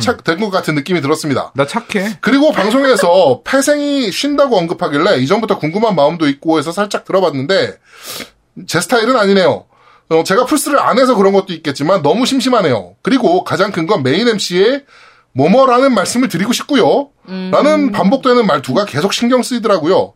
착, 0.00 0.24
된것 0.24 0.50
같은 0.50 0.74
느낌이 0.74 1.00
들었습니다. 1.00 1.52
나 1.54 1.66
착해. 1.66 2.18
그리고 2.20 2.52
방송에서 2.52 3.42
폐생이 3.44 4.10
쉰다고 4.12 4.56
언급하길래 4.58 5.16
이전부터 5.18 5.58
궁금한 5.58 5.94
마음도 5.94 6.28
있고 6.28 6.58
해서 6.58 6.72
살짝 6.72 7.04
들어봤는데 7.04 7.78
제 8.66 8.80
스타일은 8.80 9.16
아니네요. 9.16 9.66
어, 10.08 10.22
제가 10.24 10.44
플스를 10.46 10.78
안 10.78 10.98
해서 10.98 11.14
그런 11.16 11.32
것도 11.32 11.52
있겠지만 11.52 12.02
너무 12.02 12.26
심심하네요. 12.26 12.94
그리고 13.02 13.42
가장 13.44 13.72
큰 13.72 13.86
건 13.86 14.02
메인 14.02 14.28
MC의 14.28 14.84
뭐뭐라는 15.32 15.92
말씀을 15.94 16.28
드리고 16.28 16.52
싶고요. 16.52 17.10
라는 17.50 17.92
반복되는 17.92 18.46
말투가 18.46 18.84
계속 18.86 19.12
신경 19.12 19.42
쓰이더라고요. 19.42 20.14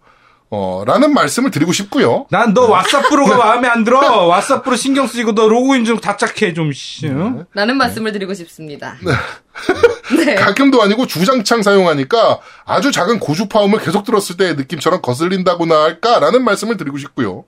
어, 0.53 0.83
라는 0.85 1.15
말씀을 1.15 1.51
드리고 1.53 1.73
싶고요. 1.73 2.27
난 2.31 2.53
너 2.55 2.69
What's 2.69 3.00
up 3.00 3.11
bro가 3.11 3.37
마음에 3.39 3.69
안 3.69 3.85
들어. 3.85 4.01
What's 4.29 4.55
up 4.55 4.64
bro 4.64 4.77
신경 4.77 5.07
쓰이고 5.07 5.33
너 5.35 5.47
로그인 5.49 5.85
좀 5.85 6.01
다짝해 6.01 6.55
좀 6.55 6.73
씨. 6.73 7.07
응? 7.07 7.45
라는 7.55 7.77
말씀을 7.77 8.11
드리고 8.13 8.35
싶습니다. 8.35 8.97
네. 10.17 10.35
가끔도 10.35 10.83
아니고 10.83 11.07
주장창 11.07 11.63
사용하니까 11.63 12.41
아주 12.65 12.91
작은 12.91 13.21
고주파음을 13.21 13.79
계속 13.81 14.05
들었을 14.05 14.37
때의 14.37 14.57
느낌처럼 14.57 15.03
거슬린다고나 15.03 15.83
할까라는 15.85 16.43
말씀을 16.45 16.77
드리고 16.77 16.99
싶고요. 16.99 17.45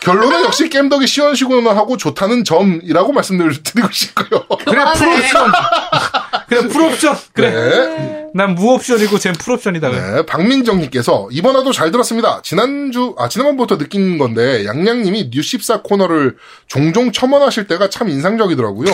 결론은 0.00 0.44
역시 0.44 0.70
겜덕이 0.70 1.06
시원시원하고 1.06 1.96
좋다는 1.98 2.44
점이라고 2.44 3.12
말씀드리고 3.12 3.90
싶고요. 3.92 4.46
그래. 4.64 4.84
풀옵션. 4.96 5.52
그래 6.48 6.68
풀옵션. 6.68 7.16
그래. 7.34 7.50
네. 7.50 8.23
난 8.36 8.56
무옵션이고 8.56 9.20
쟨 9.20 9.32
풀옵션이다. 9.34 9.90
그래. 9.90 10.00
네, 10.00 10.26
박민정님께서 10.26 11.28
이번 11.30 11.54
화도 11.54 11.70
잘 11.70 11.92
들었습니다. 11.92 12.40
지난주 12.42 13.14
아 13.16 13.28
지난번부터 13.28 13.78
느낀 13.78 14.18
건데 14.18 14.64
양양님이 14.66 15.30
뉴십사 15.32 15.82
코너를 15.82 16.36
종종 16.66 17.12
첨언하실 17.12 17.68
때가 17.68 17.90
참 17.90 18.08
인상적이더라고요. 18.08 18.92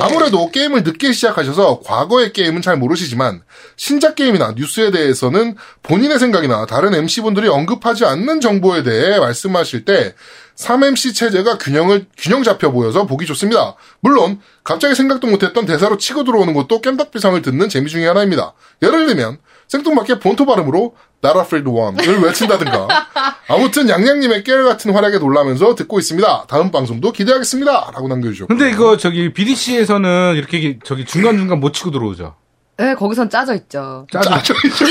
아무래도 0.00 0.50
게임을 0.50 0.82
늦게 0.82 1.12
시작하셔서 1.12 1.80
과거의 1.84 2.32
게임은 2.32 2.62
잘 2.62 2.78
모르시지만 2.78 3.42
신작 3.76 4.14
게임이나 4.14 4.54
뉴스에 4.56 4.90
대해서는 4.90 5.56
본인의 5.82 6.18
생각이나 6.18 6.64
다른 6.64 6.94
MC분들이 6.94 7.48
언급하지 7.48 8.06
않는 8.06 8.40
정보에 8.40 8.82
대해 8.82 9.18
말씀하실 9.18 9.84
때 9.84 10.14
3MC 10.60 11.14
체제가 11.14 11.56
균형을, 11.56 12.06
균형 12.18 12.42
잡혀 12.42 12.70
보여서 12.70 13.06
보기 13.06 13.24
좋습니다. 13.26 13.76
물론, 14.00 14.40
갑자기 14.62 14.94
생각도 14.94 15.26
못했던 15.26 15.64
대사로 15.64 15.96
치고 15.96 16.24
들어오는 16.24 16.52
것도 16.52 16.82
겜덕비상을 16.82 17.42
듣는 17.42 17.68
재미 17.70 17.88
중에 17.88 18.06
하나입니다. 18.06 18.52
예를 18.82 19.06
들면, 19.06 19.38
생뚱맞게 19.68 20.18
본토 20.18 20.44
발음으로 20.44 20.94
나라 21.22 21.44
프리드 21.44 21.68
원을 21.68 22.22
외친다든가. 22.22 22.88
아무튼 23.48 23.88
양양님의 23.88 24.44
깨알 24.44 24.64
같은 24.64 24.92
활약에 24.92 25.18
놀라면서 25.18 25.74
듣고 25.74 25.98
있습니다. 25.98 26.44
다음 26.48 26.70
방송도 26.70 27.12
기대하겠습니다. 27.12 27.92
라고 27.94 28.08
남겨주셨고. 28.08 28.48
근데 28.48 28.70
이거 28.70 28.96
저기 28.96 29.32
BDC에서는 29.32 30.34
이렇게 30.36 30.78
저기 30.84 31.04
중간중간 31.04 31.60
못 31.60 31.72
치고 31.72 31.90
들어오죠. 31.90 32.34
네, 32.78 32.94
거기선 32.94 33.28
짜져 33.28 33.54
있죠. 33.56 34.06
짜증. 34.10 34.30
자, 34.30 34.42
저기죠. 34.42 34.86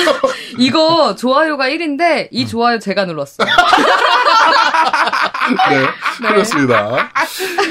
이거 0.60 1.16
좋아요가 1.16 1.68
1인데 1.70 2.28
이 2.32 2.46
좋아요 2.48 2.78
제가 2.78 3.06
눌렀어요. 3.06 3.48
네, 5.70 6.28
그렇습니다. 6.28 7.12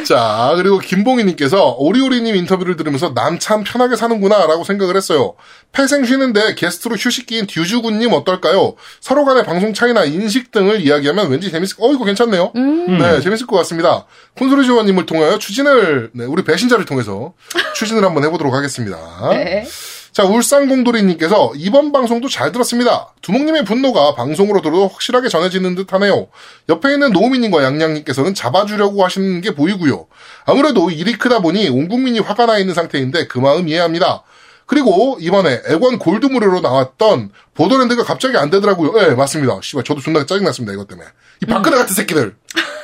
자, 0.07 0.53
그리고 0.57 0.79
김봉희님께서 0.79 1.77
오리오리님 1.79 2.35
인터뷰를 2.37 2.77
들으면서 2.77 3.15
남 3.15 3.39
참 3.39 3.63
편하게 3.63 3.95
사는구나 3.97 4.47
라고 4.47 4.65
생각을 4.65 4.97
했어요. 4.97 5.35
폐생 5.73 6.05
쉬는데 6.05 6.55
게스트로 6.57 6.97
휴식기인 6.97 7.47
듀주군님 7.47 8.13
어떨까요? 8.13 8.75
서로 9.01 9.25
간의 9.25 9.45
방송 9.45 9.73
차이나 9.73 10.05
인식 10.05 10.51
등을 10.51 10.81
이야기하면 10.81 11.31
왠지 11.31 11.51
재밌을, 11.51 11.77
어, 11.81 11.93
이거 11.93 12.05
괜찮네요. 12.05 12.53
네, 12.99 13.21
재밌을 13.21 13.47
것 13.47 13.57
같습니다. 13.59 14.07
콘솔이 14.37 14.67
조원님을 14.67 15.07
통하여 15.07 15.39
추진을, 15.39 16.11
네, 16.15 16.25
우리 16.25 16.43
배신자를 16.43 16.85
통해서 16.85 17.33
추진을 17.77 18.05
한번 18.05 18.25
해보도록 18.25 18.53
하겠습니다. 18.55 18.99
네. 19.31 19.67
자, 20.19 20.25
울산공돌이님께서 20.25 21.53
이번 21.55 21.93
방송도 21.93 22.29
잘 22.29 22.51
들었습니다. 22.51 23.15
두목님의 23.23 23.65
분노가 23.65 24.17
방송으로 24.17 24.63
들어도 24.63 24.89
확실하게 24.89 25.29
전해지는 25.29 25.77
듯 25.77 25.93
하네요. 25.93 26.27
옆에 26.69 26.93
있는 26.95 27.13
노우미님과 27.13 27.63
양양님께서는 27.63 28.35
잡아주려고 28.35 29.05
하시는 29.05 29.41
게 29.43 29.55
보이고요. 29.55 30.09
아무래도 30.45 30.91
일이 30.91 31.13
크다 31.17 31.39
보니 31.39 31.69
온 31.69 31.87
국민이 31.87 32.19
화가 32.19 32.47
나 32.47 32.59
있는 32.59 32.75
상태인데 32.75 33.29
그 33.29 33.39
마음 33.39 33.69
이해합니다. 33.69 34.25
그리고 34.67 35.19
이번에 35.21 35.63
액원 35.69 36.01
골드 36.01 36.27
무료로 36.27 36.63
나왔던 36.63 37.31
보더랜드가 37.55 38.03
갑자기 38.03 38.37
안 38.39 38.51
되더라고요. 38.51 39.01
예, 39.01 39.15
맞습니다. 39.15 39.61
씨발, 39.63 39.85
저도 39.85 40.01
존나 40.01 40.27
짜증났습니다, 40.27 40.73
이것 40.73 40.89
때문에. 40.89 41.07
이 41.43 41.47
박근혜 41.47 41.77
같은 41.77 41.95
새끼들. 41.95 42.35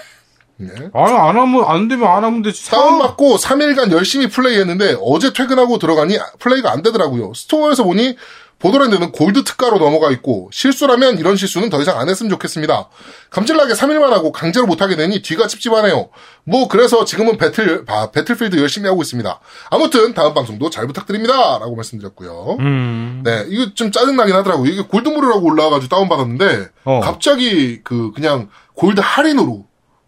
네. 0.57 0.71
아니 0.93 1.13
안 1.13 1.37
하면 1.37 1.65
안 1.67 1.89
되면 1.89 2.07
안 2.09 2.25
하면 2.25 2.43
되지. 2.43 2.71
다운받고 2.71 3.37
3일간 3.37 3.91
열심히 3.93 4.29
플레이했는데 4.29 4.99
어제 5.03 5.33
퇴근하고 5.33 5.79
들어가니 5.79 6.19
플레이가 6.39 6.71
안 6.71 6.83
되더라고요. 6.83 7.33
스토어에서 7.35 7.85
보니 7.85 8.17
보더랜드는 8.61 9.13
골드 9.13 9.45
특가로 9.45 9.79
넘어가 9.79 10.11
있고 10.13 10.49
실수라면 10.51 11.19
이런 11.19 11.37
실수는 11.37 11.69
더 11.69 11.83
이상 11.83 11.99
안 11.99 12.09
했으면 12.09 12.31
좋겠습니다. 12.31 12.89
감질나게 13.29 13.75
3일만 13.75 14.11
하고 14.11 14.33
강제로 14.33 14.67
못하게 14.67 14.97
되니 14.97 15.21
뒤가 15.21 15.49
찝찝하네요. 15.49 16.09
뭐 16.45 16.69
그래서 16.69 17.05
지금은 17.05 17.37
배틀 17.37 17.85
아, 17.89 18.11
배틀필드 18.11 18.57
열심히 18.57 18.89
하고 18.89 19.03
있습니다. 19.03 19.41
아무튼 19.71 20.15
다음 20.15 20.33
방송도 20.33 20.71
잘 20.71 20.87
부탁드립니다. 20.87 21.59
라고 21.59 21.75
말씀드렸고요. 21.77 22.57
음. 22.61 23.23
네, 23.23 23.45
이거 23.49 23.75
좀 23.75 23.93
짜증나긴 23.93 24.35
하더라고요. 24.35 24.71
이게 24.71 24.83
골드무료라고 24.83 25.45
올라와가지고 25.45 25.95
다운받았는데, 25.95 26.69
어. 26.85 27.01
갑자기 27.01 27.83
그, 27.83 28.13
그냥 28.15 28.49
골드 28.75 29.01
할인으로 29.05 29.67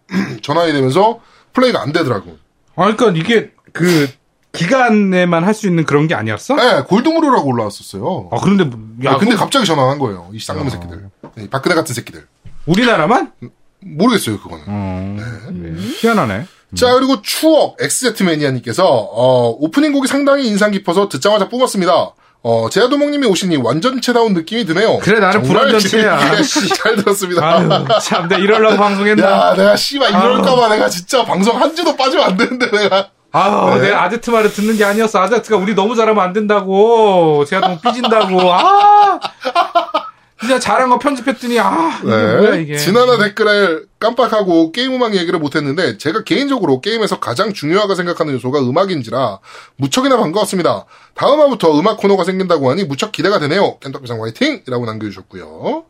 전환이 0.43 0.73
되면서 0.73 1.21
플레이가 1.53 1.81
안 1.83 1.93
되더라고. 1.93 2.39
아 2.77 2.93
그러니까 2.95 3.11
이게 3.21 3.51
그 3.73 4.09
기간에만 4.53 5.45
할 5.45 5.55
수 5.55 5.67
있는 5.67 5.85
그런 5.85 6.07
게 6.09 6.15
아니었어? 6.15 6.55
네, 6.57 6.83
골드무료라고 6.83 7.49
올라왔었어요. 7.49 8.31
아 8.33 8.39
그런데 8.43 8.65
뭐- 8.65 8.79
야 9.05 9.13
아, 9.13 9.19
근데 9.19 9.33
그거 9.33 9.45
갑자기 9.45 9.67
전환한 9.67 9.99
거예요. 9.99 10.29
이 10.33 10.39
쌍놈의 10.41 10.71
새끼들. 10.71 11.11
이 11.39 11.49
박근혜 11.49 11.75
같은 11.75 11.95
새끼들. 11.95 12.27
우리나라만? 12.67 13.33
모르겠어요, 13.81 14.41
그거는. 14.41 14.65
어, 14.67 15.17
네. 15.53 15.75
희한하네. 16.01 16.47
자, 16.75 16.93
그리고 16.95 17.23
추억, 17.23 17.77
엑스제트매니아님께서, 17.81 18.85
어, 18.85 19.51
오프닝 19.51 19.93
곡이 19.93 20.09
상당히 20.09 20.49
인상 20.49 20.73
깊어서 20.73 21.09
듣자마자 21.09 21.49
뿜었습니다. 21.49 22.13
어, 22.49 22.71
제아도목님이 22.71 23.27
오시니 23.27 23.57
완전체다운 23.57 24.33
느낌이 24.33 24.67
드네요. 24.67 24.99
그래, 24.99 25.19
나는 25.19 25.43
불완전체야. 25.43 26.43
씨, 26.47 26.69
잘 26.69 26.95
들었습니다. 26.95 27.45
아유 27.45 27.69
참 28.01 28.29
내가 28.29 28.41
이러려고 28.41 28.77
방송했나? 28.77 29.27
야, 29.29 29.55
내가 29.57 29.75
씨발 29.75 30.11
이럴까봐 30.11 30.69
내가 30.69 30.89
진짜 30.89 31.25
방송 31.25 31.61
한 31.61 31.75
주도 31.75 31.97
빠지면 31.97 32.25
안 32.25 32.37
되는데 32.37 32.71
내가. 32.71 33.09
아우 33.33 33.75
네. 33.75 33.89
내가 33.89 34.05
아제트 34.05 34.31
말을 34.31 34.53
듣는 34.53 34.77
게 34.77 34.85
아니었어. 34.85 35.19
아제트가 35.23 35.57
우리 35.57 35.75
너무 35.75 35.97
잘하면 35.97 36.23
안 36.23 36.33
된다고. 36.33 37.45
제가 37.49 37.67
너무 37.67 37.81
삐진다고. 37.81 38.53
아 38.53 39.19
진짜 40.39 40.59
잘한 40.59 40.91
거 40.91 40.99
편집했더니 40.99 41.59
아 41.59 41.99
이게 42.03 42.07
뭐야 42.11 42.55
이게. 42.57 42.73
네. 42.75 42.79
지난화 42.79 43.17
댓글에 43.19 43.79
깜빡하고 43.99 44.71
게임 44.73 44.93
음악 44.95 45.15
얘기를 45.17 45.39
못했는데 45.39 45.97
제가 45.97 46.25
개인적으로 46.25 46.81
게임에서 46.83 47.21
가장 47.21 47.55
중요하게 47.55 47.95
생각하는 47.95 48.35
요소가 48.35 48.61
음악인지라 48.61 49.39
무척이나 49.77 50.19
반가웠습니다. 50.19 50.85
다음 51.15 51.41
화부터 51.41 51.79
음악 51.79 51.97
코너가 51.99 52.25
생긴다고 52.25 52.71
하니 52.71 52.85
무척 52.85 53.13
기대가 53.13 53.39
되네요. 53.39 53.79
깬덕비상 53.81 54.23
화이팅! 54.23 54.63
이라고 54.69 54.85
남겨주셨고요. 54.85 55.85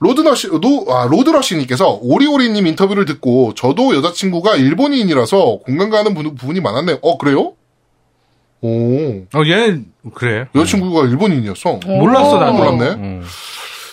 로드러시, 0.00 0.48
노, 0.48 0.84
아, 0.92 1.06
로드러시님께서 1.06 1.98
오리오리님 2.02 2.66
인터뷰를 2.66 3.06
듣고 3.06 3.54
저도 3.54 3.94
여자친구가 3.96 4.56
일본인이라서 4.56 5.60
공감 5.64 5.88
가는 5.88 6.12
부- 6.14 6.34
부분이 6.34 6.60
많았네요. 6.60 6.98
어, 7.00 7.16
그래요? 7.16 7.54
오, 8.68 9.26
어 9.34 9.44
얘 9.46 9.78
그래. 10.14 10.46
여자친구가 10.54 11.06
일본인이었어. 11.08 11.80
몰랐어 11.86 12.38
나도. 12.38 12.52
몰랐네. 12.54 12.86
음. 12.94 13.24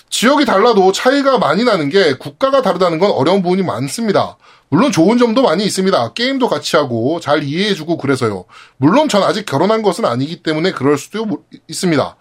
지역이 0.10 0.46
달라도 0.46 0.92
차이가 0.92 1.38
많이 1.38 1.64
나는 1.64 1.90
게 1.90 2.14
국가가 2.18 2.62
다르다는 2.62 3.00
건 3.00 3.12
어려운 3.12 3.42
부분이 3.42 3.64
많습니다. 3.64 4.38
물론 4.70 4.92
좋은 4.94 5.18
점도 5.18 5.42
많이 5.42 5.66
있습니다. 5.66 6.14
게임도 6.14 6.48
같이 6.48 6.78
하고 6.78 7.20
잘 7.20 7.44
이해해주고 7.44 7.98
그래서요. 7.98 8.46
물론 8.78 9.10
전 9.10 9.24
아직 9.24 9.46
결혼한 9.46 9.82
것은 9.82 10.06
아니기 10.06 10.44
때문에 10.44 10.72
그럴 10.72 10.98
수도 10.98 11.26
모- 11.26 11.44
있습니다. 11.68 12.16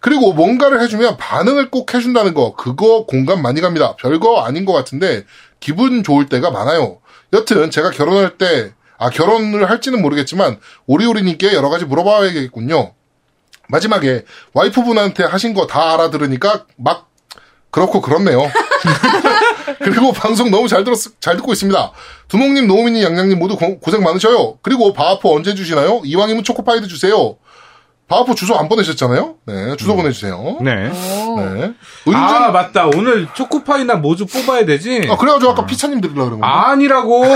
그리고 0.00 0.32
뭔가를 0.32 0.80
해주면 0.82 1.18
반응을 1.18 1.70
꼭 1.70 1.92
해준다는 1.92 2.32
거 2.32 2.54
그거 2.56 3.04
공감 3.04 3.42
많이 3.42 3.60
갑니다. 3.60 3.96
별거 3.96 4.40
아닌 4.42 4.64
것 4.64 4.72
같은데 4.72 5.24
기분 5.60 6.02
좋을 6.02 6.26
때가 6.26 6.50
많아요. 6.50 6.98
여튼 7.34 7.70
제가 7.70 7.90
결혼할 7.90 8.38
때 8.38 8.72
아, 9.00 9.08
결혼을 9.08 9.68
할지는 9.68 10.02
모르겠지만, 10.02 10.60
오리오리님께 10.86 11.54
여러 11.54 11.70
가지 11.70 11.86
물어봐야겠군요. 11.86 12.92
마지막에 13.68 14.24
와이프분한테 14.52 15.24
하신 15.24 15.54
거 15.54 15.66
다 15.66 15.94
알아들으니까 15.94 16.66
막 16.76 17.08
그렇고 17.70 18.00
그렇네요. 18.02 18.50
그리고 19.78 20.12
방송 20.12 20.50
너무 20.50 20.68
잘 20.68 20.84
들었, 20.84 20.98
잘 21.20 21.36
듣고 21.36 21.52
있습니다. 21.52 21.92
두목님, 22.28 22.66
노우미님, 22.66 23.02
양양님 23.02 23.38
모두 23.38 23.56
고, 23.56 23.78
생 23.90 24.02
많으셔요. 24.02 24.58
그리고 24.62 24.92
바아포 24.92 25.34
언제 25.34 25.54
주시나요? 25.54 26.02
이왕이면 26.04 26.44
초코파이도 26.44 26.86
주세요. 26.88 27.36
바아포 28.10 28.34
주소 28.34 28.56
안 28.56 28.68
보내셨잖아요? 28.68 29.36
네, 29.46 29.76
주소 29.76 29.94
보내주세요. 29.94 30.58
네. 30.62 30.90
오. 30.90 31.40
네. 31.40 31.72
아, 32.12 32.20
은준, 32.38 32.52
맞다. 32.52 32.86
오늘 32.86 33.28
초코파이나 33.34 33.94
모주 33.94 34.26
뽑아야 34.26 34.64
되지. 34.64 35.06
아, 35.08 35.16
그래가지고 35.16 35.52
아까 35.52 35.64
피차님 35.64 36.00
드리려고 36.00 36.30
그런 36.30 36.40
건데. 36.40 36.46
아니라고. 36.52 37.24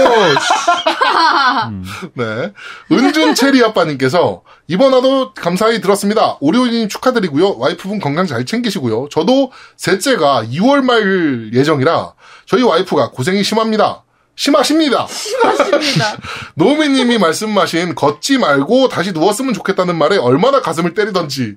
네. 2.14 2.52
은준 2.90 3.36
체리 3.36 3.62
아빠님께서 3.64 4.42
이번 4.66 4.94
화도 4.94 5.32
감사히 5.34 5.80
들었습니다. 5.80 6.38
오리오님 6.40 6.88
축하드리고요. 6.88 7.56
와이프분 7.58 8.00
건강 8.00 8.26
잘 8.26 8.44
챙기시고요. 8.44 9.10
저도 9.12 9.52
셋째가 9.76 10.46
2월 10.50 10.82
말 10.82 11.52
예정이라 11.54 12.14
저희 12.46 12.64
와이프가 12.64 13.12
고생이 13.12 13.44
심합니다. 13.44 14.02
심하십니다. 14.36 15.06
심하십니다. 15.08 16.18
노미님이 16.54 17.18
말씀하신 17.18 17.94
걷지 17.94 18.38
말고 18.38 18.88
다시 18.88 19.12
누웠으면 19.12 19.54
좋겠다는 19.54 19.96
말에 19.96 20.16
얼마나 20.16 20.60
가슴을 20.60 20.94
때리던지. 20.94 21.56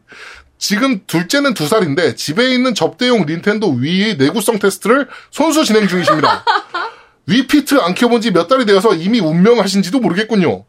지금 0.60 1.02
둘째는 1.06 1.54
두 1.54 1.68
살인데 1.68 2.16
집에 2.16 2.52
있는 2.54 2.74
접대용 2.74 3.26
닌텐도 3.28 3.74
위의 3.74 4.18
내구성 4.18 4.60
테스트를 4.60 5.08
손수 5.32 5.64
진행 5.66 5.88
중이십니다. 5.88 6.44
위피트 7.28 7.76
안 7.82 7.94
켜본 7.94 8.22
지 8.22 8.32
몇 8.32 8.48
달이 8.48 8.66
되어서 8.66 8.94
이미 8.96 9.20
운명하신지도 9.20 10.00
모르겠군요. 10.00 10.66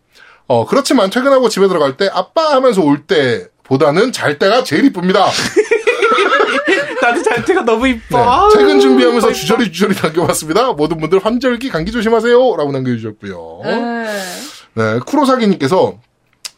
어, 0.46 0.66
그렇지만 0.66 1.10
퇴근하고 1.10 1.48
집에 1.48 1.68
들어갈 1.68 1.96
때 1.96 2.10
아빠 2.12 2.54
하면서 2.54 2.82
올 2.82 3.06
때보다는 3.06 4.12
잘 4.12 4.38
때가 4.38 4.64
제일 4.64 4.84
이쁩니다. 4.86 5.26
나도 7.02 7.22
잘 7.22 7.44
때가 7.44 7.62
너무 7.64 7.88
이뻐. 7.88 8.48
네, 8.48 8.58
퇴근 8.58 8.80
준비하면서 8.80 9.32
주저리 9.32 9.72
주저리 9.72 9.94
남겨봤습니다. 10.00 10.72
모든 10.72 10.98
분들 10.98 11.24
환절기 11.24 11.70
감기 11.70 11.92
조심하세요. 11.92 12.56
라고 12.56 12.72
남겨주셨고요. 12.72 13.60
네. 13.64 14.06
네, 14.74 14.98
쿠로사기님께서 15.06 15.98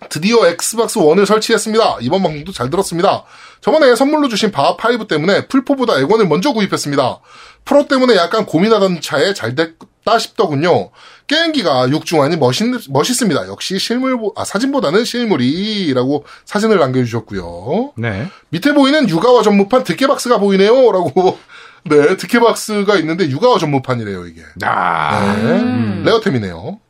드디어 0.08 0.46
엑스박스 0.46 0.98
1을 0.98 1.26
설치했습니다. 1.26 1.98
이번 2.00 2.22
방송도 2.22 2.52
잘 2.52 2.70
들었습니다. 2.70 3.24
저번에 3.60 3.94
선물로 3.94 4.28
주신 4.28 4.50
바하5 4.50 5.08
때문에 5.08 5.46
플포보다 5.46 5.98
엑원을 5.98 6.26
먼저 6.26 6.52
구입했습니다. 6.52 7.20
프로 7.64 7.86
때문에 7.86 8.16
약간 8.16 8.46
고민하던 8.46 9.02
차에 9.02 9.34
잘 9.34 9.54
됐다 9.54 10.18
싶더군요. 10.18 10.90
게임기가 11.30 11.90
육중하니 11.90 12.36
멋있, 12.38 12.64
멋있습니다. 12.90 13.46
역시 13.46 13.78
실물, 13.78 14.18
아, 14.34 14.44
사진보다는 14.44 15.04
실물이라고 15.04 16.24
사진을 16.44 16.78
남겨주셨고요. 16.80 17.92
네. 17.98 18.28
밑에 18.48 18.74
보이는 18.74 19.08
유카와 19.08 19.42
전무판 19.42 19.84
드캐박스가 19.84 20.38
보이네요. 20.38 20.90
라고. 20.90 21.38
네, 21.88 22.16
드캐박스가 22.16 22.96
있는데 22.96 23.30
유카와 23.30 23.58
전무판이래요, 23.58 24.26
이게. 24.26 24.42
아. 24.64 25.36
네. 25.36 25.52
음. 25.52 26.02
레어템이네요. 26.04 26.80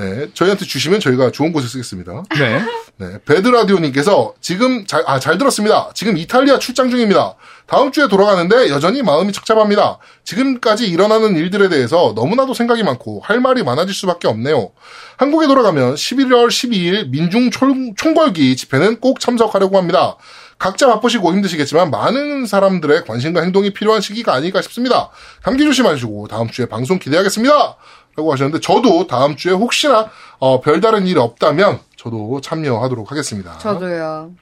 네, 0.00 0.28
저희한테 0.32 0.64
주시면 0.64 0.98
저희가 1.00 1.30
좋은 1.30 1.52
곳에 1.52 1.68
쓰겠습니다. 1.68 2.22
네. 2.38 2.64
네, 2.96 3.18
배드라디오님께서 3.26 4.34
지금 4.40 4.86
잘, 4.86 5.02
아, 5.06 5.20
잘 5.20 5.36
들었습니다. 5.36 5.90
지금 5.92 6.16
이탈리아 6.16 6.58
출장 6.58 6.88
중입니다. 6.88 7.34
다음 7.66 7.92
주에 7.92 8.08
돌아가는데 8.08 8.70
여전히 8.70 9.02
마음이 9.02 9.32
착잡합니다. 9.32 9.98
지금까지 10.24 10.86
일어나는 10.86 11.36
일들에 11.36 11.68
대해서 11.68 12.14
너무나도 12.16 12.54
생각이 12.54 12.82
많고 12.82 13.20
할 13.20 13.40
말이 13.40 13.62
많아질 13.62 13.94
수밖에 13.94 14.26
없네요. 14.26 14.72
한국에 15.18 15.46
돌아가면 15.46 15.94
11월 15.94 16.48
12일 16.48 17.10
민중 17.10 17.50
총, 17.50 17.94
총궐기 17.94 18.56
집회는 18.56 19.00
꼭 19.00 19.20
참석하려고 19.20 19.76
합니다. 19.76 20.16
각자 20.58 20.86
바쁘시고 20.88 21.32
힘드시겠지만 21.32 21.90
많은 21.90 22.44
사람들의 22.44 23.04
관심과 23.06 23.40
행동이 23.40 23.72
필요한 23.72 24.02
시기가 24.02 24.34
아닐까 24.34 24.60
싶습니다. 24.60 25.10
감기 25.42 25.64
조심하시고 25.64 26.28
다음 26.28 26.50
주에 26.50 26.66
방송 26.66 26.98
기대하겠습니다. 26.98 27.76
라고 28.16 28.32
하셨는데 28.32 28.60
저도 28.60 29.06
다음 29.06 29.36
주에 29.36 29.52
혹시나 29.52 30.10
어, 30.38 30.60
별다른 30.60 31.06
일이 31.06 31.18
없다면 31.18 31.80
저도 31.96 32.40
참여하도록 32.42 33.10
하겠습니다. 33.10 33.58
저도요. 33.58 34.32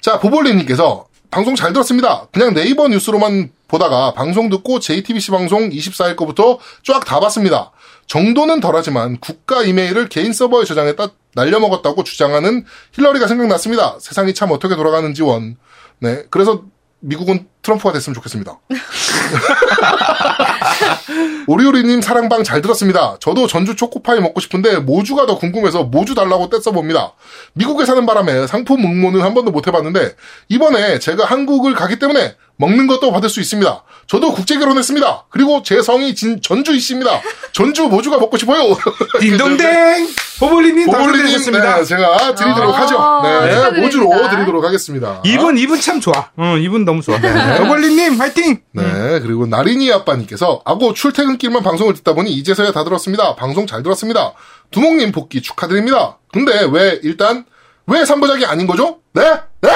자, 0.00 0.18
보볼리님께서 0.20 1.06
방송 1.30 1.56
잘 1.56 1.72
들었습니다. 1.72 2.28
그냥 2.32 2.54
네이버 2.54 2.88
뉴스로만 2.88 3.50
보다가 3.66 4.12
방송 4.12 4.50
듣고 4.50 4.78
JTBC 4.78 5.30
방송 5.30 5.70
24일 5.70 6.14
거부터 6.16 6.58
쫙 6.84 7.04
다 7.04 7.18
봤습니다. 7.20 7.72
정도는 8.06 8.60
덜하지만 8.60 9.18
국가 9.18 9.62
이메일을 9.62 10.08
개인 10.08 10.32
서버에 10.32 10.64
저장했다 10.64 11.08
날려먹었다고 11.34 12.04
주장하는 12.04 12.64
힐러리가 12.92 13.26
생각났습니다. 13.26 13.96
세상이 14.00 14.34
참 14.34 14.50
어떻게 14.52 14.76
돌아가는지 14.76 15.22
원. 15.22 15.56
네. 15.98 16.24
그래서 16.30 16.62
미국은 17.00 17.48
트럼프가 17.64 17.92
됐으면 17.92 18.14
좋겠습니다. 18.14 18.56
오리오리님 21.46 22.00
사랑방 22.00 22.44
잘 22.44 22.62
들었습니다. 22.62 23.16
저도 23.20 23.46
전주 23.46 23.74
초코파이 23.74 24.20
먹고 24.20 24.40
싶은데 24.40 24.78
모주가 24.78 25.26
더 25.26 25.38
궁금해서 25.38 25.84
모주 25.84 26.14
달라고 26.14 26.48
떼써 26.50 26.70
봅니다. 26.70 27.12
미국에 27.54 27.84
사는 27.84 28.04
바람에 28.06 28.46
상품 28.46 28.84
응모는 28.84 29.22
한 29.22 29.34
번도 29.34 29.50
못 29.50 29.66
해봤는데 29.66 30.14
이번에 30.48 30.98
제가 30.98 31.24
한국을 31.24 31.74
가기 31.74 31.98
때문에 31.98 32.36
먹는 32.56 32.86
것도 32.86 33.10
받을 33.10 33.28
수 33.28 33.40
있습니다. 33.40 33.82
저도 34.06 34.32
국제 34.32 34.58
결혼했습니다. 34.58 35.26
그리고 35.30 35.62
제 35.62 35.82
성이 35.82 36.14
진 36.14 36.40
전주 36.40 36.74
있습니다. 36.74 37.10
전주 37.52 37.84
모주가 37.84 38.18
먹고 38.18 38.36
싶어요. 38.36 38.76
딩동댕! 39.20 40.08
보볼리님 40.38 40.90
당첨되셨습니다. 40.90 41.78
네, 41.78 41.84
제가 41.84 42.34
드리도록 42.34 42.74
아, 42.74 42.80
하죠. 42.80 43.22
네. 43.22 43.80
모주로 43.80 44.10
드리도록 44.30 44.64
하겠습니다. 44.64 45.20
이분, 45.24 45.58
이분 45.58 45.80
참 45.80 46.00
좋아. 46.00 46.30
응, 46.38 46.60
이분 46.60 46.84
너무 46.84 47.02
좋아. 47.02 47.18
보볼리님, 47.62 48.20
화이팅! 48.20 48.62
네, 48.72 49.20
그리고 49.20 49.46
나린이 49.46 49.92
아빠님께서 49.92 50.62
아고 50.64 50.92
출퇴근길만 50.94 51.62
방송을 51.62 51.94
듣다 51.94 52.14
보니 52.14 52.30
이제서야 52.32 52.72
다 52.72 52.84
들었습니다. 52.84 53.34
방송 53.36 53.66
잘 53.66 53.82
들었습니다. 53.82 54.32
두목님 54.70 55.12
복귀 55.12 55.42
축하드립니다. 55.42 56.18
근데 56.32 56.66
왜 56.70 56.98
일단 57.02 57.44
왜 57.86 58.02
3부작이 58.02 58.48
아닌 58.48 58.66
거죠? 58.66 58.98
네? 59.12 59.22
네? 59.60 59.70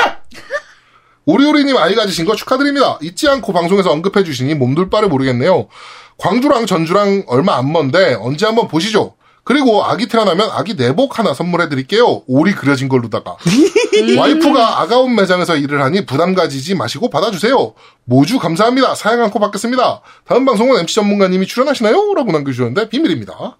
오리오리님 1.26 1.76
아이 1.76 1.94
가지신 1.94 2.24
거 2.24 2.34
축하드립니다. 2.34 2.98
잊지 3.02 3.28
않고 3.28 3.52
방송에서 3.52 3.90
언급해 3.90 4.24
주시니 4.24 4.54
몸둘 4.54 4.88
바를 4.88 5.08
모르겠네요. 5.08 5.68
광주랑 6.16 6.66
전주랑 6.66 7.24
얼마 7.26 7.56
안 7.56 7.70
먼데 7.70 8.14
언제 8.14 8.46
한번 8.46 8.66
보시죠. 8.66 9.14
그리고 9.48 9.82
아기 9.82 10.08
태어나면 10.08 10.50
아기 10.52 10.76
내복 10.76 11.18
하나 11.18 11.32
선물해 11.32 11.70
드릴게요. 11.70 12.20
오리 12.26 12.52
그려진 12.52 12.86
걸로다가. 12.86 13.38
와이프가 14.18 14.82
아가운 14.82 15.14
매장에서 15.16 15.56
일을 15.56 15.82
하니 15.82 16.04
부담 16.04 16.34
가지지 16.34 16.74
마시고 16.74 17.08
받아주세요. 17.08 17.72
모주 18.04 18.38
감사합니다. 18.38 18.94
사양 18.94 19.22
않고 19.22 19.38
받겠습니다. 19.38 20.02
다음 20.26 20.44
방송은 20.44 20.80
MC 20.80 20.96
전문가님이 20.96 21.46
출연하시나요? 21.46 22.12
라고 22.14 22.30
남겨주셨는데 22.30 22.90
비밀입니다. 22.90 23.56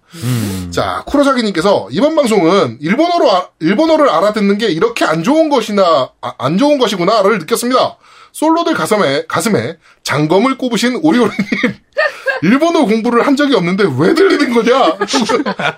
자, 0.69 1.01
쿠로사기님께서 1.07 1.87
이번 1.89 2.15
방송은 2.15 2.77
일본어로, 2.81 3.31
아- 3.31 3.47
일본어를 3.59 4.09
알아듣는 4.11 4.59
게 4.59 4.67
이렇게 4.67 5.05
안 5.05 5.23
좋은 5.23 5.49
것이나, 5.49 6.11
아, 6.21 6.33
안 6.37 6.59
좋은 6.59 6.77
것이구나를 6.77 7.39
느꼈습니다. 7.39 7.97
솔로들 8.31 8.73
가슴에, 8.73 9.25
가슴에 9.27 9.77
장검을 10.03 10.57
꼽으신 10.57 10.99
오리오리님. 11.01 11.35
일본어 12.41 12.85
공부를 12.85 13.27
한 13.27 13.35
적이 13.35 13.55
없는데 13.55 13.83
왜 13.97 14.13
들리는 14.13 14.53
거냐? 14.53 14.97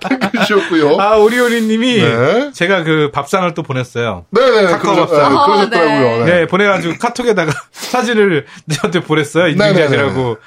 남겨주셨고요. 0.01 0.99
아, 0.99 1.17
오리오리님이 1.17 2.01
네. 2.01 2.51
제가 2.53 2.83
그 2.83 3.09
밥상을 3.11 3.51
또 3.55 3.63
보냈어요. 3.63 4.25
네네, 4.29 4.67
카카오 4.67 4.93
그러셨, 4.93 5.09
밥상. 5.09 5.33
네, 5.33 5.39
그러셨더라고요. 5.45 6.25
네, 6.25 6.31
네. 6.31 6.47
보내가지고 6.47 6.95
카톡에다가 6.99 7.51
사진을 7.71 8.45
저한테 8.73 9.01
보냈어요. 9.01 9.47
인증샷이라고. 9.47 10.37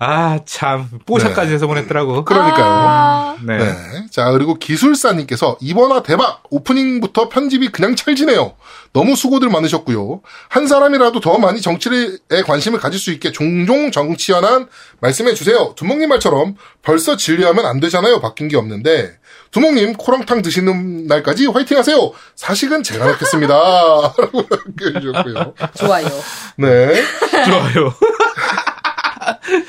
아, 0.00 0.38
참. 0.44 0.88
뽀샤까지 1.06 1.52
해서 1.52 1.66
보냈더라고. 1.66 2.24
그러니까요. 2.24 2.64
아, 2.64 3.36
네. 3.42 3.58
네. 3.58 3.74
자, 4.12 4.30
그리고 4.30 4.54
기술사님께서 4.54 5.58
이번화 5.60 6.02
대박! 6.04 6.42
오프닝부터 6.50 7.28
편집이 7.28 7.70
그냥 7.70 7.96
찰지네요. 7.96 8.54
너무 8.92 9.16
수고들 9.16 9.48
많으셨고요. 9.50 10.20
한 10.48 10.66
사람이라도 10.68 11.20
더 11.20 11.38
많이 11.38 11.60
정치에 11.60 12.42
관심을 12.46 12.78
가질 12.78 12.98
수 12.98 13.10
있게 13.12 13.32
종종 13.32 13.90
정치연한 13.90 14.68
말씀해 15.00 15.34
주세요. 15.34 15.72
두목님 15.76 16.08
말처럼 16.08 16.54
벌써 16.82 17.16
진리하면 17.16 17.66
안 17.66 17.80
되잖아요. 17.80 18.20
바뀐 18.20 18.48
게 18.48 18.56
없는데. 18.56 19.18
두목님 19.50 19.94
코랑탕 19.94 20.42
드시는 20.42 21.06
날까지 21.06 21.46
화이팅 21.46 21.76
하세요. 21.76 22.12
사식은 22.36 22.82
제가 22.82 23.04
넣겠습니다. 23.06 23.54
라고 24.18 24.44
남겨주셨고요. 24.78 25.54
좋아요. 25.74 26.06
네. 26.56 27.02
좋아요. 27.46 27.94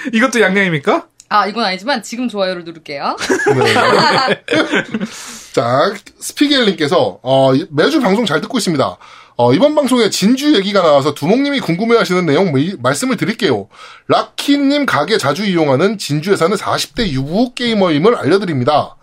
이것도 0.13 0.41
양양입니까? 0.41 1.07
아, 1.31 1.45
이건 1.45 1.63
아니지만 1.63 2.01
지금 2.01 2.27
좋아요를 2.27 2.63
누를게요. 2.63 3.15
네. 3.55 3.73
자, 5.53 5.93
스피겔님께서, 6.19 7.19
어, 7.21 7.51
매주 7.69 8.01
방송 8.01 8.25
잘 8.25 8.41
듣고 8.41 8.57
있습니다. 8.57 8.97
어, 9.37 9.53
이번 9.53 9.75
방송에 9.75 10.09
진주 10.09 10.55
얘기가 10.55 10.81
나와서 10.81 11.13
두목님이 11.13 11.59
궁금해 11.61 11.97
하시는 11.97 12.25
내용 12.25 12.51
미- 12.51 12.75
말씀을 12.79 13.15
드릴게요. 13.15 13.69
라키님 14.07 14.85
가게 14.85 15.17
자주 15.17 15.45
이용하는 15.45 15.97
진주에 15.97 16.35
사는 16.35 16.55
40대 16.57 17.07
유부 17.09 17.53
게이머임을 17.53 18.15
알려드립니다. 18.15 18.97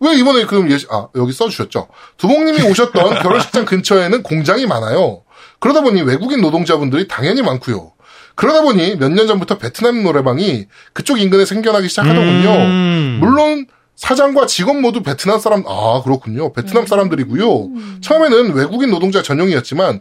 왜 0.00 0.14
이번에 0.16 0.44
그럼 0.46 0.70
예시, 0.70 0.86
아, 0.90 1.08
여기 1.14 1.32
써주셨죠. 1.32 1.88
두목님이 2.16 2.62
오셨던 2.68 3.20
결혼식장 3.22 3.64
근처에는 3.64 4.22
공장이 4.22 4.66
많아요. 4.66 5.22
그러다 5.60 5.82
보니 5.82 6.02
외국인 6.02 6.40
노동자분들이 6.40 7.06
당연히 7.06 7.42
많고요. 7.42 7.92
그러다 8.36 8.62
보니 8.62 8.96
몇 8.96 9.08
년 9.12 9.26
전부터 9.26 9.58
베트남 9.58 10.02
노래방이 10.04 10.66
그쪽 10.92 11.18
인근에 11.20 11.44
생겨나기 11.44 11.88
시작하더군요. 11.88 12.50
음. 12.52 13.16
물론 13.20 13.66
사장과 13.96 14.46
직원 14.46 14.82
모두 14.82 15.02
베트남 15.02 15.38
사람, 15.40 15.64
아, 15.66 16.02
그렇군요. 16.04 16.52
베트남 16.52 16.86
사람들이고요. 16.86 17.68
처음에는 18.02 18.52
외국인 18.52 18.90
노동자 18.90 19.22
전용이었지만 19.22 20.00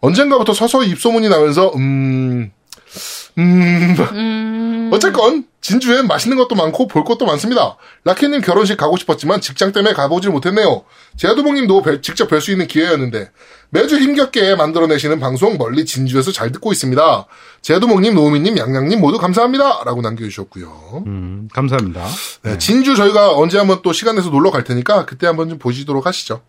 언젠가부터 0.00 0.52
서서히 0.52 0.90
입소문이 0.90 1.28
나면서, 1.30 1.72
음, 1.74 2.50
음, 3.38 3.96
음. 4.12 4.79
어쨌건 4.92 5.44
진주엔 5.60 6.06
맛있는 6.06 6.36
것도 6.38 6.54
많고 6.54 6.86
볼 6.86 7.04
것도 7.04 7.26
많습니다. 7.26 7.76
라키님 8.04 8.40
결혼식 8.40 8.76
가고 8.76 8.96
싶었지만 8.96 9.40
직장 9.40 9.72
때문에 9.72 9.92
가보질 9.94 10.30
못했네요. 10.30 10.84
제아두봉님도 11.16 11.82
뵐- 11.82 12.02
직접 12.02 12.28
뵐 12.30 12.40
수 12.40 12.50
있는 12.50 12.66
기회였는데 12.66 13.30
매주 13.68 13.98
힘겹게 13.98 14.56
만들어내시는 14.56 15.20
방송 15.20 15.58
멀리 15.58 15.84
진주에서 15.84 16.32
잘 16.32 16.50
듣고 16.52 16.72
있습니다. 16.72 17.26
제아두봉님, 17.62 18.14
노우미님, 18.14 18.56
양양님 18.56 19.00
모두 19.00 19.18
감사합니다. 19.18 19.84
라고 19.84 20.00
남겨주셨고요. 20.00 21.04
음, 21.06 21.48
감사합니다. 21.52 22.06
네, 22.42 22.58
진주 22.58 22.96
저희가 22.96 23.36
언제 23.36 23.58
한번 23.58 23.80
또 23.82 23.92
시간 23.92 24.16
내서 24.16 24.30
놀러 24.30 24.50
갈 24.50 24.64
테니까 24.64 25.04
그때 25.04 25.26
한번 25.26 25.48
좀 25.50 25.58
보시도록 25.58 26.06
하시죠. 26.06 26.40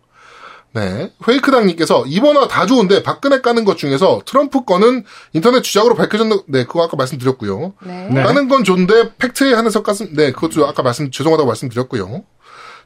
네. 0.74 1.12
페이크당님께서 1.24 2.04
이번화 2.06 2.48
다 2.48 2.66
좋은데 2.66 3.02
박근혜 3.02 3.40
까는 3.40 3.64
것 3.64 3.76
중에서 3.76 4.22
트럼프 4.24 4.64
거는 4.64 5.04
인터넷 5.32 5.62
주작으로 5.62 5.94
밝혀졌는, 5.94 6.40
네, 6.48 6.64
그거 6.64 6.82
아까 6.82 6.96
말씀드렸고요. 6.96 7.74
네. 7.84 8.08
네. 8.10 8.22
까는 8.22 8.48
건 8.48 8.64
좋은데 8.64 9.14
팩트에 9.16 9.52
한해서 9.54 9.82
깠음, 9.82 10.16
네, 10.16 10.32
그것도 10.32 10.66
아까 10.66 10.82
말씀, 10.82 11.10
죄송하다고 11.10 11.46
말씀드렸고요. 11.46 12.24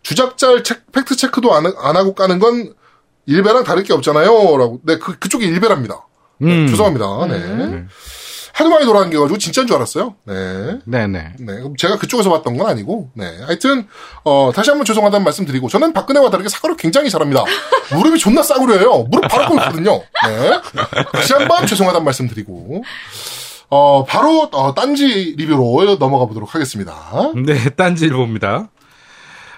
주작자 0.02 0.62
책, 0.62 0.92
팩트 0.92 1.16
체크도 1.16 1.54
안, 1.54 1.66
안 1.66 1.96
하고 1.96 2.14
까는 2.14 2.38
건 2.38 2.74
일배랑 3.26 3.64
다를 3.64 3.82
게 3.82 3.92
없잖아요. 3.92 4.56
라고. 4.56 4.80
네, 4.84 4.98
그, 4.98 5.18
그쪽이 5.18 5.44
일배랍니다. 5.46 6.06
음. 6.42 6.66
죄송합니다. 6.68 7.26
네. 7.26 7.84
하도 8.56 8.70
많이 8.70 8.86
돌아다녀가지고 8.86 9.36
진짜인 9.36 9.66
줄 9.66 9.76
알았어요. 9.76 10.14
네. 10.24 10.78
네네. 10.86 11.32
네, 11.40 11.54
그럼 11.56 11.76
제가 11.76 11.98
그쪽에서 11.98 12.30
봤던 12.30 12.56
건 12.56 12.66
아니고, 12.66 13.10
네. 13.12 13.26
하여튼, 13.44 13.86
어, 14.24 14.50
다시 14.54 14.70
한번 14.70 14.86
죄송하다는 14.86 15.24
말씀 15.24 15.44
드리고, 15.44 15.68
저는 15.68 15.92
박근혜와 15.92 16.30
다르게 16.30 16.48
사과를 16.48 16.78
굉장히 16.78 17.10
잘합니다. 17.10 17.44
무릎이 17.92 18.18
존나 18.18 18.42
싸구려예요. 18.42 19.08
무릎 19.10 19.28
바로 19.28 19.48
꿇거든요. 19.48 20.00
네. 20.26 20.60
다시 21.12 21.34
한번 21.34 21.66
죄송하다는 21.66 22.02
말씀 22.02 22.28
드리고, 22.28 22.82
어, 23.68 24.06
바로, 24.06 24.48
어, 24.50 24.74
딴지 24.74 25.34
리뷰로 25.36 25.98
넘어가 25.98 26.24
보도록 26.24 26.54
하겠습니다. 26.54 26.94
네, 27.34 27.68
딴지 27.76 28.06
일보입니다. 28.06 28.70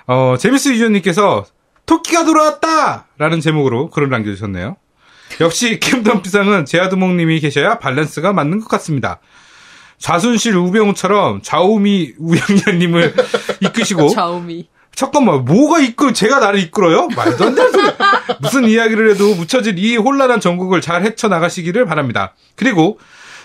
어, 0.09 0.35
제비스 0.41 0.71
유저님께서 0.71 1.45
토끼가 1.87 2.25
돌아왔다! 2.25 3.07
라는 3.17 3.41
제목으로 3.41 3.91
글을 3.91 4.11
남겨주셨네요. 4.11 4.77
역시 5.41 5.79
캠덤피상은 5.81 6.65
제아두목님이 6.65 7.41
계셔야 7.41 7.79
밸런스가 7.79 8.33
맞는 8.33 8.61
것 8.61 8.69
같습니다. 8.69 9.21
좌순실 9.99 10.57
우병우처럼 10.57 11.43
좌우미 11.43 12.15
우영녀님을 12.19 13.15
이끄시고 13.61 14.09
좌우미. 14.11 14.69
잠깐만 14.95 15.45
뭐가 15.45 15.79
이끌 15.79 16.13
제가 16.13 16.41
나를 16.41 16.59
이끌어요? 16.61 17.07
말도 17.15 17.45
안 17.45 17.55
되는 17.55 17.71
소리. 17.71 17.87
무슨 18.41 18.65
이야기를 18.69 19.11
해도 19.11 19.35
묻혀질 19.35 19.79
이 19.79 19.97
혼란한 19.97 20.41
전국을 20.41 20.81
잘 20.81 21.03
헤쳐 21.05 21.29
나가시기를 21.29 21.87
바랍니다. 21.87 22.35
그리고 22.57 22.99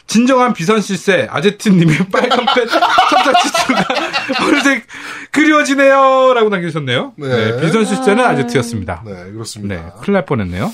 진정한 0.08 0.54
비선실세 0.54 1.28
아제트님의 1.30 2.08
빨간 2.12 2.46
펜 2.54 2.68
첨삭지수가 2.68 3.86
어느새 4.48 4.84
그리워지네요 5.32 6.34
라고 6.34 6.50
남겨주셨네요. 6.50 7.14
네. 7.18 7.28
네, 7.28 7.62
비선실세는 7.62 8.24
아제트였습니다. 8.24 9.04
네, 9.06 9.32
그렇습니다. 9.32 9.76
네, 9.76 9.84
큰일 10.02 10.14
날 10.14 10.26
뻔했네요. 10.26 10.72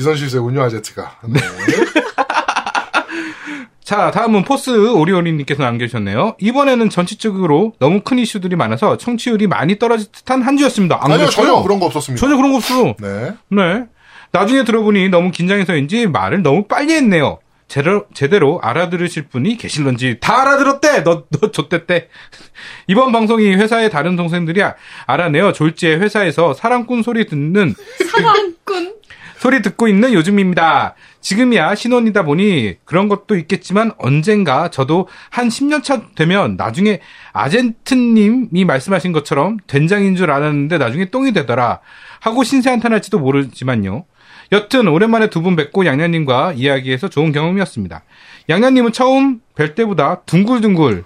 비선실세 0.00 0.38
운유 0.38 0.62
아제트가. 0.62 1.18
네. 1.28 1.40
자, 3.84 4.10
다음은 4.10 4.44
포스 4.44 4.70
오리오리님께서 4.70 5.62
남겨주셨네요. 5.62 6.36
이번에는 6.40 6.88
전체적으로 6.88 7.74
너무 7.78 8.00
큰 8.00 8.18
이슈들이 8.18 8.56
많아서 8.56 8.96
청취율이 8.96 9.46
많이 9.46 9.78
떨어질 9.78 10.10
듯한 10.10 10.40
한 10.40 10.56
주였습니다. 10.56 10.96
안 11.02 11.12
아니요, 11.12 11.26
그랬어요? 11.26 11.46
전혀 11.46 11.62
그런 11.62 11.80
거 11.80 11.86
없었습니다. 11.86 12.18
전혀 12.18 12.36
그런 12.36 12.50
거 12.52 12.56
없어. 12.56 12.94
네. 12.98 13.34
네. 13.48 13.84
나중에 14.32 14.64
들어보니 14.64 15.10
너무 15.10 15.32
긴장해서인지 15.32 16.06
말을 16.06 16.42
너무 16.42 16.66
빨리 16.66 16.94
했네요. 16.94 17.40
제대로, 17.68 18.06
제대로 18.14 18.58
알아들으실 18.62 19.28
분이 19.28 19.58
계실런지 19.58 20.16
다 20.20 20.40
알아들었대! 20.40 21.04
너, 21.04 21.24
너 21.28 21.50
좆됐대. 21.50 22.08
이번 22.88 23.12
방송이 23.12 23.54
회사의 23.54 23.90
다른 23.90 24.16
동생들이 24.16 24.62
아- 24.62 24.76
알아내어 25.06 25.52
졸지에 25.52 25.96
회사에서 25.96 26.54
사랑꾼 26.54 27.02
소리 27.02 27.26
듣는, 27.26 27.74
사랑꾼. 28.12 28.94
소리 29.40 29.62
듣고 29.62 29.88
있는 29.88 30.12
요즘입니다. 30.12 30.94
지금이야 31.22 31.74
신혼이다 31.74 32.24
보니 32.24 32.76
그런 32.84 33.08
것도 33.08 33.36
있겠지만 33.36 33.90
언젠가 33.96 34.68
저도 34.68 35.08
한 35.30 35.48
10년 35.48 35.82
차 35.82 36.02
되면 36.14 36.56
나중에 36.56 37.00
아젠트님이 37.32 38.66
말씀하신 38.66 39.12
것처럼 39.12 39.56
된장인 39.66 40.14
줄 40.14 40.30
알았는데 40.30 40.76
나중에 40.76 41.06
똥이 41.06 41.32
되더라 41.32 41.80
하고 42.20 42.44
신세 42.44 42.68
한탄할지도 42.68 43.18
모르지만요. 43.18 44.04
여튼 44.52 44.88
오랜만에 44.88 45.30
두 45.30 45.40
분 45.40 45.56
뵙고 45.56 45.86
양양님과 45.86 46.52
이야기해서 46.56 47.08
좋은 47.08 47.32
경험이었습니다. 47.32 48.02
양양님은 48.50 48.92
처음 48.92 49.40
뵐 49.54 49.74
때보다 49.74 50.20
둥글둥글 50.26 51.04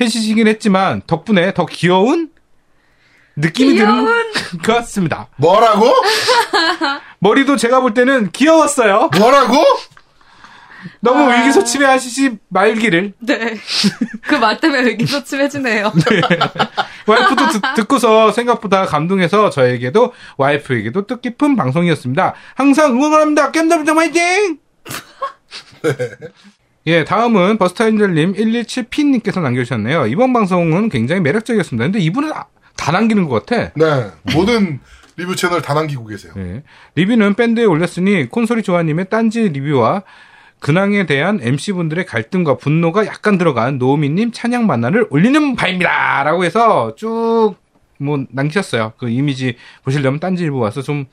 해지시긴 0.00 0.48
했지만 0.48 1.02
덕분에 1.06 1.52
더 1.52 1.66
귀여운 1.66 2.30
느낌이 3.36 3.76
드는 3.76 4.04
것 4.64 4.74
같습니다. 4.76 5.28
뭐라고? 5.36 5.92
머리도 7.20 7.56
제가 7.56 7.80
볼 7.80 7.94
때는 7.94 8.30
귀여웠어요. 8.32 9.10
뭐라고? 9.18 9.56
너무 11.00 11.32
의기소침해 11.32 11.84
하시지 11.84 12.38
말기를. 12.48 13.12
네. 13.18 13.56
그 14.28 14.36
말 14.36 14.58
때문에 14.60 14.82
의기소침해지네요. 14.90 15.92
와이프도 17.06 17.48
듣, 17.50 17.60
듣고서 17.76 18.30
생각보다 18.32 18.86
감동해서 18.86 19.50
저에게도 19.50 20.12
와이프에게도 20.38 21.06
뜻깊은 21.06 21.56
방송이었습니다. 21.56 22.34
항상 22.54 22.92
응원합니다. 22.92 23.50
겜덤점 23.52 23.98
화이팅! 23.98 24.58
예, 26.86 27.04
다음은 27.04 27.58
버스타인젤님 27.58 28.34
117P님께서 28.34 29.40
남겨주셨네요. 29.40 30.06
이번 30.06 30.32
방송은 30.32 30.88
굉장히 30.88 31.20
매력적이었습니다. 31.20 31.84
근데 31.84 31.98
이분은 31.98 32.32
아- 32.32 32.46
다 32.76 32.92
남기는 32.92 33.28
것 33.28 33.44
같아. 33.46 33.70
네. 33.74 34.10
모든 34.34 34.80
리뷰 35.16 35.34
채널 35.34 35.62
다 35.62 35.74
남기고 35.74 36.06
계세요. 36.06 36.32
예. 36.36 36.62
리뷰는 36.94 37.34
밴드에 37.34 37.64
올렸으니 37.64 38.28
콘솔이 38.28 38.62
조아님의 38.62 39.08
딴지 39.08 39.48
리뷰와 39.48 40.02
근황에 40.58 41.06
대한 41.06 41.38
MC분들의 41.42 42.06
갈등과 42.06 42.56
분노가 42.56 43.06
약간 43.06 43.38
들어간 43.38 43.78
노우미님 43.78 44.32
찬양 44.32 44.66
만화를 44.66 45.06
올리는 45.10 45.54
바입니다. 45.54 46.22
라고 46.24 46.44
해서 46.44 46.94
쭉, 46.96 47.54
뭐, 47.98 48.24
남기셨어요. 48.30 48.92
그 48.98 49.08
이미지 49.08 49.56
보시려면 49.84 50.18
딴지 50.20 50.42
일보 50.44 50.58
와서 50.58 50.82
좀, 50.82 51.06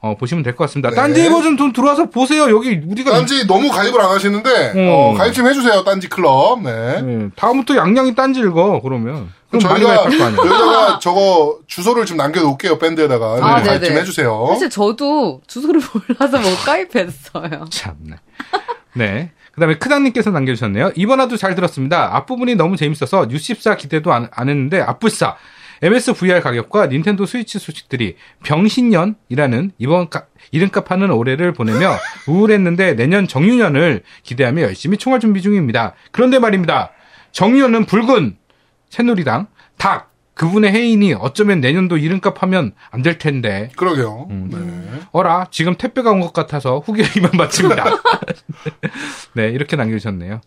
어, 0.00 0.16
보시면 0.16 0.42
될 0.44 0.54
것 0.54 0.64
같습니다. 0.64 0.90
네. 0.90 0.96
딴지 0.96 1.22
일보 1.24 1.42
좀, 1.42 1.56
좀 1.56 1.72
들어와서 1.72 2.10
보세요. 2.10 2.48
여기 2.50 2.80
우리가. 2.84 3.10
딴지 3.12 3.46
너무 3.46 3.70
가입을 3.70 4.00
안 4.00 4.10
하시는데, 4.10 4.72
음. 4.76 4.88
어, 4.88 5.14
가입 5.16 5.32
좀 5.32 5.46
해주세요, 5.48 5.82
딴지 5.84 6.08
클럽. 6.08 6.60
네. 6.62 6.70
예, 7.02 7.28
다음부터 7.36 7.76
양양이 7.76 8.14
딴지 8.14 8.40
읽어, 8.40 8.80
그러면. 8.82 9.32
저희가. 9.50 10.04
여기다가 10.04 10.98
저거 10.98 11.58
주소를 11.66 12.04
좀 12.06 12.16
남겨놓을게요, 12.18 12.78
밴드에다가. 12.78 13.36
네, 13.36 13.42
아, 13.42 13.62
가입 13.62 13.82
좀. 13.84 13.96
해주세요. 13.96 14.46
사실 14.50 14.68
저도 14.70 15.40
주소를 15.46 15.80
몰라서 16.18 16.38
못 16.38 16.64
가입했어요. 16.64 17.64
참네. 17.70 18.16
네. 18.94 19.32
그 19.52 19.60
다음에 19.60 19.76
크당님께서 19.78 20.30
남겨주셨네요. 20.30 20.92
이번 20.94 21.20
화도 21.20 21.36
잘 21.36 21.54
들었습니다. 21.54 22.14
앞부분이 22.16 22.54
너무 22.54 22.76
재밌어서 22.76 23.26
뉴14 23.28 23.76
기대도 23.78 24.12
안, 24.12 24.28
안 24.32 24.48
했는데 24.48 24.80
앞불사. 24.80 25.36
MS 25.80 26.14
VR 26.14 26.40
가격과 26.42 26.86
닌텐도 26.88 27.24
스위치 27.24 27.58
소식들이 27.60 28.16
병신년이라는 28.44 29.72
이번 29.78 30.10
가- 30.10 30.26
이름값 30.50 30.90
하는 30.90 31.10
올해를 31.10 31.52
보내며 31.52 31.96
우울했는데 32.26 32.94
내년 32.94 33.28
정유년을 33.28 34.02
기대하며 34.24 34.62
열심히 34.62 34.96
총알 34.96 35.20
준비 35.20 35.40
중입니다. 35.42 35.94
그런데 36.10 36.38
말입니다. 36.38 36.90
정유년은 37.32 37.84
붉은 37.86 38.36
새누리당, 38.90 39.46
닭, 39.76 40.12
그분의 40.34 40.70
해인이 40.72 41.14
어쩌면 41.14 41.60
내년도 41.60 41.96
이름값 41.96 42.42
하면 42.44 42.72
안 42.90 43.02
될 43.02 43.18
텐데. 43.18 43.70
그러게요. 43.76 44.28
음. 44.30 44.48
네. 44.52 45.00
어라, 45.12 45.46
지금 45.50 45.74
택배가 45.76 46.10
온 46.12 46.20
것 46.20 46.32
같아서 46.32 46.78
후기이만 46.78 47.32
마칩니다. 47.36 47.84
네, 49.34 49.48
이렇게 49.48 49.76
남겨주셨네요. 49.76 50.40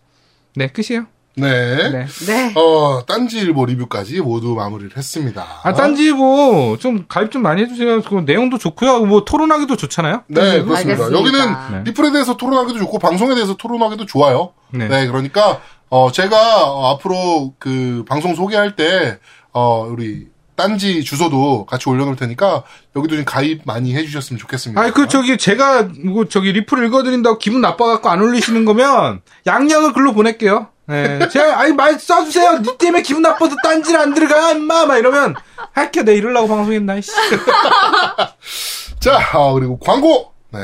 네, 0.56 0.66
끝이에요. 0.68 1.06
네. 1.34 1.90
네. 1.90 2.06
네. 2.26 2.52
어, 2.56 3.04
딴지일보 3.06 3.64
리뷰까지 3.64 4.20
모두 4.20 4.54
마무리를 4.54 4.94
했습니다. 4.96 5.46
아, 5.62 5.72
딴지보 5.72 6.76
좀 6.78 7.06
가입 7.08 7.30
좀 7.30 7.40
많이 7.42 7.62
해주세요. 7.62 8.02
그 8.02 8.22
내용도 8.26 8.58
좋고요. 8.58 9.06
뭐 9.06 9.24
토론하기도 9.24 9.76
좋잖아요. 9.76 10.24
네, 10.28 10.62
그렇습니다. 10.62 10.78
알겠습니다. 11.04 11.18
여기는 11.18 11.56
네. 11.72 11.90
리플에 11.90 12.12
대해서 12.12 12.36
토론하기도 12.36 12.78
좋고, 12.80 12.98
방송에 12.98 13.34
대해서 13.34 13.56
토론하기도 13.56 14.04
좋아요. 14.04 14.52
네. 14.70 14.88
네, 14.88 15.06
그러니까, 15.06 15.60
어, 15.92 16.10
제가 16.10 16.70
어, 16.70 16.94
앞으로 16.94 17.52
그 17.58 18.02
방송 18.08 18.34
소개할 18.34 18.76
때, 18.76 19.18
어, 19.52 19.86
우리 19.86 20.26
딴지 20.56 21.04
주소도 21.04 21.66
같이 21.66 21.86
올려놓을 21.86 22.16
테니까 22.16 22.62
여기도 22.96 23.16
좀 23.16 23.26
가입 23.26 23.60
많이 23.66 23.94
해주셨으면 23.94 24.40
좋겠습니다. 24.40 24.80
아니 24.80 24.90
그 24.92 25.06
저기 25.06 25.36
제가 25.36 25.90
뭐 26.06 26.26
저기 26.28 26.52
리플 26.52 26.86
읽어드린다고 26.86 27.36
기분 27.36 27.60
나빠갖고 27.60 28.08
안 28.08 28.22
올리시는 28.22 28.64
거면 28.64 29.20
양양을 29.46 29.92
글로 29.92 30.14
보낼게요. 30.14 30.68
네. 30.86 31.28
제가 31.28 31.60
아니 31.60 31.74
말 31.74 31.98
써주세요. 31.98 32.62
니 32.62 32.78
때문에 32.78 33.02
기분 33.02 33.20
나빠서 33.20 33.54
딴지를 33.62 34.00
안 34.00 34.14
들어가 34.14 34.52
임마 34.52 34.86
막 34.86 34.96
이러면 34.96 35.34
할게 35.72 36.04
내 36.04 36.14
이럴라고 36.14 36.48
방송했나 36.48 37.02
씨. 37.02 37.10
자, 39.00 39.18
어, 39.34 39.52
그리고 39.52 39.78
광고. 39.78 40.32
네. 40.52 40.60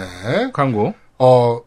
광고. 0.54 0.94
어, 1.18 1.60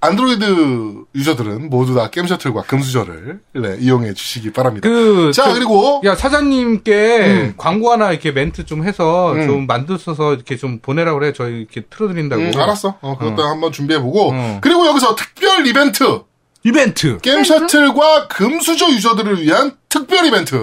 안드로이드 0.00 1.04
유저들은 1.14 1.70
모두 1.70 1.94
다 1.94 2.10
게임 2.10 2.26
셔틀과 2.26 2.62
금수저를 2.62 3.40
네, 3.54 3.76
이용해 3.80 4.12
주시기 4.14 4.52
바랍니다. 4.52 4.88
그 4.88 5.32
자, 5.34 5.44
저- 5.44 5.54
그리고 5.54 6.00
야 6.04 6.14
사장님께 6.14 7.26
음. 7.26 7.54
광고 7.56 7.90
하나 7.90 8.10
이렇게 8.12 8.30
멘트 8.30 8.66
좀 8.66 8.84
해서 8.84 9.32
음. 9.32 9.46
좀 9.46 9.66
만들어서 9.66 10.34
이렇게 10.34 10.56
좀 10.56 10.78
보내라 10.80 11.14
그래 11.14 11.32
저희 11.32 11.60
이렇게 11.60 11.82
틀어드린다고. 11.88 12.42
음, 12.42 12.52
알았어. 12.56 12.98
어, 13.00 13.16
그것도 13.18 13.42
한번 13.42 13.72
준비해 13.72 14.00
보고. 14.00 14.30
어. 14.32 14.58
그리고 14.60 14.86
여기서 14.86 15.14
특별 15.16 15.66
이벤트. 15.66 16.20
이벤트. 16.62 17.18
게임 17.18 17.42
셔틀과 17.44 18.28
금수저 18.28 18.90
유저들을 18.90 19.40
위한 19.42 19.76
특별 19.88 20.26
이벤트. 20.26 20.56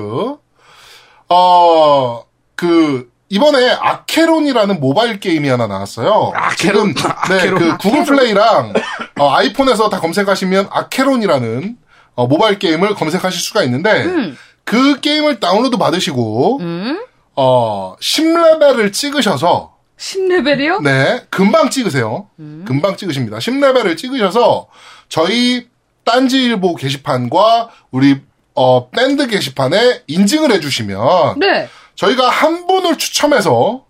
어, 1.29 2.23
그, 2.55 3.09
이번에 3.33 3.67
아케론이라는 3.71 4.79
모바일 4.79 5.19
게임이 5.19 5.49
하나 5.49 5.65
나왔어요. 5.65 6.33
아케론. 6.35 6.93
지금, 6.93 7.11
네, 7.29 7.35
아케론. 7.35 7.59
그 7.59 7.77
구글 7.77 8.05
플레이랑 8.05 8.73
어, 9.17 9.31
아이폰에서 9.33 9.89
다 9.89 9.99
검색하시면 9.99 10.67
아케론이라는 10.69 11.77
어, 12.13 12.27
모바일 12.27 12.59
게임을 12.59 12.93
검색하실 12.93 13.41
수가 13.41 13.63
있는데 13.63 14.03
음. 14.03 14.37
그 14.63 14.99
게임을 14.99 15.39
다운로드 15.39 15.77
받으시고 15.77 16.59
음? 16.59 17.03
어, 17.35 17.95
10레벨을 17.99 18.93
찍으셔서 18.93 19.73
10레벨이요? 19.97 20.83
네, 20.83 21.25
금방 21.31 21.71
찍으세요. 21.71 22.27
금방 22.65 22.97
찍으십니다. 22.97 23.37
10레벨을 23.39 23.97
찍으셔서 23.97 24.67
저희 25.09 25.67
딴지일보 26.03 26.75
게시판과 26.75 27.69
우리 27.89 28.21
어, 28.53 28.89
밴드 28.91 29.25
게시판에 29.25 30.03
인증을 30.05 30.51
해주시면 30.51 31.39
네. 31.39 31.67
저희가 31.95 32.29
한 32.29 32.67
분을 32.67 32.97
추첨해서 32.97 33.83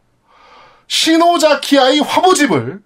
시노자키아이 0.87 1.99
화보집을 1.99 2.79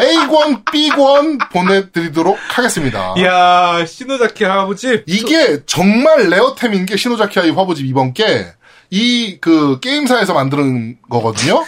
A권, 0.00 0.64
B권 0.70 1.38
보내드리도록 1.52 2.38
하겠습니다. 2.48 3.14
이야 3.16 3.84
시노자키 3.84 4.44
아이 4.44 4.55
화보집. 4.55 5.02
이게 5.06 5.64
정말 5.66 6.28
레어템인 6.28 6.86
게 6.86 6.96
시노자키아이 6.96 7.50
화보집 7.50 7.86
이번 7.86 8.12
게 8.14 8.54
이 8.94 9.38
그 9.40 9.80
게임사에서 9.80 10.34
만드는 10.34 10.98
거거든요. 11.08 11.64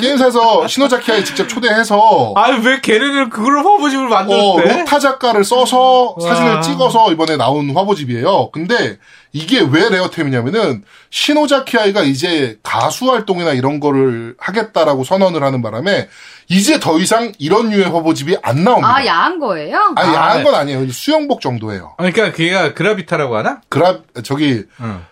게임사에서 0.00 0.68
시노자키아이 0.68 1.24
직접 1.24 1.48
초대해서 1.48 2.34
아니 2.36 2.64
왜 2.64 2.80
걔네들 2.80 3.30
그걸 3.30 3.58
화보집을 3.58 4.06
어, 4.06 4.08
만들었대? 4.08 4.78
로타 4.78 5.00
작가를 5.00 5.42
써서 5.42 6.14
와. 6.16 6.28
사진을 6.28 6.62
찍어서 6.62 7.10
이번에 7.10 7.36
나온 7.36 7.74
화보집이에요. 7.74 8.50
근데 8.52 8.96
이게 9.32 9.60
왜 9.60 9.88
레어템이냐면은 9.90 10.84
시노자키아이가 11.10 12.02
이제 12.02 12.58
가수 12.62 13.10
활동이나 13.10 13.52
이런 13.52 13.80
거를 13.80 14.34
하겠다라고 14.38 15.04
선언을 15.04 15.42
하는 15.42 15.62
바람에 15.62 16.08
이제 16.48 16.80
더 16.80 16.98
이상 16.98 17.32
이런 17.38 17.70
류의 17.70 17.84
화보집이 17.84 18.38
안 18.42 18.64
나옵니다. 18.64 18.96
아, 18.96 19.04
야한 19.04 19.38
거예요? 19.38 19.92
아니, 19.96 20.10
아, 20.10 20.14
야한 20.14 20.38
네. 20.38 20.44
건 20.44 20.54
아니에요. 20.54 20.90
수영복 20.90 21.40
정도예요. 21.40 21.94
아니, 21.98 22.12
그러니까 22.12 22.36
걔가 22.36 22.74
그라비타라고 22.74 23.36
하나? 23.36 23.60
그라 23.68 23.98
저기 24.24 24.64
응. 24.80 25.04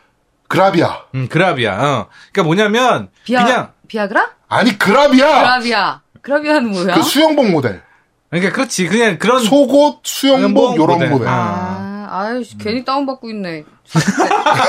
그라비아. 0.49 1.03
음, 1.15 1.29
그라비아. 1.29 1.73
어. 1.75 2.09
그러니까 2.33 2.43
뭐냐면 2.45 3.09
비아, 3.25 3.45
그냥 3.45 3.73
비아그라? 3.89 4.31
아니 4.49 4.79
그라비아. 4.79 5.41
그라비아. 5.41 6.01
그라비아는 6.23 6.71
뭐야? 6.71 6.95
그 6.95 7.03
수영복 7.03 7.51
모델. 7.51 7.83
그러니까 8.31 8.53
그렇지. 8.53 8.89
그냥 8.89 9.19
그런 9.19 9.43
속옷, 9.43 10.01
수영복 10.05 10.05
수영복 10.05 10.77
요런 10.77 10.99
모델. 10.99 11.11
모델. 11.11 11.29
아, 11.29 11.86
아유, 12.19 12.43
괜히 12.59 12.85
다운받고 12.85 13.29
있네. 13.31 13.65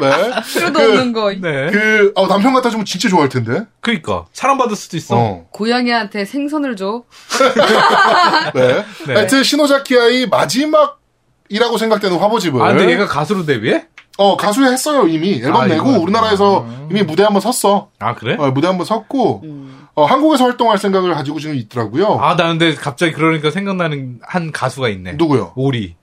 네. 0.00 0.32
필요도 0.52 0.78
그- 0.78 0.84
없는 0.88 1.12
거. 1.12 1.30
네. 1.32 1.70
그 1.70 2.12
어, 2.16 2.26
남편 2.26 2.52
같아주면 2.54 2.84
진짜 2.84 3.08
좋아할 3.08 3.28
텐데. 3.28 3.64
그러니까 3.80 4.26
사람 4.32 4.58
받을 4.58 4.76
수도 4.76 4.96
있어. 4.96 5.16
어. 5.16 5.46
고양이한테 5.50 6.24
생선을 6.24 6.76
줘. 6.76 7.04
네. 8.54 8.84
네. 9.06 9.14
하여튼 9.14 9.42
시노자키아의 9.42 10.28
마지막이라고 10.28 11.78
생각되는 11.78 12.18
화보집을 12.18 12.60
아, 12.60 12.68
근데 12.74 12.90
얘가 12.92 13.06
가수로 13.06 13.46
데뷔해? 13.46 13.86
어 14.18 14.34
가수 14.38 14.64
했어요 14.64 15.06
이미 15.06 15.34
앨범 15.42 15.62
아, 15.62 15.66
내고 15.66 15.90
이거. 15.90 15.98
우리나라에서 16.00 16.64
아. 16.66 16.88
이미 16.90 17.02
무대 17.02 17.22
한번 17.22 17.40
섰어. 17.40 17.90
아, 17.98 18.14
그래? 18.14 18.36
어, 18.38 18.50
무대 18.50 18.66
한번 18.66 18.86
섰고 18.86 19.42
음. 19.44 19.86
어, 19.94 20.04
한국에서 20.06 20.44
활동할 20.44 20.78
생각을 20.78 21.14
가지고 21.14 21.38
지금 21.38 21.54
있더라고요. 21.54 22.18
아, 22.20 22.34
나 22.36 22.48
근데 22.48 22.74
갑자기 22.74 23.12
그러니까 23.12 23.50
생각나는 23.50 24.20
한 24.22 24.52
가수가 24.52 24.88
있네. 24.88 25.12
누구요? 25.14 25.52
오리. 25.54 25.96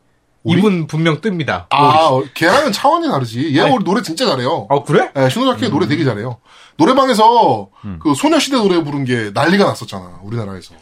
오리? 0.44 0.60
이분 0.60 0.88
분명 0.88 1.22
뜹니다. 1.22 1.66
아. 1.70 1.78
어, 1.78 2.24
걔랑은 2.34 2.72
차원이 2.72 3.08
다르지. 3.10 3.56
얘 3.58 3.62
아니. 3.62 3.78
노래 3.84 4.02
진짜 4.02 4.26
잘해요. 4.26 4.68
아, 4.70 4.84
그래? 4.84 5.10
네, 5.16 5.30
신호자키의 5.30 5.72
노래 5.72 5.88
되게 5.88 6.04
잘해요. 6.04 6.38
노래방에서 6.78 7.70
음. 7.86 8.00
그 8.02 8.14
소녀시대 8.16 8.58
노래 8.58 8.84
부른 8.84 9.06
게 9.06 9.32
난리가 9.34 9.64
났었잖아, 9.64 10.20
우리나라에서. 10.24 10.74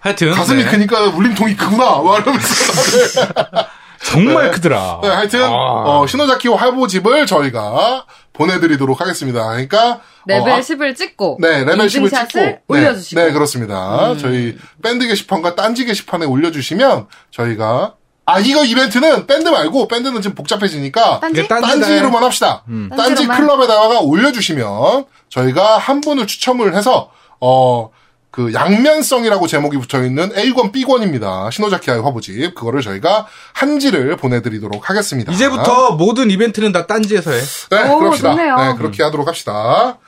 하여튼. 0.00 0.32
가슴이 0.32 0.64
네. 0.64 0.70
크니까 0.70 1.00
울림통이 1.06 1.56
크구나, 1.56 2.02
막 2.02 2.20
이러면서. 2.20 3.22
정말 4.04 4.44
네. 4.44 4.50
크더라. 4.50 5.00
네, 5.02 5.08
하여튼, 5.08 5.42
아. 5.44 5.48
어, 5.50 6.06
시노자키 6.06 6.48
화보집을 6.48 7.24
저희가 7.26 8.04
보내드리도록 8.34 9.00
하겠습니다. 9.00 9.46
그러니까. 9.48 10.00
레벨 10.26 10.52
어, 10.52 10.56
아- 10.56 10.60
10을 10.60 10.94
찍고. 10.94 11.38
네, 11.40 11.60
레벨 11.64 11.86
10을 11.86 12.02
인증샷을 12.02 12.26
찍고. 12.28 12.62
올려주시고. 12.68 13.18
네, 13.20 13.26
네, 13.28 13.32
그렇습니다. 13.32 14.14
저희 14.18 14.58
밴드 14.82 15.06
게시판과 15.06 15.54
딴지 15.54 15.86
게시판에 15.86 16.26
올려주시면 16.26 17.06
저희가 17.30 17.94
아, 18.26 18.38
이거 18.40 18.64
이벤트는 18.64 19.26
밴드 19.26 19.48
말고 19.48 19.88
밴드는 19.88 20.22
좀 20.22 20.34
복잡해지니까 20.34 21.20
딴지? 21.20 21.46
딴지로만 21.46 22.22
합시다. 22.24 22.62
음. 22.68 22.90
딴지. 22.96 23.26
클럽에다가 23.26 24.00
올려주시면 24.00 25.04
저희가 25.28 25.78
한 25.78 26.00
분을 26.00 26.26
추첨을 26.26 26.74
해서 26.74 27.10
어. 27.40 27.90
그 28.30 28.52
양면성이라고 28.52 29.46
제목이 29.46 29.76
붙어 29.78 30.02
있는 30.02 30.36
A권 30.36 30.72
B권입니다. 30.72 31.50
시노자키 31.52 31.92
아이 31.92 32.02
화보집 32.02 32.56
그거를 32.56 32.82
저희가 32.82 33.28
한 33.52 33.73
질을 33.73 34.16
보내드리도록 34.16 34.90
하겠습니다. 34.90 35.30
이제부터 35.32 35.92
모든 35.92 36.32
이벤트는 36.32 36.72
다 36.72 36.88
딴지에서 36.88 37.30
해. 37.30 37.40
네, 37.70 37.88
오, 37.90 38.00
그럽시다. 38.00 38.30
좋네요. 38.32 38.56
네, 38.56 38.74
그렇게 38.74 39.04
하도록 39.04 39.28
합시다. 39.28 39.98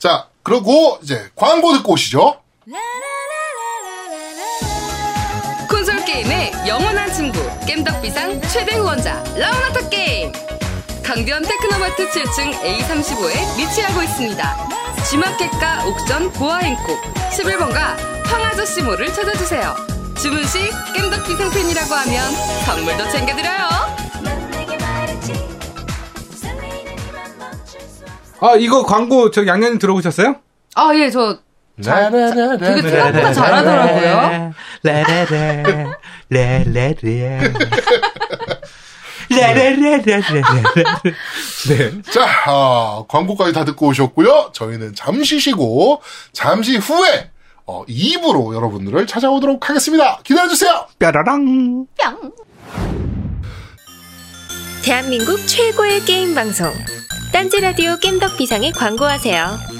자, 0.00 0.26
그리고 0.42 0.98
이제 1.04 1.30
광고 1.36 1.72
듣고 1.74 1.92
오시죠. 1.92 2.40
콘솔 5.68 6.04
게임의 6.04 6.52
영원한 6.66 7.09
겜덕비상 7.66 8.40
최대 8.42 8.76
후원자 8.76 9.22
라운하터 9.36 9.88
게임! 9.88 10.32
강변 11.04 11.42
테크노마트 11.42 12.08
7층 12.10 12.52
A35에 12.62 13.58
위치하고 13.58 14.02
있습니다. 14.02 14.56
G마켓과 15.10 15.86
옥션 15.86 16.32
보아행콕 16.32 17.00
11번가 17.32 17.96
황아저씨몰을 18.26 19.12
찾아주세요. 19.12 19.74
주문 20.20 20.44
시 20.46 20.58
겜덕비상 20.94 21.50
팬이라고 21.50 21.94
하면 21.94 22.30
선물도 22.66 23.08
챙겨드려요. 23.10 23.68
아, 28.42 28.54
이거 28.56 28.84
광고 28.84 29.30
저 29.30 29.46
양양님 29.46 29.78
들어보셨어요? 29.78 30.36
아 30.76 30.92
예 30.94 31.10
저 31.10 31.38
되게 32.58 32.82
생각보다 32.88 33.32
잘하더라고요 33.32 34.52
라라라, 36.30 36.94
라라라. 37.02 37.52
라라라라라라. 39.30 40.62
네. 41.68 42.02
자, 42.12 42.26
아, 42.46 43.04
광고까지 43.08 43.52
다 43.52 43.64
듣고 43.64 43.88
오셨고요. 43.88 44.50
저희는 44.52 44.94
잠시 44.94 45.38
쉬고 45.40 46.02
잠시 46.32 46.76
후에 46.76 47.30
어, 47.66 47.84
2부로 47.86 48.54
여러분들을 48.54 49.06
찾아오도록 49.06 49.68
하겠습니다. 49.68 50.18
기다려주세요. 50.24 50.86
뾰라랑. 50.98 51.86
뿅 51.96 52.32
대한민국 54.82 55.46
최고의 55.46 56.00
게임 56.00 56.34
방송 56.34 56.72
딴지 57.32 57.60
라디오 57.60 57.96
겜덕 57.98 58.36
비상에 58.38 58.72
광고하세요. 58.72 59.79